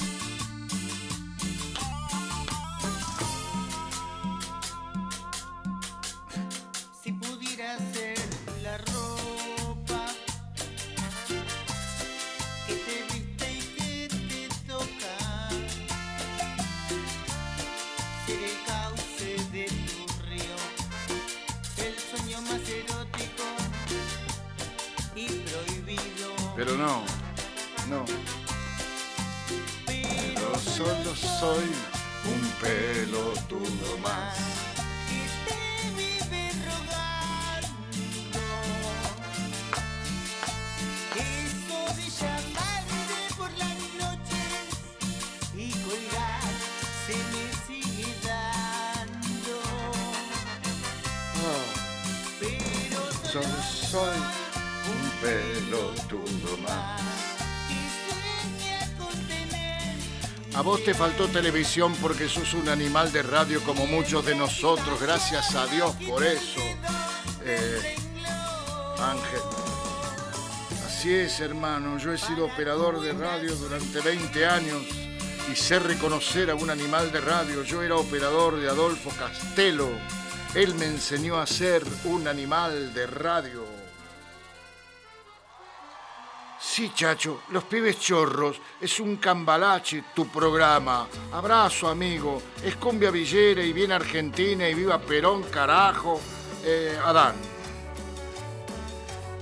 Faltó 61.02 61.26
televisión 61.26 61.96
porque 62.00 62.28
sos 62.28 62.54
un 62.54 62.68
animal 62.68 63.10
de 63.10 63.24
radio 63.24 63.60
como 63.64 63.88
muchos 63.88 64.24
de 64.24 64.36
nosotros. 64.36 65.00
Gracias 65.00 65.52
a 65.56 65.66
Dios 65.66 65.96
por 66.08 66.22
eso. 66.22 66.60
Eh, 67.44 67.96
Ángel. 69.00 69.40
Así 70.86 71.12
es, 71.12 71.40
hermano. 71.40 71.98
Yo 71.98 72.12
he 72.12 72.18
sido 72.18 72.44
operador 72.44 73.00
de 73.00 73.14
radio 73.14 73.52
durante 73.56 74.00
20 74.00 74.46
años 74.46 74.80
y 75.50 75.56
sé 75.56 75.80
reconocer 75.80 76.52
a 76.52 76.54
un 76.54 76.70
animal 76.70 77.10
de 77.10 77.20
radio. 77.20 77.64
Yo 77.64 77.82
era 77.82 77.96
operador 77.96 78.60
de 78.60 78.68
Adolfo 78.68 79.10
Castelo. 79.18 79.88
Él 80.54 80.72
me 80.76 80.86
enseñó 80.86 81.40
a 81.40 81.48
ser 81.48 81.82
un 82.04 82.28
animal 82.28 82.94
de 82.94 83.08
radio. 83.08 83.61
Sí, 86.82 86.90
chacho, 86.96 87.42
Los 87.50 87.62
Pibes 87.62 87.96
Chorros 88.00 88.60
es 88.80 88.98
un 88.98 89.18
cambalache 89.18 90.02
tu 90.12 90.26
programa. 90.26 91.06
Abrazo, 91.30 91.86
amigo. 91.86 92.42
Es 92.60 92.74
cumbia 92.74 93.12
villera 93.12 93.62
y 93.62 93.72
bien 93.72 93.92
argentina 93.92 94.68
y 94.68 94.74
viva 94.74 94.98
Perón, 94.98 95.44
carajo. 95.44 96.20
Eh, 96.64 96.98
Adán. 97.04 97.36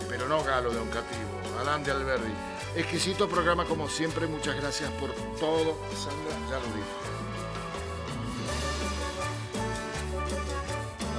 Pero 0.06 0.28
no 0.28 0.44
Galo 0.44 0.70
de 0.70 0.80
Oncativo, 0.80 1.40
Adán 1.62 1.82
de 1.82 1.92
Alberdi. 1.92 2.30
Exquisito 2.76 3.26
programa 3.26 3.64
como 3.64 3.88
siempre, 3.88 4.26
muchas 4.26 4.56
gracias 4.56 4.90
por 5.00 5.10
todo. 5.38 5.78
Sandra, 5.96 6.36
ya 6.50 6.58
lo 6.58 6.66
dije. 6.76 6.94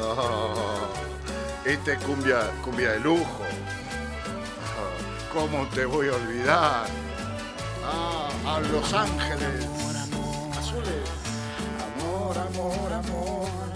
Oh, 0.03 0.88
es 1.65 2.06
cumbia, 2.06 2.52
cumbia 2.64 2.91
de 2.91 2.99
lujo. 2.99 3.43
¿Cómo 5.33 5.65
te 5.67 5.85
voy 5.85 6.09
a 6.09 6.13
olvidar? 6.13 6.87
Ah, 7.85 8.29
a 8.45 8.59
Los 8.59 8.93
Ángeles. 8.93 9.65
Azules. 10.57 11.09
Amor, 11.97 12.37
amor, 12.37 12.93
amor. 12.93 13.70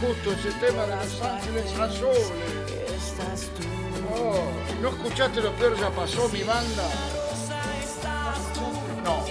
Justo 0.00 0.32
ese 0.32 0.52
tema 0.58 0.82
de 0.86 0.96
Los 0.96 1.22
Ángeles 1.22 1.78
Azules. 1.78 2.32
Estás 2.94 3.40
tú. 3.56 3.62
Oh, 4.14 4.80
¿no 4.80 4.88
escuchaste 4.90 5.40
lo 5.40 5.52
peor 5.52 5.76
ya 5.78 5.90
pasó, 5.90 6.28
mi 6.28 6.42
banda? 6.42 6.84
No. 9.04 9.24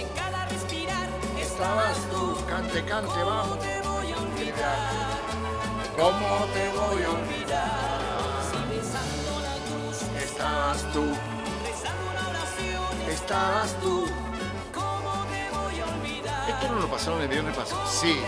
Estabas 1.38 1.98
tú, 2.10 2.36
cante, 2.46 2.84
cante, 2.84 3.22
vamos. 3.22 3.58
¿Cómo 5.96 6.46
te 6.52 6.68
voy 6.70 7.02
a 7.02 7.10
olvidar? 7.10 7.96
Estabas 10.18 10.92
tú. 10.92 11.04
Estabas 13.10 13.74
tú. 13.80 14.06
Esto 16.48 16.68
no 16.72 16.80
lo 16.80 16.88
pasaron 16.88 17.22
el 17.22 17.28
viernes 17.28 17.56
pasado. 17.56 17.86
Sí. 17.88 18.20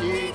Y, 0.00 0.04
y 0.04 0.32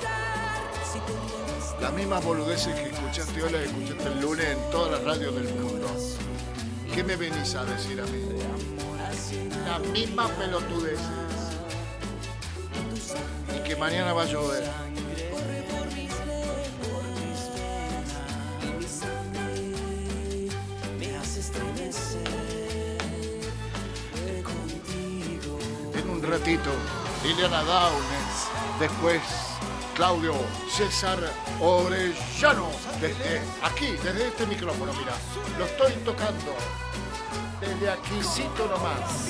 las 1.88 1.96
mismas 1.96 2.22
boludeces 2.22 2.74
que 2.74 2.90
escuchaste 2.90 3.42
hoy 3.42 3.50
las 3.50 3.62
escuchaste 3.62 4.08
el 4.08 4.20
lunes 4.20 4.44
en 4.44 4.70
todas 4.70 4.92
las 4.92 5.04
radios 5.04 5.34
del 5.34 5.54
mundo. 5.54 5.88
¿Qué 6.94 7.02
me 7.02 7.16
venís 7.16 7.54
a 7.54 7.64
decir 7.64 7.98
a 7.98 8.04
mí? 8.04 8.28
Las 9.64 9.80
mismas 9.88 10.30
pelotudeces. 10.32 11.00
Y 13.56 13.66
que 13.66 13.74
mañana 13.76 14.12
va 14.12 14.24
a 14.24 14.26
llover. 14.26 14.64
En 25.94 26.10
un 26.10 26.22
ratito, 26.22 26.70
Liliana 27.24 27.62
Downes. 27.62 28.78
Después, 28.78 29.22
Claudio 29.94 30.34
César 30.70 31.18
Orellano. 31.60 32.70
Desde 33.00 33.40
aquí, 33.62 33.92
desde 34.02 34.28
este 34.28 34.46
micrófono, 34.46 34.92
mira. 34.92 35.14
Lo 35.58 35.64
estoy 35.64 35.92
tocando. 36.04 36.54
Desde 37.60 37.90
aquícito 37.90 38.66
nomás. 38.68 39.28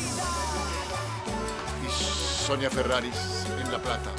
Y 1.86 2.44
Sonia 2.46 2.70
Ferraris 2.70 3.46
en 3.60 3.72
La 3.72 3.78
Plata. 3.78 4.10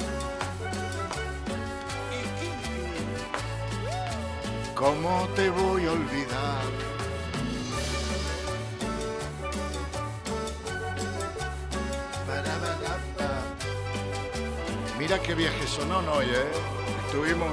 ¿Cómo 4.74 5.28
te 5.36 5.50
voy 5.50 5.86
a 5.86 5.92
olvidar? 5.92 6.90
Mira 14.98 15.18
qué 15.18 15.34
viaje 15.34 15.66
sonó 15.66 15.98
hoy, 16.12 16.26
¿eh? 16.26 16.50
Estuvimos 17.06 17.50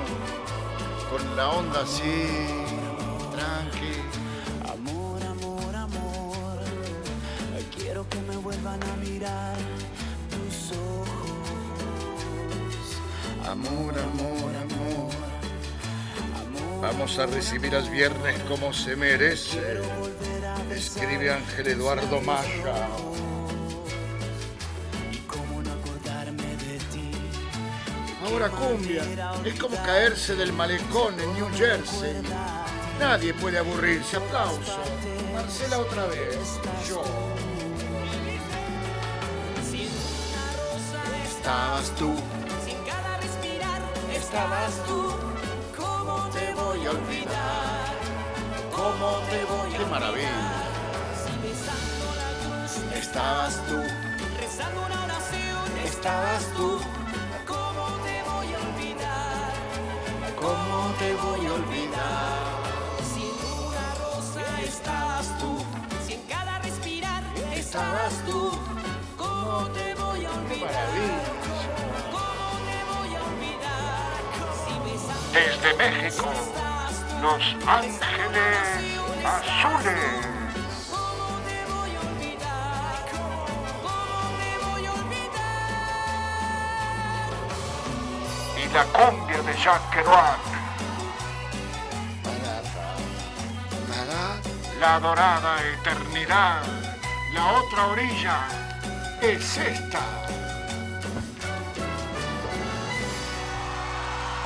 con 1.10 1.36
la 1.36 1.50
onda 1.50 1.82
así, 1.82 2.28
tranqui. 3.32 4.02
Amor, 4.72 5.24
amor, 5.24 5.76
amor. 5.76 6.60
Quiero 7.76 8.08
que 8.10 8.20
me 8.22 8.38
vuelvan 8.38 8.82
a 8.84 8.96
mirar 8.98 9.56
tus 10.30 10.72
ojos. 10.78 11.08
Amor, 13.48 13.98
amor, 14.00 14.56
amor. 14.66 15.12
Amor, 16.42 16.82
Vamos 16.82 17.20
a 17.20 17.26
recibir 17.26 17.76
al 17.76 17.90
viernes 17.90 18.38
como 18.44 18.74
se 18.74 18.96
merece. 18.96 19.82
Escribe 20.72 21.32
Ángel 21.32 21.68
Eduardo 21.68 22.22
Maya. 22.22 22.88
Ahora 28.38 28.50
cumbia. 28.52 29.02
Es 29.44 29.60
como 29.60 29.76
caerse 29.78 30.36
del 30.36 30.54
malecón 30.54 31.20
en 31.20 31.34
New 31.34 31.50
Jersey. 31.56 32.22
Nadie 33.00 33.34
puede 33.34 33.58
aburrirse. 33.58 34.18
Aplauso. 34.18 34.78
Marcela 35.34 35.80
otra 35.80 36.06
vez. 36.06 36.38
Yo. 36.88 37.02
Estabas 41.28 41.90
tú. 41.96 42.14
Sin 42.64 42.78
cada 42.86 43.18
respirar 43.18 43.82
estabas 44.14 44.86
tú. 44.86 45.16
¿Cómo 45.76 46.30
te 46.30 46.54
voy 46.54 46.86
a 46.86 46.92
olvidar? 46.92 47.96
¿Cómo 48.72 49.20
te 49.32 49.46
voy 49.46 49.74
a 49.74 49.78
Qué 49.80 49.86
maravilla. 49.86 50.64
Estabas 52.96 53.56
tú. 53.66 53.78
rezando 54.40 54.86
una 54.86 55.06
oración 55.06 55.78
estabas 55.88 56.46
tú. 56.56 56.77
Estabas 67.78 68.14
tú. 68.26 68.52
¿Cómo 69.18 69.68
te 69.70 69.94
voy 69.96 70.26
a 70.26 70.32
olvidar? 70.32 70.72
Maravilla. 70.72 71.30
¿Cómo 72.12 72.50
te 72.68 72.78
voy 72.90 73.12
a 73.16 73.22
olvidar? 73.30 74.18
Si 74.64 74.74
besando 74.84 75.32
Desde 75.34 75.70
México, 75.76 76.32
Los 77.22 77.44
Ángeles 77.68 78.66
Azules. 79.24 80.26
Y 88.58 88.74
la 88.74 88.84
cumbia 88.86 89.42
de 89.44 89.54
Jacques 89.54 89.90
Kerouac, 89.92 90.40
la 94.80 95.00
dorada 95.00 95.58
eternidad, 95.74 96.77
la 97.38 97.62
otra 97.62 97.88
orilla 97.88 98.48
es 99.22 99.58
esta. 99.58 100.00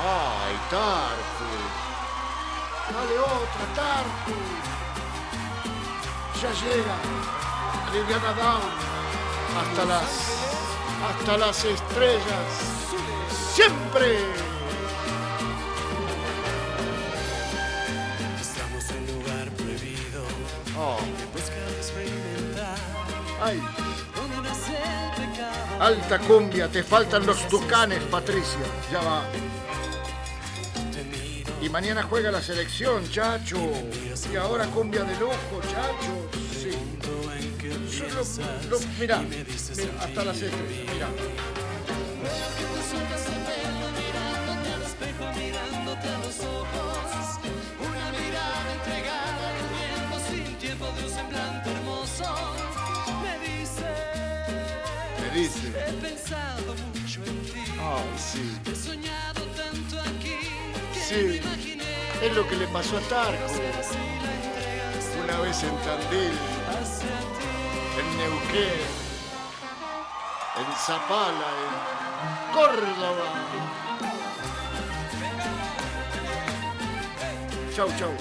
¡Ay, 0.04 0.56
Tarku! 0.70 1.52
Dale 2.94 3.18
otra, 3.20 3.66
Tarku. 3.78 4.36
Ya 6.42 6.52
llega. 6.62 6.98
Liliana 7.94 8.34
Down. 8.42 8.72
Hasta 9.60 9.86
las. 9.86 10.12
Hasta 11.08 11.38
las 11.38 11.64
estrellas. 11.64 12.50
¡Siempre! 13.54 14.51
Ay. 23.42 23.62
Alta 25.80 26.20
cumbia, 26.20 26.68
te 26.68 26.84
faltan 26.84 27.26
los 27.26 27.48
tucanes, 27.48 28.02
Patricia. 28.04 28.60
Ya 28.92 29.00
va. 29.02 29.24
Y 31.62 31.70
mañana 31.70 32.04
juega 32.04 32.32
la 32.32 32.42
selección, 32.42 33.08
chacho. 33.10 33.58
Y 34.32 34.36
ahora 34.36 34.66
cumbia 34.68 35.04
de 35.04 35.16
lujo, 35.20 35.62
chacho. 35.72 36.30
Sí. 36.60 36.72
lo- 38.14 38.70
lo- 38.70 38.80
mirá, 39.00 39.22
hasta 40.00 40.24
las 40.26 40.42
estrellas, 40.42 40.94
mirá. 40.94 41.08
Mirándote 43.98 44.74
al 44.74 44.82
espejo, 44.84 45.26
mirándote 45.38 46.08
a 46.08 46.18
los 46.20 46.36
sí. 61.12 61.42
Es 62.22 62.36
lo 62.36 62.48
que 62.48 62.56
le 62.56 62.68
pasó 62.68 62.98
a 62.98 63.02
Tarco. 63.02 63.46
Una 65.24 65.40
vez 65.42 65.64
en 65.64 65.76
Tandil, 65.78 66.38
en 68.00 68.18
Neuquén, 68.18 68.82
en 70.58 70.76
Zapala, 70.78 71.50
en 71.62 72.54
Córdoba. 72.54 73.28
Chau, 77.76 77.90
chau. 77.98 78.12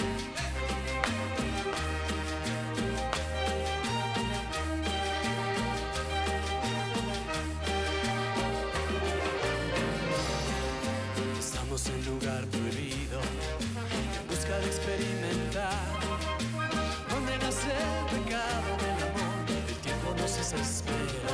Estamos 11.38 11.86
en 11.86 12.06
lugar 12.06 12.46
de. 12.46 12.59
so 20.50 20.56
split 20.64 21.29